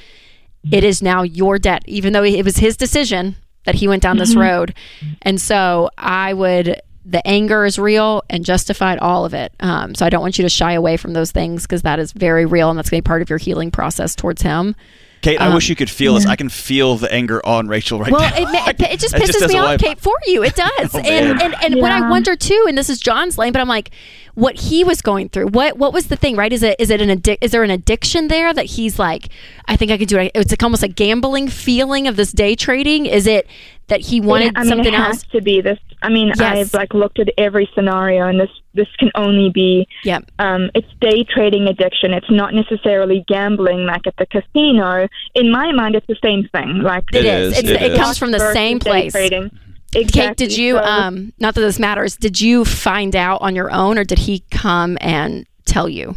it 0.71 0.85
is 0.85 1.03
now 1.03 1.23
your 1.23 1.59
debt, 1.59 1.83
even 1.87 2.13
though 2.13 2.23
it 2.23 2.45
was 2.45 2.59
his 2.59 2.77
decision 2.77 3.37
that 3.65 3.77
he 3.77 3.89
went 3.89 4.03
down 4.03 4.19
this 4.19 4.31
mm-hmm. 4.31 4.41
road. 4.41 4.75
And 5.23 5.41
so 5.41 5.91
I 5.99 6.35
would, 6.35 6.81
the 7.05 7.27
anger 7.27 7.65
is 7.65 7.79
real 7.79 8.23
and 8.29 8.45
justified, 8.45 8.99
all 8.99 9.25
of 9.25 9.35
it. 9.35 9.53
Um, 9.61 9.95
so 9.95 10.07
I 10.07 10.11
don't 10.11 10.21
want 10.21 10.39
you 10.39 10.43
to 10.43 10.49
shy 10.49 10.73
away 10.73 10.97
from 10.97 11.13
those 11.13 11.33
things 11.33 11.63
because 11.63 11.83
that 11.83 11.99
is 11.99 12.13
very 12.13 12.47
real 12.47 12.71
and 12.71 12.79
that's 12.79 12.91
going 12.91 13.01
to 13.01 13.05
be 13.05 13.09
part 13.09 13.23
of 13.23 13.31
your 13.31 13.39
healing 13.39 13.71
process 13.71 14.15
towards 14.15 14.43
him. 14.43 14.75
Kate, 15.23 15.41
um, 15.41 15.53
I 15.53 15.55
wish 15.55 15.69
you 15.69 15.77
could 15.77 15.89
feel 15.89 16.15
this. 16.15 16.27
I 16.27 16.35
can 16.35 16.49
feel 16.49 16.97
the 16.97 17.13
anger 17.13 17.45
on 17.47 17.69
Rachel 17.69 18.01
right 18.01 18.11
well, 18.11 18.21
now. 18.21 18.45
Well, 18.45 18.69
it, 18.69 18.81
it, 18.81 18.91
it, 18.95 19.01
just 19.01 19.15
pisses 19.15 19.39
just 19.39 19.49
me 19.49 19.57
off, 19.57 19.79
Kate, 19.79 20.01
for 20.01 20.17
you. 20.27 20.43
It 20.43 20.57
does. 20.57 20.95
oh, 20.95 20.99
and 20.99 21.41
and, 21.41 21.55
and 21.63 21.77
yeah. 21.77 21.81
what 21.81 21.93
I 21.93 22.11
wonder 22.11 22.35
too, 22.35 22.67
and 22.69 22.77
this 22.77 22.91
is 22.91 22.99
John's 22.99 23.39
lane, 23.39 23.53
but 23.53 23.61
I'm 23.61 23.69
like, 23.69 23.91
what 24.35 24.57
he 24.57 24.85
was 24.85 25.03
going 25.03 25.29
through. 25.29 25.49
What 25.49 25.77
what 25.77 25.93
was 25.93 26.07
the 26.07 26.17
thing, 26.17 26.37
right? 26.37 26.53
Is 26.53 26.63
it 26.63 26.77
is 26.79 26.91
it 26.91 27.01
an 27.01 27.09
addic- 27.09 27.39
is 27.41 27.51
there 27.51 27.63
an 27.63 27.71
addiction 27.71 28.29
there 28.29 28.53
that 28.53 28.67
he's 28.67 28.99
like, 28.99 29.29
I 29.67 29.77
think 29.77 29.91
I 29.91 29.99
could 29.99 30.09
do 30.09 30.19
it. 30.19 30.33
It's 30.35 30.51
like 30.51 30.63
almost 30.63 30.83
a 30.83 30.89
gambling 30.89 31.49
feeling 31.49 32.07
of 32.07 32.17
this 32.17 32.33
day 32.33 32.55
trading. 32.55 33.07
Is 33.07 33.27
it 33.27 33.47
that 33.89 34.01
he 34.01 34.21
wanted 34.21 34.53
yeah, 34.55 34.61
I 34.61 34.63
mean, 34.63 34.69
something 34.69 34.95
it 34.95 34.99
has 34.99 35.17
else? 35.17 35.25
to 35.33 35.43
be 35.43 35.61
this. 35.61 35.79
I 36.01 36.09
mean, 36.09 36.29
yes. 36.29 36.41
I've 36.41 36.75
like 36.75 36.95
looked 36.95 37.21
at 37.21 37.29
every 37.39 37.69
scenario, 37.75 38.27
and 38.27 38.41
this 38.41 38.51
this 38.75 38.89
can 38.99 39.11
only 39.15 39.51
be. 39.51 39.87
Yeah. 40.05 40.21
Um, 40.39 40.71
it's 40.75 40.89
day 41.01 41.25
trading 41.25 41.69
addiction. 41.69 42.13
It's 42.13 42.31
not 42.31 42.55
necessarily 42.55 43.25
gambling 43.29 43.85
like 43.85 44.07
at 44.07 44.17
the 44.17 44.27
casino. 44.27 45.09
In 45.35 45.51
my 45.51 45.73
mind, 45.73 45.95
it's 45.95 46.07
the 46.07 46.17
same 46.23 46.49
thing. 46.49 46.83
Like 46.83 47.05
it, 47.13 47.25
it 47.25 47.27
is. 47.27 47.59
It, 47.59 47.69
it 47.69 47.97
comes 47.97 48.19
from 48.19 48.31
the 48.31 48.53
same 48.53 48.79
place. 48.79 49.13
Trading. 49.13 49.51
Exactly. 49.95 50.23
Kate, 50.23 50.37
did 50.37 50.57
you? 50.57 50.75
So, 50.75 50.83
um, 50.83 51.33
not 51.39 51.55
that 51.55 51.61
this 51.61 51.79
matters. 51.79 52.17
Did 52.17 52.41
you 52.41 52.65
find 52.65 53.15
out 53.15 53.43
on 53.43 53.55
your 53.55 53.71
own, 53.71 53.99
or 53.99 54.05
did 54.05 54.21
he 54.21 54.41
come 54.51 54.97
and 55.01 55.47
tell 55.67 55.89
you? 55.89 56.17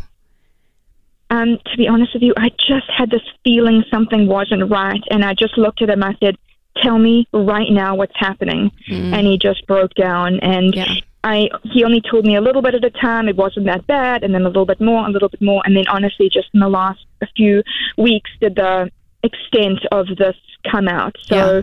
Um, 1.30 1.58
to 1.66 1.78
be 1.78 1.88
honest 1.88 2.14
with 2.14 2.24
you, 2.24 2.34
I 2.38 2.50
just 2.50 2.90
had 2.96 3.10
this 3.10 3.22
feeling 3.44 3.84
something 3.92 4.28
wasn't 4.28 4.70
right, 4.70 5.02
and 5.10 5.26
I 5.26 5.34
just 5.34 5.58
looked 5.58 5.82
at 5.82 5.90
him. 5.90 6.04
I 6.04 6.16
said, 6.24 6.38
"Tell 6.82 6.98
me 6.98 7.28
right 7.34 7.70
now 7.70 7.96
what's 7.96 8.16
happening," 8.16 8.72
mm. 8.88 9.14
and 9.14 9.28
he 9.28 9.38
just 9.38 9.66
broke 9.68 9.94
down. 9.96 10.40
And 10.40 10.74
yeah. 10.74 10.96
I, 11.26 11.50
he 11.64 11.84
only 11.84 12.02
told 12.02 12.26
me 12.26 12.36
a 12.36 12.42
little 12.42 12.62
bit 12.62 12.76
at 12.76 12.86
a 12.86 12.92
time. 12.92 13.28
It 13.28 13.36
wasn't 13.36 13.66
that 13.66 13.86
bad, 13.88 14.24
and 14.24 14.34
then 14.34 14.44
a 14.44 14.48
little 14.48 14.66
bit 14.66 14.80
more, 14.80 15.06
a 15.06 15.10
little 15.10 15.30
bit 15.30 15.42
more, 15.42 15.62
and 15.66 15.76
then 15.76 15.88
honestly, 15.90 16.30
just 16.32 16.48
in 16.54 16.62
the 16.62 16.70
last 16.70 17.00
few 17.36 17.62
weeks, 17.98 18.30
did 18.40 18.56
the 18.56 18.90
extent 19.24 19.80
of 19.92 20.08
this 20.18 20.36
come 20.72 20.88
out. 20.88 21.18
So. 21.24 21.36
Yeah 21.36 21.62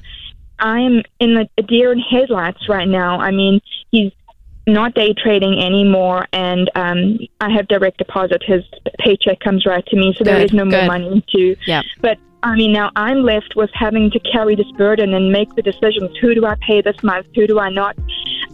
I'm 0.62 1.02
in 1.18 1.34
the 1.34 1.48
a 1.58 1.62
deer 1.62 1.92
in 1.92 1.98
headlights 1.98 2.68
right 2.68 2.88
now. 2.88 3.20
I 3.20 3.32
mean, 3.32 3.60
he's 3.90 4.12
not 4.66 4.94
day 4.94 5.12
trading 5.12 5.60
anymore, 5.60 6.26
and 6.32 6.70
um, 6.76 7.18
I 7.40 7.50
have 7.50 7.66
direct 7.66 7.98
deposit. 7.98 8.42
His 8.46 8.62
paycheck 9.00 9.40
comes 9.40 9.66
right 9.66 9.84
to 9.86 9.96
me, 9.96 10.14
so 10.16 10.24
good, 10.24 10.26
there 10.28 10.40
is 10.40 10.52
no 10.52 10.64
good. 10.64 10.70
more 10.70 10.86
money 10.86 11.24
to. 11.34 11.56
Yeah. 11.66 11.82
But 12.00 12.18
I 12.44 12.54
mean, 12.54 12.72
now 12.72 12.92
I'm 12.94 13.22
left 13.22 13.54
with 13.56 13.70
having 13.74 14.10
to 14.12 14.20
carry 14.20 14.54
this 14.54 14.70
burden 14.78 15.14
and 15.14 15.32
make 15.32 15.52
the 15.56 15.62
decisions. 15.62 16.16
Who 16.20 16.32
do 16.32 16.46
I 16.46 16.54
pay 16.60 16.80
this 16.80 17.02
month? 17.02 17.26
Who 17.34 17.48
do 17.48 17.58
I 17.58 17.68
not? 17.68 17.96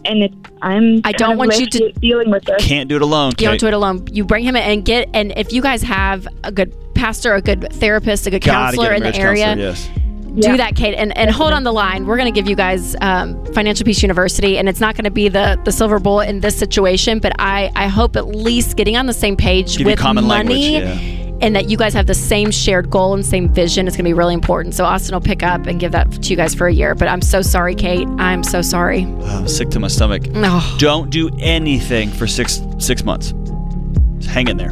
And 0.05 0.23
it, 0.23 0.33
I'm. 0.63 1.01
I 1.03 1.11
don't 1.11 1.37
want 1.37 1.59
you 1.59 1.67
to 1.67 1.91
dealing 1.93 2.31
with 2.31 2.43
this. 2.45 2.65
Can't 2.65 2.89
do 2.89 2.95
it 2.95 3.03
alone. 3.03 3.33
You 3.37 3.49
don't 3.49 3.59
do 3.59 3.67
it 3.67 3.73
alone. 3.75 4.07
You 4.11 4.25
bring 4.25 4.43
him 4.43 4.55
in 4.55 4.63
and 4.63 4.83
get. 4.83 5.09
And 5.13 5.31
if 5.37 5.53
you 5.53 5.61
guys 5.61 5.83
have 5.83 6.27
a 6.43 6.51
good 6.51 6.75
pastor, 6.95 7.35
a 7.35 7.41
good 7.41 7.71
therapist, 7.73 8.25
a 8.25 8.31
good 8.31 8.41
Gotta 8.41 8.75
counselor 8.75 8.93
in 8.93 9.03
the 9.03 9.15
area. 9.15 9.55
Yes 9.55 9.87
do 10.35 10.57
that, 10.57 10.75
Kate. 10.75 10.95
And, 10.95 11.15
and 11.17 11.31
hold 11.31 11.53
on 11.53 11.63
the 11.63 11.73
line. 11.73 12.05
We're 12.05 12.17
going 12.17 12.31
to 12.31 12.37
give 12.37 12.49
you 12.49 12.55
guys 12.55 12.95
um, 13.01 13.43
Financial 13.53 13.85
Peace 13.85 14.01
University, 14.01 14.57
and 14.57 14.69
it's 14.69 14.79
not 14.79 14.95
going 14.95 15.05
to 15.05 15.11
be 15.11 15.29
the, 15.29 15.59
the 15.65 15.71
silver 15.71 15.99
bullet 15.99 16.29
in 16.29 16.39
this 16.39 16.57
situation, 16.57 17.19
but 17.19 17.33
I, 17.39 17.71
I 17.75 17.87
hope 17.87 18.15
at 18.15 18.27
least 18.27 18.77
getting 18.77 18.97
on 18.97 19.05
the 19.05 19.13
same 19.13 19.35
page 19.35 19.77
give 19.77 19.85
with 19.85 19.99
common 19.99 20.25
money. 20.25 20.79
Language, 20.79 20.99
yeah 20.99 21.19
and 21.41 21.55
that 21.55 21.69
you 21.69 21.77
guys 21.77 21.93
have 21.93 22.05
the 22.05 22.13
same 22.13 22.51
shared 22.51 22.89
goal 22.89 23.13
and 23.13 23.25
same 23.25 23.47
vision 23.49 23.87
is 23.87 23.93
going 23.93 24.05
to 24.05 24.09
be 24.09 24.13
really 24.13 24.33
important. 24.33 24.75
So 24.75 24.83
Austin 24.85 25.13
will 25.13 25.21
pick 25.21 25.43
up 25.43 25.67
and 25.67 25.79
give 25.79 25.91
that 25.93 26.11
to 26.11 26.29
you 26.29 26.35
guys 26.35 26.53
for 26.53 26.67
a 26.67 26.73
year. 26.73 26.95
But 26.95 27.07
I'm 27.07 27.21
so 27.21 27.41
sorry, 27.41 27.75
Kate. 27.75 28.07
I'm 28.17 28.43
so 28.43 28.61
sorry. 28.61 29.03
I'm 29.03 29.47
sick 29.47 29.69
to 29.69 29.79
my 29.79 29.87
stomach. 29.87 30.23
Oh. 30.35 30.75
Don't 30.79 31.09
do 31.09 31.29
anything 31.39 32.09
for 32.09 32.27
six 32.27 32.61
six 32.77 33.03
months. 33.03 33.33
Just 34.17 34.29
hang 34.29 34.47
in 34.47 34.57
there. 34.57 34.71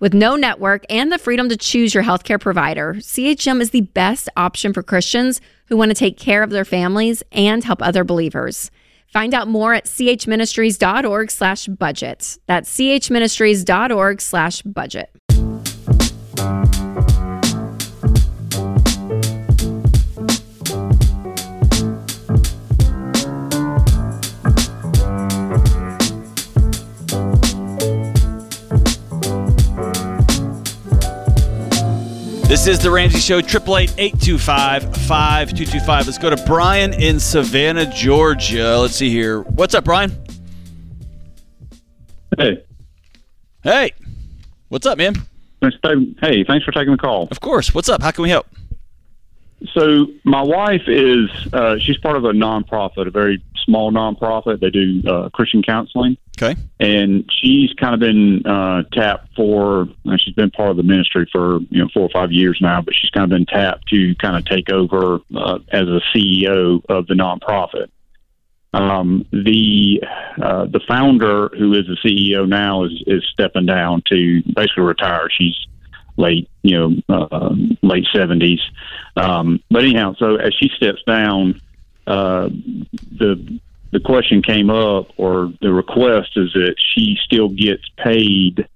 With 0.00 0.14
no 0.14 0.36
network 0.36 0.84
and 0.88 1.10
the 1.10 1.18
freedom 1.18 1.48
to 1.48 1.56
choose 1.56 1.92
your 1.92 2.04
healthcare 2.04 2.40
provider, 2.40 2.94
CHM 2.94 3.60
is 3.60 3.70
the 3.70 3.80
best 3.80 4.28
option 4.36 4.72
for 4.72 4.82
Christians 4.82 5.40
who 5.66 5.76
want 5.76 5.90
to 5.90 5.94
take 5.94 6.16
care 6.16 6.44
of 6.44 6.50
their 6.50 6.64
families 6.64 7.24
and 7.32 7.64
help 7.64 7.82
other 7.82 8.04
believers. 8.04 8.70
Find 9.12 9.34
out 9.34 9.48
more 9.48 9.74
at 9.74 9.86
chministries.org 9.86 11.30
slash 11.30 11.66
budget. 11.66 12.38
That's 12.46 12.72
chministries.org 12.76 14.20
slash 14.20 14.62
budget. 14.62 15.10
This 32.48 32.66
is 32.66 32.78
the 32.78 32.90
Ramsey 32.90 33.18
Show, 33.18 33.42
888-825-5225. 33.42 36.06
Let's 36.06 36.16
go 36.16 36.30
to 36.30 36.42
Brian 36.46 36.94
in 36.94 37.20
Savannah, 37.20 37.84
Georgia. 37.92 38.78
Let's 38.78 38.96
see 38.96 39.10
here. 39.10 39.42
What's 39.42 39.74
up, 39.74 39.84
Brian? 39.84 40.16
Hey. 42.38 42.64
Hey. 43.62 43.92
What's 44.68 44.86
up, 44.86 44.96
man? 44.96 45.12
Thanks 45.60 45.76
for 45.76 45.90
taking, 45.90 46.16
hey, 46.22 46.42
thanks 46.42 46.64
for 46.64 46.72
taking 46.72 46.92
the 46.92 46.96
call. 46.96 47.28
Of 47.30 47.40
course. 47.40 47.74
What's 47.74 47.90
up? 47.90 48.00
How 48.00 48.12
can 48.12 48.22
we 48.22 48.30
help? 48.30 48.46
So 49.74 50.06
my 50.24 50.40
wife 50.40 50.88
is 50.88 51.28
uh, 51.52 51.76
she's 51.78 51.98
part 51.98 52.16
of 52.16 52.24
a 52.24 52.32
nonprofit, 52.32 53.06
a 53.06 53.10
very 53.10 53.44
small 53.68 53.92
nonprofit. 53.92 54.60
They 54.60 54.70
do 54.70 55.02
uh, 55.06 55.28
Christian 55.28 55.62
counseling, 55.62 56.16
Okay. 56.40 56.58
and 56.80 57.28
she's 57.40 57.70
kind 57.74 57.92
of 57.94 58.00
been 58.00 58.42
uh, 58.46 58.82
tapped 58.92 59.34
for. 59.36 59.88
Uh, 60.08 60.16
she's 60.18 60.34
been 60.34 60.50
part 60.50 60.70
of 60.70 60.76
the 60.78 60.82
ministry 60.82 61.28
for 61.30 61.58
you 61.70 61.82
know 61.82 61.88
four 61.92 62.04
or 62.04 62.10
five 62.12 62.32
years 62.32 62.58
now, 62.62 62.80
but 62.80 62.94
she's 62.94 63.10
kind 63.10 63.24
of 63.24 63.30
been 63.30 63.46
tapped 63.46 63.86
to 63.88 64.14
kind 64.16 64.36
of 64.36 64.44
take 64.46 64.70
over 64.72 65.20
uh, 65.36 65.58
as 65.70 65.82
a 65.82 66.00
CEO 66.14 66.80
of 66.88 67.06
the 67.06 67.14
nonprofit. 67.14 67.88
Um, 68.72 69.26
the 69.32 70.02
uh, 70.42 70.66
the 70.66 70.80
founder, 70.88 71.48
who 71.56 71.74
is 71.74 71.84
the 71.86 71.96
CEO 72.04 72.48
now, 72.48 72.84
is 72.84 72.92
is 73.06 73.22
stepping 73.32 73.66
down 73.66 74.02
to 74.10 74.42
basically 74.54 74.84
retire. 74.84 75.28
She's 75.30 75.56
late, 76.16 76.48
you 76.62 76.78
know, 77.08 77.26
uh, 77.30 77.54
late 77.82 78.06
seventies. 78.14 78.60
Um, 79.16 79.60
but 79.70 79.84
anyhow, 79.84 80.14
so 80.18 80.36
as 80.36 80.52
she 80.54 80.70
steps 80.76 81.02
down, 81.06 81.60
uh, 82.08 82.48
the 83.18 83.60
the 83.92 84.00
question 84.00 84.42
came 84.42 84.70
up, 84.70 85.08
or 85.16 85.52
the 85.60 85.72
request 85.72 86.30
is 86.36 86.52
that 86.54 86.74
she 86.94 87.16
still 87.24 87.48
gets 87.48 87.82
paid, 87.96 88.66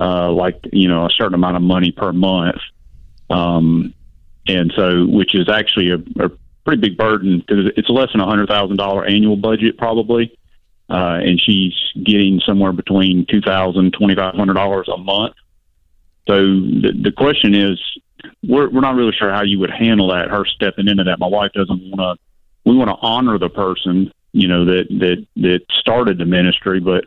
uh, 0.00 0.30
like 0.32 0.60
you 0.72 0.88
know, 0.88 1.06
a 1.06 1.10
certain 1.10 1.34
amount 1.34 1.56
of 1.56 1.62
money 1.62 1.92
per 1.92 2.12
month, 2.12 2.56
um, 3.30 3.94
and 4.46 4.72
so 4.76 5.06
which 5.06 5.34
is 5.34 5.48
actually 5.48 5.90
a, 5.90 6.24
a 6.24 6.30
pretty 6.64 6.80
big 6.80 6.98
burden 6.98 7.38
because 7.38 7.72
it's 7.76 7.88
less 7.88 8.08
than 8.12 8.20
a 8.20 8.26
hundred 8.26 8.48
thousand 8.48 8.76
dollar 8.76 9.04
annual 9.04 9.36
budget 9.36 9.78
probably. 9.78 10.36
Uh, 10.88 11.18
and 11.20 11.40
she's 11.40 11.74
getting 12.04 12.40
somewhere 12.46 12.72
between 12.72 13.26
two 13.28 13.40
thousand 13.40 13.92
twenty 13.92 14.14
five 14.14 14.34
hundred 14.34 14.54
dollars 14.54 14.88
a 14.92 14.96
month. 14.96 15.34
So 16.28 16.36
the, 16.36 16.92
the 17.04 17.12
question 17.12 17.54
is, 17.54 17.80
we're 18.42 18.68
we're 18.70 18.80
not 18.80 18.94
really 18.94 19.12
sure 19.16 19.32
how 19.32 19.42
you 19.42 19.58
would 19.60 19.70
handle 19.70 20.08
that. 20.08 20.30
Her 20.30 20.44
stepping 20.44 20.88
into 20.88 21.04
that. 21.04 21.18
My 21.18 21.26
wife 21.28 21.52
doesn't 21.52 21.90
want 21.90 22.18
to. 22.18 22.25
We 22.66 22.76
want 22.76 22.90
to 22.90 22.96
honor 23.00 23.38
the 23.38 23.48
person, 23.48 24.12
you 24.32 24.48
know, 24.48 24.66
that 24.66 24.88
that 24.90 25.26
that 25.36 25.60
started 25.80 26.18
the 26.18 26.26
ministry, 26.26 26.80
but 26.80 27.06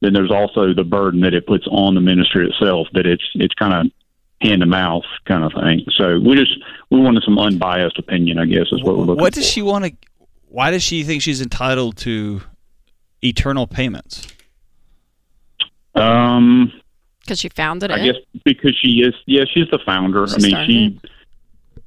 then 0.00 0.12
there's 0.12 0.32
also 0.32 0.74
the 0.74 0.82
burden 0.84 1.20
that 1.20 1.34
it 1.34 1.46
puts 1.46 1.66
on 1.68 1.94
the 1.94 2.00
ministry 2.00 2.48
itself. 2.48 2.88
That 2.94 3.06
it's 3.06 3.22
it's 3.34 3.54
kind 3.54 3.72
of 3.72 3.92
hand 4.40 4.60
to 4.62 4.66
mouth 4.66 5.04
kind 5.26 5.44
of 5.44 5.52
thing. 5.52 5.86
So 5.96 6.18
we 6.18 6.34
just 6.34 6.58
we 6.90 6.98
wanted 7.00 7.22
some 7.22 7.38
unbiased 7.38 7.98
opinion, 7.98 8.38
I 8.38 8.46
guess, 8.46 8.66
is 8.72 8.82
what 8.82 8.96
we're 8.96 9.04
looking 9.04 9.16
for. 9.16 9.22
What 9.22 9.32
does 9.34 9.46
for. 9.46 9.52
she 9.52 9.62
want 9.62 9.84
to 9.84 9.92
Why 10.48 10.70
does 10.70 10.82
she 10.82 11.04
think 11.04 11.22
she's 11.22 11.40
entitled 11.40 11.96
to 11.98 12.42
eternal 13.22 13.66
payments? 13.66 14.26
Um, 15.94 16.72
Because 17.20 17.38
she 17.38 17.48
founded 17.48 17.90
I 17.90 17.96
it. 17.96 18.00
I 18.00 18.04
guess 18.06 18.16
because 18.44 18.76
she 18.76 19.00
is, 19.00 19.14
yeah, 19.26 19.44
she's 19.52 19.68
the 19.70 19.78
founder. 19.86 20.26
She 20.26 20.34
I 20.34 20.38
mean, 20.38 20.50
started 20.50 20.66
she, 20.66 21.00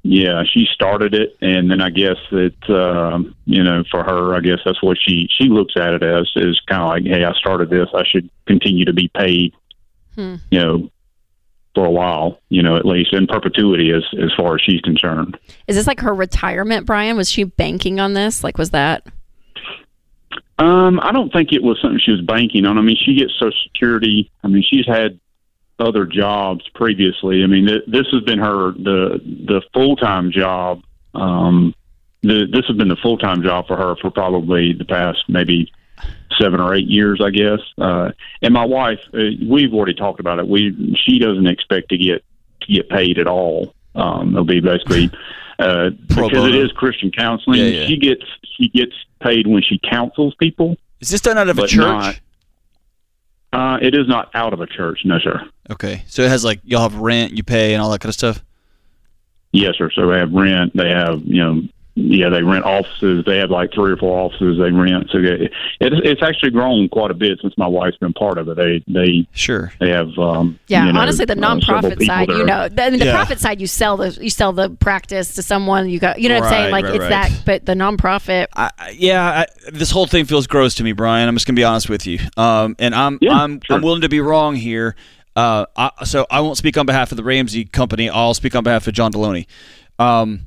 yeah, 0.02 0.42
she 0.44 0.66
started 0.72 1.14
it, 1.14 1.36
and 1.40 1.70
then 1.70 1.80
I 1.80 1.90
guess 1.90 2.16
that 2.30 2.70
um, 2.70 3.34
you 3.46 3.62
know, 3.62 3.82
for 3.90 4.02
her, 4.04 4.34
I 4.34 4.40
guess 4.40 4.58
that's 4.64 4.82
what 4.82 4.96
she 5.00 5.28
she 5.30 5.48
looks 5.48 5.74
at 5.76 5.92
it 5.94 6.02
as 6.02 6.30
is 6.36 6.60
kind 6.66 6.82
of 6.82 6.88
like, 6.88 7.02
hey, 7.04 7.24
I 7.24 7.32
started 7.34 7.68
this, 7.70 7.88
I 7.94 8.04
should 8.06 8.30
continue 8.46 8.84
to 8.86 8.92
be 8.92 9.08
paid, 9.08 9.52
Hmm. 10.14 10.36
you 10.50 10.58
know, 10.60 10.90
for 11.74 11.84
a 11.84 11.90
while, 11.90 12.40
you 12.48 12.62
know, 12.62 12.76
at 12.76 12.86
least 12.86 13.12
in 13.12 13.26
perpetuity, 13.26 13.92
as 13.92 14.02
as 14.22 14.32
far 14.36 14.54
as 14.54 14.62
she's 14.62 14.80
concerned. 14.80 15.38
Is 15.66 15.76
this 15.76 15.86
like 15.86 16.00
her 16.00 16.14
retirement, 16.14 16.86
Brian? 16.86 17.16
Was 17.16 17.30
she 17.30 17.44
banking 17.44 18.00
on 18.00 18.14
this? 18.14 18.42
Like, 18.42 18.56
was 18.58 18.70
that? 18.70 19.06
Um, 20.58 20.98
I 21.00 21.12
don't 21.12 21.32
think 21.32 21.52
it 21.52 21.62
was 21.62 21.78
something 21.80 22.00
she 22.02 22.10
was 22.10 22.20
banking 22.22 22.66
on. 22.66 22.78
I 22.78 22.80
mean, 22.80 22.96
she 23.04 23.14
gets 23.14 23.32
Social 23.34 23.52
Security. 23.64 24.30
I 24.42 24.48
mean, 24.48 24.64
she's 24.68 24.86
had 24.86 25.20
other 25.78 26.06
jobs 26.06 26.68
previously. 26.74 27.42
I 27.42 27.46
mean, 27.46 27.66
th- 27.66 27.84
this 27.86 28.06
has 28.12 28.22
been 28.22 28.38
her 28.38 28.72
the 28.72 29.20
the 29.24 29.62
full 29.72 29.96
time 29.96 30.30
job. 30.32 30.82
Um, 31.14 31.74
the, 32.22 32.46
this 32.52 32.66
has 32.66 32.76
been 32.76 32.88
the 32.88 32.96
full 32.96 33.18
time 33.18 33.42
job 33.42 33.66
for 33.66 33.76
her 33.76 33.96
for 33.96 34.10
probably 34.10 34.72
the 34.72 34.84
past 34.84 35.24
maybe 35.28 35.70
seven 36.40 36.60
or 36.60 36.74
eight 36.74 36.88
years, 36.88 37.20
I 37.24 37.30
guess. 37.30 37.60
Uh, 37.76 38.10
and 38.42 38.52
my 38.52 38.64
wife, 38.64 39.00
uh, 39.14 39.18
we've 39.48 39.72
already 39.72 39.94
talked 39.94 40.20
about 40.20 40.38
it. 40.38 40.48
We 40.48 40.96
she 41.06 41.18
doesn't 41.18 41.46
expect 41.46 41.90
to 41.90 41.96
get 41.98 42.24
to 42.62 42.72
get 42.72 42.88
paid 42.88 43.18
at 43.18 43.26
all. 43.26 43.74
Um, 43.94 44.30
it'll 44.32 44.44
be 44.44 44.60
basically 44.60 45.10
uh, 45.58 45.90
because 46.08 46.44
it 46.44 46.54
is 46.54 46.72
Christian 46.72 47.10
counseling. 47.10 47.60
Yeah, 47.60 47.66
yeah. 47.66 47.86
She 47.86 47.96
gets 47.96 48.24
she 48.56 48.68
gets 48.68 48.92
paid 49.20 49.46
when 49.46 49.62
she 49.62 49.78
counsels 49.88 50.34
people. 50.36 50.76
Is 51.00 51.10
this 51.10 51.20
done 51.20 51.38
out 51.38 51.48
of 51.48 51.58
a 51.58 51.66
church? 51.66 51.78
not- 51.80 52.20
Uh, 53.52 53.78
it 53.80 53.94
is 53.94 54.06
not 54.06 54.30
out 54.34 54.52
of 54.52 54.60
a 54.60 54.66
church, 54.66 55.00
no, 55.04 55.18
sir. 55.18 55.48
Okay. 55.70 56.04
So 56.06 56.22
it 56.22 56.28
has 56.28 56.44
like 56.44 56.60
y'all 56.64 56.82
have 56.82 56.96
rent 56.96 57.32
you 57.32 57.42
pay 57.42 57.72
and 57.72 57.82
all 57.82 57.90
that 57.90 58.00
kind 58.00 58.10
of 58.10 58.14
stuff. 58.14 58.44
Yes, 59.52 59.74
sir. 59.78 59.90
So 59.94 60.06
they 60.06 60.18
have 60.18 60.32
rent. 60.32 60.76
They 60.76 60.90
have, 60.90 61.22
you 61.24 61.42
know, 61.42 61.62
yeah, 61.98 62.28
they 62.28 62.42
rent 62.42 62.64
offices. 62.64 63.24
They 63.26 63.38
have 63.38 63.50
like 63.50 63.72
three 63.72 63.90
or 63.92 63.96
four 63.96 64.18
offices 64.18 64.56
they 64.58 64.70
rent. 64.70 65.08
So 65.10 65.20
they, 65.20 65.50
it's 65.80 65.96
it's 66.04 66.22
actually 66.22 66.50
grown 66.50 66.88
quite 66.88 67.10
a 67.10 67.14
bit 67.14 67.38
since 67.42 67.52
my 67.58 67.66
wife's 67.66 67.96
been 67.96 68.12
part 68.12 68.38
of 68.38 68.48
it. 68.48 68.56
They 68.56 68.84
they 68.86 69.26
Sure. 69.32 69.72
they 69.80 69.90
have 69.90 70.16
um 70.18 70.58
Yeah, 70.68 70.86
you 70.86 70.92
know, 70.92 71.00
honestly, 71.00 71.24
the 71.24 71.32
uh, 71.32 71.58
several 71.60 71.80
nonprofit 71.82 71.98
people 71.98 72.06
side, 72.06 72.28
you 72.28 72.44
know, 72.44 72.68
the, 72.68 72.82
I 72.84 72.90
mean, 72.90 73.00
the 73.00 73.06
Yeah. 73.06 73.14
profit 73.14 73.40
side, 73.40 73.60
you 73.60 73.66
sell 73.66 73.96
the 73.96 74.16
you 74.22 74.30
sell 74.30 74.52
the 74.52 74.70
practice 74.70 75.34
to 75.34 75.42
someone. 75.42 75.88
You 75.88 75.98
got, 75.98 76.20
you 76.20 76.28
know 76.28 76.36
what 76.40 76.44
I'm 76.44 76.50
saying? 76.52 76.70
Like 76.70 76.84
right, 76.84 76.94
it's 76.94 77.02
right. 77.02 77.10
that, 77.10 77.42
but 77.44 77.66
the 77.66 77.74
nonprofit. 77.74 78.46
I, 78.54 78.70
I- 78.78 78.90
yeah, 78.96 79.22
I, 79.24 79.70
this 79.72 79.90
whole 79.90 80.06
thing 80.06 80.24
feels 80.24 80.46
gross 80.46 80.74
to 80.76 80.84
me, 80.84 80.92
Brian. 80.92 81.28
I'm 81.28 81.34
just 81.34 81.46
gonna 81.46 81.56
be 81.56 81.64
honest 81.64 81.88
with 81.90 82.06
you. 82.06 82.18
Um, 82.36 82.76
and 82.78 82.94
I'm 82.94 83.18
Yeah, 83.20 83.32
I'm 83.32 83.60
sure. 83.64 83.76
I'm 83.76 83.82
willing 83.82 84.02
to 84.02 84.08
be 84.08 84.20
wrong 84.20 84.54
here. 84.54 84.94
Uh, 85.36 85.66
I, 85.76 86.04
so 86.04 86.26
I 86.30 86.40
won't 86.40 86.56
speak 86.56 86.76
on 86.76 86.86
behalf 86.86 87.12
of 87.12 87.16
the 87.16 87.22
Ramsey 87.22 87.64
company. 87.64 88.08
I'll 88.10 88.34
speak 88.34 88.54
on 88.56 88.64
behalf 88.64 88.86
of 88.88 88.94
John 88.94 89.12
Delony. 89.12 89.46
Um, 89.98 90.46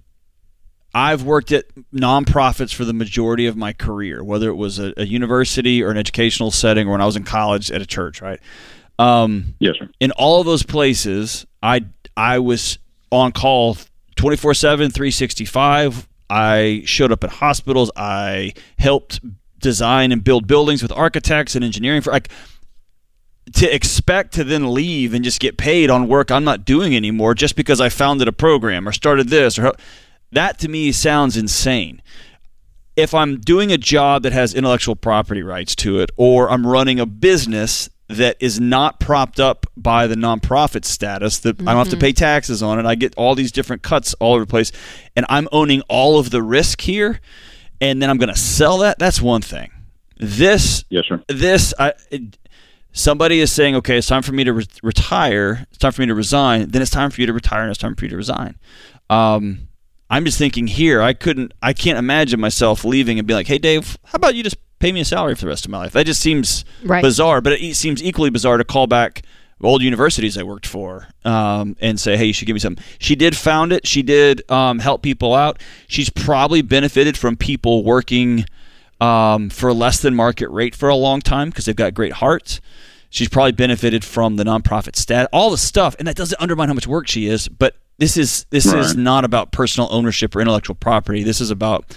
I've 0.93 1.23
worked 1.23 1.51
at 1.51 1.65
nonprofits 1.93 2.73
for 2.73 2.83
the 2.85 2.93
majority 2.93 3.45
of 3.47 3.55
my 3.55 3.71
career, 3.73 4.23
whether 4.23 4.49
it 4.49 4.55
was 4.55 4.77
a, 4.79 4.93
a 4.97 5.05
university 5.05 5.81
or 5.81 5.89
an 5.89 5.97
educational 5.97 6.51
setting, 6.51 6.87
or 6.87 6.91
when 6.91 7.01
I 7.01 7.05
was 7.05 7.15
in 7.15 7.23
college 7.23 7.71
at 7.71 7.81
a 7.81 7.85
church. 7.85 8.21
Right. 8.21 8.39
Um, 8.99 9.55
Yes, 9.59 9.75
sir. 9.79 9.89
in 9.99 10.11
all 10.11 10.39
of 10.41 10.45
those 10.45 10.63
places, 10.63 11.45
I 11.63 11.85
I 12.17 12.39
was 12.39 12.77
on 13.11 13.31
call 13.31 13.75
24/7, 14.17 14.93
365. 14.93 16.07
I 16.29 16.81
showed 16.85 17.11
up 17.11 17.23
at 17.23 17.29
hospitals. 17.29 17.89
I 17.95 18.53
helped 18.77 19.19
design 19.59 20.11
and 20.11 20.23
build 20.23 20.47
buildings 20.47 20.81
with 20.81 20.91
architects 20.91 21.55
and 21.55 21.63
engineering 21.63 22.01
for 22.01 22.11
like 22.11 22.29
to 23.53 23.73
expect 23.73 24.33
to 24.33 24.43
then 24.43 24.73
leave 24.73 25.13
and 25.13 25.23
just 25.23 25.39
get 25.39 25.57
paid 25.57 25.89
on 25.89 26.07
work 26.07 26.31
I'm 26.31 26.43
not 26.43 26.63
doing 26.65 26.95
anymore 26.95 27.33
just 27.35 27.55
because 27.55 27.81
I 27.81 27.89
founded 27.89 28.27
a 28.27 28.31
program 28.31 28.87
or 28.87 28.91
started 28.91 29.29
this 29.29 29.59
or 29.59 29.73
that 30.31 30.59
to 30.59 30.69
me 30.69 30.91
sounds 30.91 31.37
insane. 31.37 32.01
If 32.95 33.13
I'm 33.13 33.39
doing 33.39 33.71
a 33.71 33.77
job 33.77 34.23
that 34.23 34.33
has 34.33 34.53
intellectual 34.53 34.95
property 34.95 35.43
rights 35.43 35.75
to 35.77 35.99
it 35.99 36.11
or 36.17 36.49
I'm 36.49 36.67
running 36.67 36.99
a 36.99 37.05
business 37.05 37.89
that 38.09 38.35
is 38.41 38.59
not 38.59 38.99
propped 38.99 39.39
up 39.39 39.65
by 39.77 40.07
the 40.07 40.15
nonprofit 40.15 40.83
status 40.83 41.39
that 41.39 41.57
mm-hmm. 41.57 41.69
I 41.69 41.73
don't 41.73 41.85
have 41.85 41.93
to 41.93 41.97
pay 41.99 42.11
taxes 42.11 42.61
on 42.61 42.77
it. 42.77 42.85
I 42.85 42.95
get 42.95 43.13
all 43.15 43.35
these 43.35 43.51
different 43.51 43.81
cuts 43.81 44.13
all 44.15 44.33
over 44.33 44.43
the 44.43 44.49
place 44.49 44.73
and 45.15 45.25
I'm 45.29 45.47
owning 45.51 45.81
all 45.87 46.19
of 46.19 46.29
the 46.29 46.43
risk 46.43 46.81
here 46.81 47.21
and 47.79 48.01
then 48.01 48.09
I'm 48.09 48.17
going 48.17 48.29
to 48.29 48.39
sell 48.39 48.79
that. 48.79 48.99
That's 48.99 49.21
one 49.21 49.41
thing. 49.41 49.71
This 50.17 50.83
Yes, 50.89 51.05
sir. 51.07 51.23
This 51.27 51.73
I 51.79 51.93
it, 52.11 52.37
somebody 52.93 53.39
is 53.39 53.51
saying, 53.51 53.75
okay, 53.77 53.97
it's 53.97 54.07
time 54.07 54.21
for 54.21 54.33
me 54.33 54.43
to 54.43 54.53
re- 54.53 54.67
retire. 54.83 55.65
It's 55.69 55.77
time 55.77 55.91
for 55.91 56.01
me 56.01 56.07
to 56.07 56.15
resign. 56.15 56.69
Then 56.69 56.81
it's 56.81 56.91
time 56.91 57.09
for 57.09 57.21
you 57.21 57.27
to 57.27 57.33
retire, 57.33 57.61
and 57.61 57.69
it's 57.71 57.79
time 57.79 57.95
for 57.95 58.05
you 58.05 58.09
to 58.09 58.17
resign. 58.17 58.57
Um, 59.09 59.67
I'm 60.11 60.25
just 60.25 60.37
thinking 60.37 60.67
here. 60.67 61.01
I 61.01 61.13
couldn't. 61.13 61.53
I 61.63 61.71
can't 61.71 61.97
imagine 61.97 62.39
myself 62.41 62.83
leaving 62.83 63.17
and 63.17 63.25
being 63.25 63.37
like, 63.37 63.47
hey, 63.47 63.57
Dave, 63.57 63.97
how 64.03 64.17
about 64.17 64.35
you 64.35 64.43
just 64.43 64.57
pay 64.79 64.91
me 64.91 64.99
a 64.99 65.05
salary 65.05 65.35
for 65.35 65.41
the 65.41 65.47
rest 65.47 65.63
of 65.63 65.71
my 65.71 65.77
life? 65.77 65.93
That 65.93 66.05
just 66.05 66.21
seems 66.21 66.65
right. 66.83 67.01
bizarre. 67.01 67.39
But 67.39 67.53
it 67.53 67.75
seems 67.75 68.03
equally 68.03 68.29
bizarre 68.29 68.57
to 68.57 68.65
call 68.65 68.87
back 68.87 69.23
old 69.63 69.81
universities 69.81 70.37
I 70.37 70.43
worked 70.43 70.67
for 70.67 71.07
um, 71.23 71.77
and 71.79 71.97
say, 71.97 72.17
hey, 72.17 72.25
you 72.25 72.33
should 72.33 72.45
give 72.45 72.55
me 72.55 72.59
something. 72.59 72.83
She 72.99 73.15
did 73.15 73.37
found 73.37 73.71
it. 73.71 73.87
She 73.87 74.03
did 74.03 74.49
um, 74.51 74.79
help 74.79 75.01
people 75.01 75.33
out. 75.33 75.61
She's 75.87 76.09
probably 76.09 76.61
benefited 76.61 77.17
from 77.17 77.37
people 77.37 77.85
working 77.85 78.45
um, 78.99 79.49
for 79.49 79.71
less 79.71 80.01
than 80.01 80.13
market 80.13 80.49
rate 80.49 80.75
for 80.75 80.89
a 80.89 80.95
long 80.95 81.21
time 81.21 81.49
because 81.49 81.65
they've 81.65 81.75
got 81.75 81.93
great 81.93 82.13
hearts. 82.13 82.59
She's 83.09 83.29
probably 83.29 83.51
benefited 83.53 84.03
from 84.03 84.35
the 84.35 84.43
nonprofit 84.43 84.95
stat, 84.95 85.29
all 85.31 85.51
the 85.51 85.57
stuff, 85.57 85.95
and 85.99 86.07
that 86.07 86.15
doesn't 86.15 86.39
undermine 86.41 86.67
how 86.67 86.73
much 86.73 86.87
work 86.87 87.07
she 87.07 87.27
is. 87.27 87.47
But 87.47 87.75
this 88.01 88.17
is 88.17 88.45
this 88.49 88.65
right. 88.65 88.79
is 88.79 88.95
not 88.95 89.25
about 89.25 89.51
personal 89.51 89.87
ownership 89.91 90.35
or 90.35 90.41
intellectual 90.41 90.75
property. 90.75 91.21
This 91.21 91.39
is 91.39 91.51
about 91.51 91.95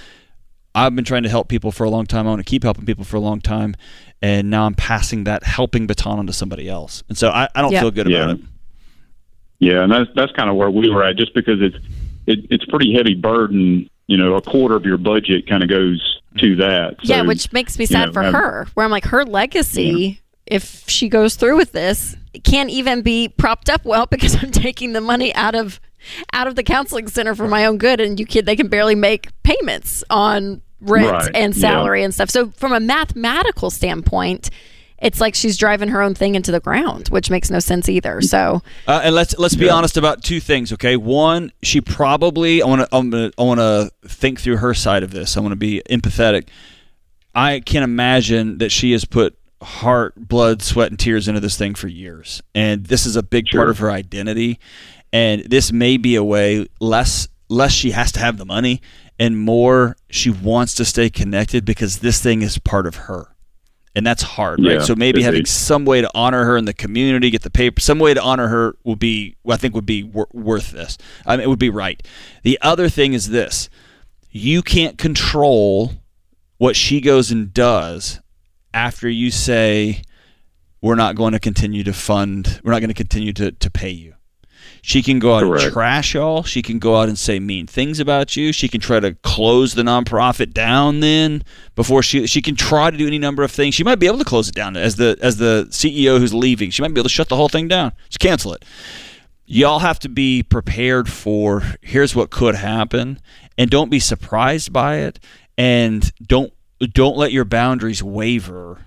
I've 0.74 0.94
been 0.94 1.04
trying 1.04 1.22
to 1.22 1.30
help 1.30 1.48
people 1.48 1.72
for 1.72 1.84
a 1.84 1.90
long 1.90 2.04
time. 2.04 2.26
I 2.26 2.30
want 2.30 2.40
to 2.40 2.44
keep 2.44 2.62
helping 2.62 2.84
people 2.84 3.04
for 3.04 3.16
a 3.16 3.20
long 3.20 3.40
time, 3.40 3.74
and 4.20 4.50
now 4.50 4.66
I'm 4.66 4.74
passing 4.74 5.24
that 5.24 5.44
helping 5.44 5.86
baton 5.86 6.18
on 6.18 6.26
to 6.26 6.32
somebody 6.34 6.68
else. 6.68 7.02
And 7.08 7.16
so 7.16 7.30
I, 7.30 7.48
I 7.54 7.62
don't 7.62 7.72
feel 7.72 7.90
good 7.90 8.10
yeah. 8.10 8.24
about 8.24 8.36
it. 8.36 8.44
Yeah, 9.60 9.82
and 9.82 9.90
that's 9.90 10.10
that's 10.14 10.32
kind 10.32 10.50
of 10.50 10.56
where 10.56 10.70
we 10.70 10.90
were 10.90 11.02
at, 11.02 11.16
just 11.16 11.32
because 11.34 11.62
it's 11.62 11.76
it, 12.26 12.40
it's 12.50 12.66
pretty 12.66 12.92
heavy 12.92 13.14
burden. 13.14 13.88
You 14.06 14.18
know, 14.18 14.34
a 14.34 14.42
quarter 14.42 14.76
of 14.76 14.84
your 14.84 14.98
budget 14.98 15.48
kind 15.48 15.62
of 15.62 15.70
goes 15.70 16.20
to 16.36 16.56
that. 16.56 16.96
So, 17.02 17.14
yeah, 17.14 17.22
which 17.22 17.50
makes 17.50 17.78
me 17.78 17.86
sad 17.86 18.08
know, 18.08 18.12
for 18.12 18.22
her. 18.24 18.66
Where 18.74 18.84
I'm 18.84 18.92
like, 18.92 19.06
her 19.06 19.24
legacy, 19.24 20.20
yeah. 20.20 20.56
if 20.56 20.86
she 20.86 21.08
goes 21.08 21.36
through 21.36 21.56
with 21.56 21.72
this, 21.72 22.14
can't 22.42 22.68
even 22.68 23.00
be 23.00 23.30
propped 23.30 23.70
up 23.70 23.86
well 23.86 24.04
because 24.10 24.36
I'm 24.42 24.50
taking 24.50 24.92
the 24.92 25.00
money 25.00 25.34
out 25.34 25.54
of 25.54 25.80
out 26.32 26.46
of 26.46 26.56
the 26.56 26.62
counseling 26.62 27.08
center 27.08 27.34
for 27.34 27.48
my 27.48 27.64
own 27.66 27.78
good, 27.78 28.00
and 28.00 28.18
you 28.18 28.26
kid, 28.26 28.46
they 28.46 28.56
can 28.56 28.68
barely 28.68 28.94
make 28.94 29.30
payments 29.42 30.04
on 30.10 30.62
rent 30.80 31.10
right. 31.10 31.30
and 31.34 31.56
salary 31.56 32.00
yeah. 32.00 32.06
and 32.06 32.14
stuff. 32.14 32.30
So 32.30 32.50
from 32.50 32.72
a 32.72 32.80
mathematical 32.80 33.70
standpoint, 33.70 34.50
it's 34.98 35.20
like 35.20 35.34
she's 35.34 35.56
driving 35.56 35.88
her 35.88 36.00
own 36.00 36.14
thing 36.14 36.34
into 36.34 36.50
the 36.50 36.60
ground, 36.60 37.08
which 37.08 37.30
makes 37.30 37.50
no 37.50 37.58
sense 37.58 37.88
either. 37.88 38.20
So, 38.22 38.62
uh, 38.86 39.02
and 39.04 39.14
let's 39.14 39.36
let's 39.38 39.54
be 39.54 39.66
yeah. 39.66 39.74
honest 39.74 39.96
about 39.96 40.22
two 40.22 40.40
things, 40.40 40.72
okay? 40.72 40.96
One, 40.96 41.52
she 41.62 41.80
probably 41.80 42.62
I 42.62 42.66
want 42.66 42.88
to 42.90 43.32
I 43.38 43.42
want 43.42 43.60
to 43.60 43.90
think 44.08 44.40
through 44.40 44.58
her 44.58 44.72
side 44.72 45.02
of 45.02 45.10
this. 45.10 45.36
I 45.36 45.40
want 45.40 45.52
to 45.52 45.56
be 45.56 45.82
empathetic. 45.90 46.48
I 47.34 47.60
can 47.60 47.82
imagine 47.82 48.58
that 48.58 48.70
she 48.70 48.92
has 48.92 49.04
put 49.04 49.36
heart, 49.60 50.14
blood, 50.16 50.62
sweat, 50.62 50.90
and 50.90 50.98
tears 50.98 51.26
into 51.26 51.40
this 51.40 51.58
thing 51.58 51.74
for 51.74 51.88
years, 51.88 52.42
and 52.54 52.86
this 52.86 53.04
is 53.04 53.16
a 53.16 53.22
big 53.22 53.48
sure. 53.48 53.60
part 53.60 53.70
of 53.70 53.78
her 53.78 53.90
identity. 53.90 54.58
And 55.14 55.44
this 55.44 55.72
may 55.72 55.96
be 55.96 56.14
a 56.16 56.24
way 56.24 56.66
less 56.80 57.28
less 57.48 57.72
she 57.72 57.92
has 57.92 58.12
to 58.12 58.20
have 58.20 58.36
the 58.36 58.44
money, 58.44 58.82
and 59.18 59.38
more 59.38 59.96
she 60.10 60.28
wants 60.28 60.74
to 60.74 60.84
stay 60.84 61.08
connected 61.08 61.64
because 61.64 62.00
this 62.00 62.20
thing 62.20 62.42
is 62.42 62.58
part 62.58 62.86
of 62.86 62.96
her 62.96 63.34
and 63.94 64.06
that's 64.06 64.22
hard, 64.22 64.58
right? 64.64 64.82
so 64.82 64.94
maybe 64.96 65.20
having 65.22 65.44
some 65.46 65.84
way 65.84 66.00
to 66.00 66.10
honor 66.14 66.44
her 66.44 66.56
in 66.56 66.64
the 66.64 66.72
community, 66.74 67.30
get 67.30 67.42
the 67.42 67.50
paper, 67.50 67.80
some 67.80 67.98
way 67.98 68.12
to 68.12 68.20
honor 68.20 68.48
her 68.48 68.76
would 68.82 68.98
be, 68.98 69.36
I 69.48 69.56
think, 69.56 69.74
would 69.74 69.86
be 69.86 70.02
wor- 70.02 70.28
worth 70.32 70.72
this. 70.72 70.98
I 71.24 71.36
mean, 71.36 71.44
it 71.44 71.48
would 71.48 71.60
be 71.60 71.70
right. 71.70 72.04
The 72.42 72.58
other 72.60 72.88
thing 72.88 73.12
is 73.12 73.30
this: 73.30 73.68
you 74.30 74.62
can't 74.62 74.98
control 74.98 75.92
what 76.58 76.74
she 76.74 77.00
goes 77.00 77.30
and 77.30 77.54
does 77.54 78.20
after 78.72 79.08
you 79.08 79.30
say 79.30 80.02
we're 80.80 80.96
not 80.96 81.14
going 81.14 81.32
to 81.32 81.40
continue 81.40 81.84
to 81.84 81.92
fund, 81.92 82.60
we're 82.64 82.72
not 82.72 82.80
going 82.80 82.88
to 82.88 82.94
continue 82.94 83.32
to 83.34 83.52
to 83.52 83.70
pay 83.70 83.90
you. 83.90 84.14
She 84.86 85.02
can 85.02 85.18
go 85.18 85.34
out 85.34 85.44
Correct. 85.44 85.64
and 85.64 85.72
trash 85.72 86.12
y'all. 86.12 86.42
She 86.42 86.60
can 86.60 86.78
go 86.78 87.00
out 87.00 87.08
and 87.08 87.18
say 87.18 87.40
mean 87.40 87.66
things 87.66 88.00
about 88.00 88.36
you. 88.36 88.52
She 88.52 88.68
can 88.68 88.82
try 88.82 89.00
to 89.00 89.14
close 89.22 89.72
the 89.72 89.80
nonprofit 89.80 90.52
down 90.52 91.00
then 91.00 91.42
before 91.74 92.02
she 92.02 92.26
she 92.26 92.42
can 92.42 92.54
try 92.54 92.90
to 92.90 92.96
do 92.98 93.06
any 93.06 93.18
number 93.18 93.42
of 93.42 93.50
things. 93.50 93.74
She 93.74 93.82
might 93.82 93.98
be 93.98 94.06
able 94.06 94.18
to 94.18 94.26
close 94.26 94.46
it 94.46 94.54
down 94.54 94.76
as 94.76 94.96
the 94.96 95.16
as 95.22 95.38
the 95.38 95.68
CEO 95.70 96.18
who's 96.18 96.34
leaving. 96.34 96.68
She 96.68 96.82
might 96.82 96.92
be 96.92 97.00
able 97.00 97.08
to 97.08 97.14
shut 97.14 97.30
the 97.30 97.36
whole 97.36 97.48
thing 97.48 97.66
down. 97.66 97.92
Just 98.10 98.20
cancel 98.20 98.52
it. 98.52 98.62
Y'all 99.46 99.78
have 99.78 99.98
to 100.00 100.10
be 100.10 100.42
prepared 100.42 101.08
for 101.08 101.62
here's 101.80 102.14
what 102.14 102.28
could 102.28 102.54
happen 102.54 103.20
and 103.56 103.70
don't 103.70 103.88
be 103.88 104.00
surprised 104.00 104.70
by 104.70 104.96
it 104.96 105.18
and 105.56 106.12
don't 106.22 106.52
don't 106.92 107.16
let 107.16 107.32
your 107.32 107.46
boundaries 107.46 108.02
waver 108.02 108.84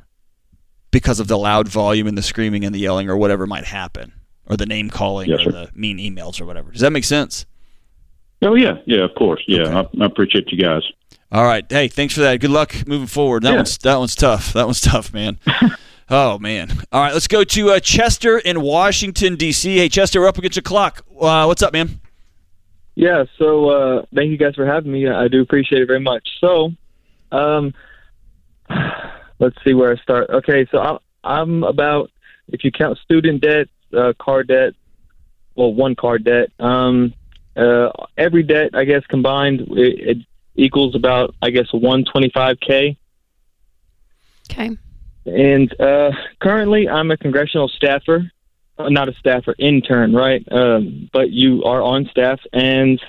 because 0.91 1.19
of 1.19 1.27
the 1.27 1.39
loud 1.39 1.67
volume 1.67 2.05
and 2.05 2.15
the 2.15 2.21
screaming 2.21 2.63
and 2.63 2.75
the 2.75 2.79
yelling 2.79 3.09
or 3.09 3.17
whatever 3.17 3.47
might 3.47 3.65
happen 3.65 4.13
or 4.49 4.57
the 4.57 4.65
name 4.65 4.89
calling 4.89 5.29
yes, 5.29 5.45
or 5.45 5.51
the 5.51 5.69
mean 5.73 5.97
emails 5.97 6.41
or 6.41 6.45
whatever. 6.45 6.71
Does 6.71 6.81
that 6.81 6.91
make 6.91 7.03
sense? 7.03 7.45
Oh 8.41 8.55
yeah, 8.55 8.77
yeah, 8.85 9.03
of 9.03 9.15
course, 9.15 9.43
yeah. 9.47 9.61
Okay. 9.61 9.89
I, 9.99 10.03
I, 10.03 10.05
appreciate 10.05 10.51
you 10.51 10.57
guys. 10.57 10.83
All 11.31 11.43
right, 11.43 11.65
hey, 11.69 11.87
thanks 11.87 12.13
for 12.13 12.21
that. 12.21 12.39
Good 12.39 12.51
luck 12.51 12.87
moving 12.87 13.07
forward. 13.07 13.43
That 13.43 13.51
yeah. 13.51 13.55
one's 13.57 13.77
that 13.79 13.97
one's 13.97 14.15
tough. 14.15 14.53
That 14.53 14.65
one's 14.65 14.81
tough, 14.81 15.13
man. 15.13 15.39
oh 16.09 16.37
man. 16.39 16.71
All 16.91 17.01
right, 17.01 17.13
let's 17.13 17.27
go 17.27 17.43
to 17.43 17.71
uh, 17.71 17.79
Chester 17.79 18.37
in 18.37 18.61
Washington 18.61 19.35
D.C. 19.35 19.77
Hey, 19.77 19.89
Chester, 19.89 20.21
we're 20.21 20.27
up 20.27 20.37
against 20.37 20.55
the 20.55 20.61
clock. 20.61 21.03
Uh, 21.19 21.45
what's 21.45 21.63
up, 21.63 21.73
man? 21.73 21.99
Yeah, 22.95 23.25
so 23.37 23.69
uh, 23.69 24.05
thank 24.15 24.31
you 24.31 24.37
guys 24.37 24.55
for 24.55 24.65
having 24.65 24.91
me. 24.91 25.07
I 25.07 25.27
do 25.27 25.41
appreciate 25.41 25.83
it 25.83 25.85
very 25.85 25.99
much. 25.99 26.27
So, 26.41 26.71
um, 27.31 27.75
let's 29.39 29.55
see 29.63 29.75
where 29.75 29.91
I 29.91 29.97
start. 29.97 30.31
Okay, 30.31 30.67
so 30.71 30.79
I'm, 30.79 30.97
I'm 31.23 31.63
about 31.63 32.09
if 32.47 32.63
you 32.63 32.71
count 32.71 32.97
student 32.97 33.41
debt, 33.41 33.67
uh, 33.93 34.13
car 34.19 34.43
debt, 34.43 34.73
well, 35.55 35.73
one 35.73 35.95
car 35.95 36.19
debt. 36.19 36.51
Um, 36.59 37.13
uh, 37.55 37.89
every 38.17 38.43
debt, 38.43 38.71
I 38.73 38.83
guess, 38.83 39.05
combined, 39.07 39.61
it, 39.71 40.17
it 40.17 40.17
equals 40.55 40.95
about, 40.95 41.35
I 41.41 41.49
guess, 41.49 41.67
125K. 41.71 42.97
Okay. 44.49 44.77
And 45.25 45.81
uh, 45.81 46.11
currently, 46.39 46.87
I'm 46.87 47.11
a 47.11 47.17
congressional 47.17 47.67
staffer, 47.67 48.31
uh, 48.77 48.89
not 48.89 49.09
a 49.09 49.13
staffer, 49.13 49.55
intern, 49.57 50.13
right? 50.13 50.45
Um, 50.51 51.09
but 51.11 51.31
you 51.31 51.63
are 51.63 51.81
on 51.81 52.07
staff, 52.11 52.39
and 52.53 53.01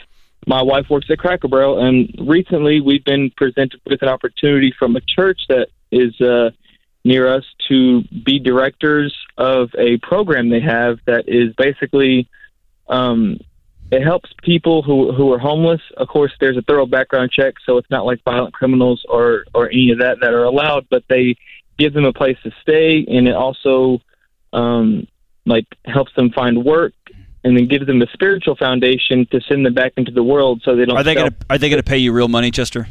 my 0.46 0.62
wife 0.62 0.86
works 0.90 1.06
at 1.10 1.18
Cracker 1.18 1.48
Barrel. 1.48 1.84
And 1.84 2.12
recently, 2.18 2.80
we've 2.80 3.04
been 3.04 3.30
presented 3.36 3.80
with 3.86 4.02
an 4.02 4.08
opportunity 4.08 4.74
from 4.76 4.96
a 4.96 5.00
church 5.00 5.42
that 5.48 5.68
is 5.92 6.18
uh, 6.20 6.50
near 7.04 7.32
us 7.32 7.44
to 7.68 8.02
be 8.24 8.38
directors 8.38 9.14
of 9.36 9.70
a 9.78 9.98
program 9.98 10.48
they 10.48 10.60
have 10.60 10.98
that 11.06 11.28
is 11.28 11.54
basically 11.56 12.28
um, 12.88 13.38
it 13.90 14.02
helps 14.02 14.30
people 14.42 14.82
who 14.82 15.12
who 15.12 15.32
are 15.32 15.38
homeless. 15.38 15.80
Of 15.96 16.08
course, 16.08 16.32
there's 16.40 16.56
a 16.56 16.62
thorough 16.62 16.86
background 16.86 17.30
check, 17.30 17.54
so 17.64 17.78
it's 17.78 17.90
not 17.90 18.04
like 18.04 18.22
violent 18.24 18.54
criminals 18.54 19.04
or 19.08 19.44
or 19.54 19.68
any 19.70 19.90
of 19.90 19.98
that 19.98 20.18
that 20.20 20.34
are 20.34 20.44
allowed. 20.44 20.86
But 20.90 21.04
they 21.08 21.36
give 21.78 21.94
them 21.94 22.04
a 22.04 22.12
place 22.12 22.36
to 22.44 22.50
stay, 22.62 23.04
and 23.08 23.26
it 23.26 23.34
also 23.34 24.00
um, 24.52 25.06
like 25.46 25.66
helps 25.84 26.12
them 26.14 26.30
find 26.30 26.64
work, 26.64 26.92
and 27.44 27.56
then 27.56 27.66
gives 27.66 27.86
them 27.86 28.02
a 28.02 28.06
spiritual 28.12 28.56
foundation 28.56 29.26
to 29.30 29.40
send 29.48 29.64
them 29.64 29.74
back 29.74 29.92
into 29.96 30.12
the 30.12 30.22
world, 30.22 30.60
so 30.64 30.76
they 30.76 30.84
don't. 30.84 30.96
Are 30.96 31.02
they 31.02 31.14
to 31.14 31.34
Are 31.48 31.58
they 31.58 31.70
going 31.70 31.82
to 31.82 31.88
pay 31.88 31.98
you 31.98 32.12
real 32.12 32.28
money, 32.28 32.50
Chester? 32.50 32.88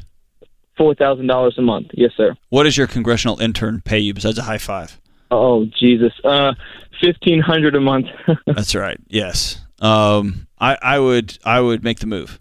Four 0.78 0.96
thousand 0.96 1.28
dollars 1.28 1.56
a 1.58 1.62
month. 1.62 1.88
Yes, 1.94 2.12
sir. 2.16 2.36
What 2.50 2.64
does 2.64 2.78
your 2.78 2.88
congressional 2.88 3.40
intern 3.40 3.82
pay 3.82 4.00
you 4.00 4.14
besides 4.14 4.38
a 4.38 4.44
high 4.44 4.58
five? 4.58 5.00
Oh 5.32 5.66
Jesus, 5.66 6.14
uh, 6.24 6.54
fifteen 7.02 7.42
hundred 7.42 7.76
a 7.76 7.82
month. 7.82 8.08
That's 8.46 8.76
right. 8.76 9.00
Yes. 9.08 9.62
Um, 9.80 10.48
I, 10.60 10.78
I 10.82 11.00
would 11.00 11.38
I 11.44 11.60
would 11.60 11.84
make 11.84 12.00
the 12.00 12.08
move. 12.08 12.40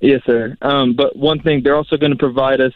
Yes, 0.00 0.20
sir. 0.26 0.56
Um, 0.62 0.94
but 0.94 1.16
one 1.16 1.40
thing, 1.40 1.62
they're 1.62 1.76
also 1.76 1.96
going 1.96 2.10
to 2.10 2.18
provide 2.18 2.60
us 2.60 2.72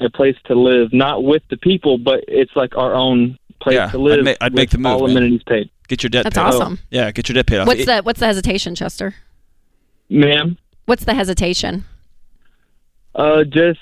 a 0.00 0.10
place 0.10 0.36
to 0.46 0.54
live, 0.54 0.92
not 0.92 1.22
with 1.22 1.42
the 1.48 1.56
people, 1.56 1.96
but 1.96 2.24
it's 2.26 2.50
like 2.56 2.76
our 2.76 2.92
own 2.92 3.38
place 3.60 3.76
yeah, 3.76 3.90
to 3.90 3.98
live. 3.98 4.18
I'd, 4.18 4.24
ma- 4.24 4.46
I'd 4.46 4.54
make 4.54 4.70
the 4.70 4.78
move. 4.78 4.92
All 4.92 5.06
man. 5.06 5.16
amenities 5.16 5.42
paid. 5.44 5.70
Get 5.88 6.02
your 6.02 6.10
debt. 6.10 6.24
That's 6.24 6.36
paid. 6.36 6.42
awesome. 6.42 6.78
Oh. 6.80 6.86
Yeah, 6.90 7.10
get 7.12 7.28
your 7.28 7.34
debt 7.34 7.46
paid 7.46 7.58
off. 7.58 7.68
What's 7.68 7.86
the 7.86 8.02
What's 8.02 8.20
the 8.20 8.26
hesitation, 8.26 8.74
Chester? 8.74 9.14
Ma'am. 10.10 10.58
What's 10.86 11.04
the 11.04 11.14
hesitation? 11.14 11.84
Uh, 13.14 13.44
just 13.44 13.80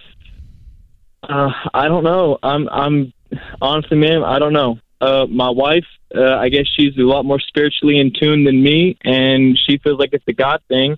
uh, 1.29 1.51
I 1.72 1.89
don't 1.89 2.05
know. 2.05 2.39
I'm 2.43 2.68
I'm 2.68 3.12
honestly, 3.61 3.97
ma'am, 3.97 4.25
I 4.25 4.39
don't 4.39 4.53
know. 4.53 4.79
Uh, 5.01 5.27
my 5.29 5.51
wife, 5.51 5.85
uh, 6.14 6.37
I 6.37 6.49
guess 6.49 6.66
she's 6.77 6.97
a 6.97 7.03
lot 7.03 7.25
more 7.25 7.41
spiritually 7.41 7.99
in 7.99 8.12
tune 8.12 8.45
than 8.45 8.62
me, 8.62 8.97
and 9.05 9.59
she 9.59 9.79
feels 9.79 9.99
like 9.99 10.11
it's 10.12 10.25
a 10.29 10.33
God 10.33 10.61
thing. 10.68 10.97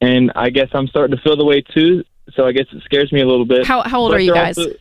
And 0.00 0.32
I 0.34 0.50
guess 0.50 0.68
I'm 0.72 0.86
starting 0.88 1.16
to 1.16 1.22
feel 1.22 1.36
the 1.36 1.44
way 1.44 1.62
too. 1.62 2.04
So 2.34 2.46
I 2.46 2.52
guess 2.52 2.66
it 2.72 2.82
scares 2.84 3.12
me 3.12 3.20
a 3.20 3.26
little 3.26 3.44
bit. 3.44 3.66
How 3.66 3.82
how 3.82 4.00
old 4.00 4.12
But 4.12 4.18
are 4.18 4.20
you 4.20 4.34
guys? 4.34 4.58
also- 4.58 4.72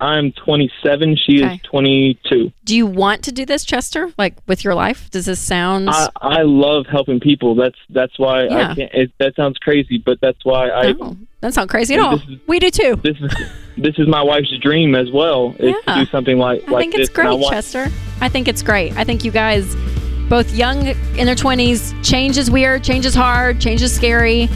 I'm 0.00 0.30
27. 0.32 1.16
She 1.16 1.42
Okay. 1.44 1.54
is 1.56 1.60
22. 1.62 2.52
Do 2.64 2.76
you 2.76 2.86
want 2.86 3.24
to 3.24 3.32
do 3.32 3.44
this, 3.44 3.64
Chester? 3.64 4.12
Like 4.16 4.34
with 4.46 4.62
your 4.62 4.74
life? 4.74 5.10
Does 5.10 5.26
this 5.26 5.40
sound? 5.40 5.90
I, 5.90 6.08
I 6.20 6.42
love 6.42 6.86
helping 6.86 7.18
people. 7.18 7.54
That's 7.56 7.78
that's 7.90 8.16
why 8.18 8.44
Yeah. 8.44 8.70
I 8.70 8.74
can't. 8.76 8.94
It, 8.94 9.12
that 9.18 9.34
sounds 9.34 9.58
crazy, 9.58 9.98
but 9.98 10.20
that's 10.20 10.44
why 10.44 10.70
I. 10.70 10.92
no, 10.92 11.16
that's 11.40 11.56
not 11.56 11.68
crazy 11.68 11.94
at 11.94 12.00
all. 12.00 12.14
is- 12.14 12.22
We 12.46 12.60
do 12.60 12.70
too. 12.70 13.00
This 13.02 13.16
is 13.20 13.32
this 13.76 13.98
is 13.98 14.06
my 14.06 14.22
wife's 14.22 14.56
dream 14.60 14.94
as 14.94 15.10
well. 15.10 15.54
Is 15.58 15.74
Yeah. 15.86 15.94
to 15.94 16.04
do 16.04 16.10
something 16.10 16.38
like 16.38 16.62
I 16.68 16.70
like 16.70 16.82
think 16.82 16.94
this. 16.94 17.08
it's 17.08 17.18
and 17.18 17.26
I 17.26 17.30
great, 17.32 17.40
want- 17.40 17.54
Chester. 17.54 17.88
I 18.20 18.28
think 18.28 18.46
it's 18.46 18.62
great. 18.62 18.96
I 18.96 19.02
think 19.02 19.24
you 19.24 19.32
guys, 19.32 19.74
both 20.28 20.54
young 20.54 20.86
in 21.18 21.26
their 21.26 21.34
twenties, 21.34 21.92
change 22.04 22.38
is 22.38 22.50
weird, 22.52 22.84
change 22.84 23.04
is 23.04 23.14
hard, 23.16 23.60
change 23.60 23.82
is 23.82 23.92
scary, 23.92 24.48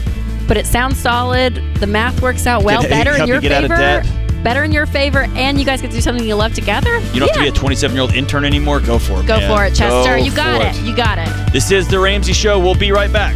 but 0.47 0.55
it 0.55 0.65
sounds 0.65 0.97
solid. 0.97 1.61
The 1.81 1.87
math 1.87 2.21
works 2.21 2.47
out 2.47 2.63
well, 2.63 2.81
Can 2.81 2.91
it 2.91 2.95
better 2.95 3.11
in 3.11 3.17
help 3.17 3.27
you 3.27 3.33
your 3.33 3.41
get 3.41 3.51
out 3.51 3.63
of 3.65 4.03
favor. 4.03 4.22
Better 4.43 4.63
in 4.63 4.71
your 4.71 4.85
favor, 4.85 5.27
and 5.35 5.57
you 5.57 5.65
guys 5.65 5.81
get 5.81 5.89
to 5.89 5.95
do 5.95 6.01
something 6.01 6.25
you 6.25 6.35
love 6.35 6.53
together. 6.53 6.99
You 7.13 7.19
don't 7.19 7.29
have 7.29 7.37
to 7.37 7.41
be 7.41 7.47
a 7.47 7.51
27 7.51 7.95
year 7.95 8.01
old 8.01 8.13
intern 8.13 8.43
anymore. 8.43 8.79
Go 8.79 8.99
for 8.99 9.21
it. 9.21 9.27
Go 9.27 9.37
man. 9.37 9.49
for 9.49 9.65
it, 9.65 9.73
Chester. 9.73 10.17
Go 10.17 10.23
you 10.23 10.35
got 10.35 10.61
for 10.61 10.79
it. 10.79 10.85
You 10.85 10.95
got 10.95 11.17
it. 11.17 11.53
This 11.53 11.71
is 11.71 11.87
The 11.87 11.99
Ramsey 11.99 12.33
Show. 12.33 12.59
We'll 12.59 12.75
be 12.75 12.91
right 12.91 13.11
back. 13.11 13.35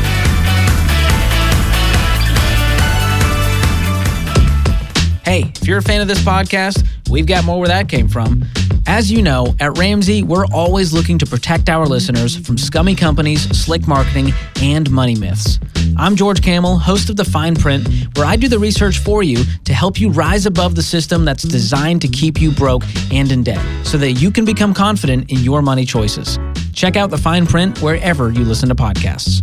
Hey, 5.23 5.51
if 5.55 5.67
you're 5.67 5.77
a 5.77 5.83
fan 5.83 6.01
of 6.01 6.07
this 6.07 6.19
podcast, 6.23 6.83
we've 7.09 7.27
got 7.27 7.45
more 7.45 7.59
where 7.59 7.67
that 7.67 7.87
came 7.87 8.07
from. 8.07 8.43
As 8.87 9.11
you 9.11 9.21
know, 9.21 9.55
at 9.59 9.77
Ramsey, 9.77 10.23
we're 10.23 10.47
always 10.47 10.93
looking 10.93 11.19
to 11.19 11.27
protect 11.27 11.69
our 11.69 11.85
listeners 11.85 12.35
from 12.35 12.57
scummy 12.57 12.95
companies, 12.95 13.43
slick 13.57 13.87
marketing, 13.87 14.33
and 14.61 14.89
money 14.89 15.15
myths. 15.15 15.59
I'm 15.95 16.15
George 16.15 16.41
Kamel, 16.41 16.77
host 16.77 17.11
of 17.11 17.17
The 17.17 17.23
Fine 17.23 17.55
Print, 17.57 17.87
where 18.17 18.25
I 18.25 18.35
do 18.35 18.47
the 18.47 18.57
research 18.57 18.97
for 18.97 19.21
you 19.21 19.43
to 19.63 19.73
help 19.73 20.01
you 20.01 20.09
rise 20.09 20.47
above 20.47 20.73
the 20.73 20.81
system 20.81 21.23
that's 21.23 21.43
designed 21.43 22.01
to 22.01 22.07
keep 22.07 22.41
you 22.41 22.51
broke 22.51 22.83
and 23.11 23.31
in 23.31 23.43
debt 23.43 23.63
so 23.85 23.99
that 23.99 24.13
you 24.13 24.31
can 24.31 24.43
become 24.43 24.73
confident 24.73 25.31
in 25.31 25.37
your 25.39 25.61
money 25.61 25.85
choices. 25.85 26.39
Check 26.73 26.95
out 26.95 27.11
The 27.11 27.17
Fine 27.17 27.45
Print 27.45 27.79
wherever 27.81 28.31
you 28.31 28.43
listen 28.43 28.69
to 28.69 28.75
podcasts. 28.75 29.39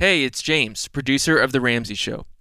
Hey, 0.00 0.24
it's 0.24 0.40
James, 0.40 0.88
producer 0.88 1.38
of 1.38 1.52
The 1.52 1.60
Ramsey 1.60 1.94
Show. 1.94 2.24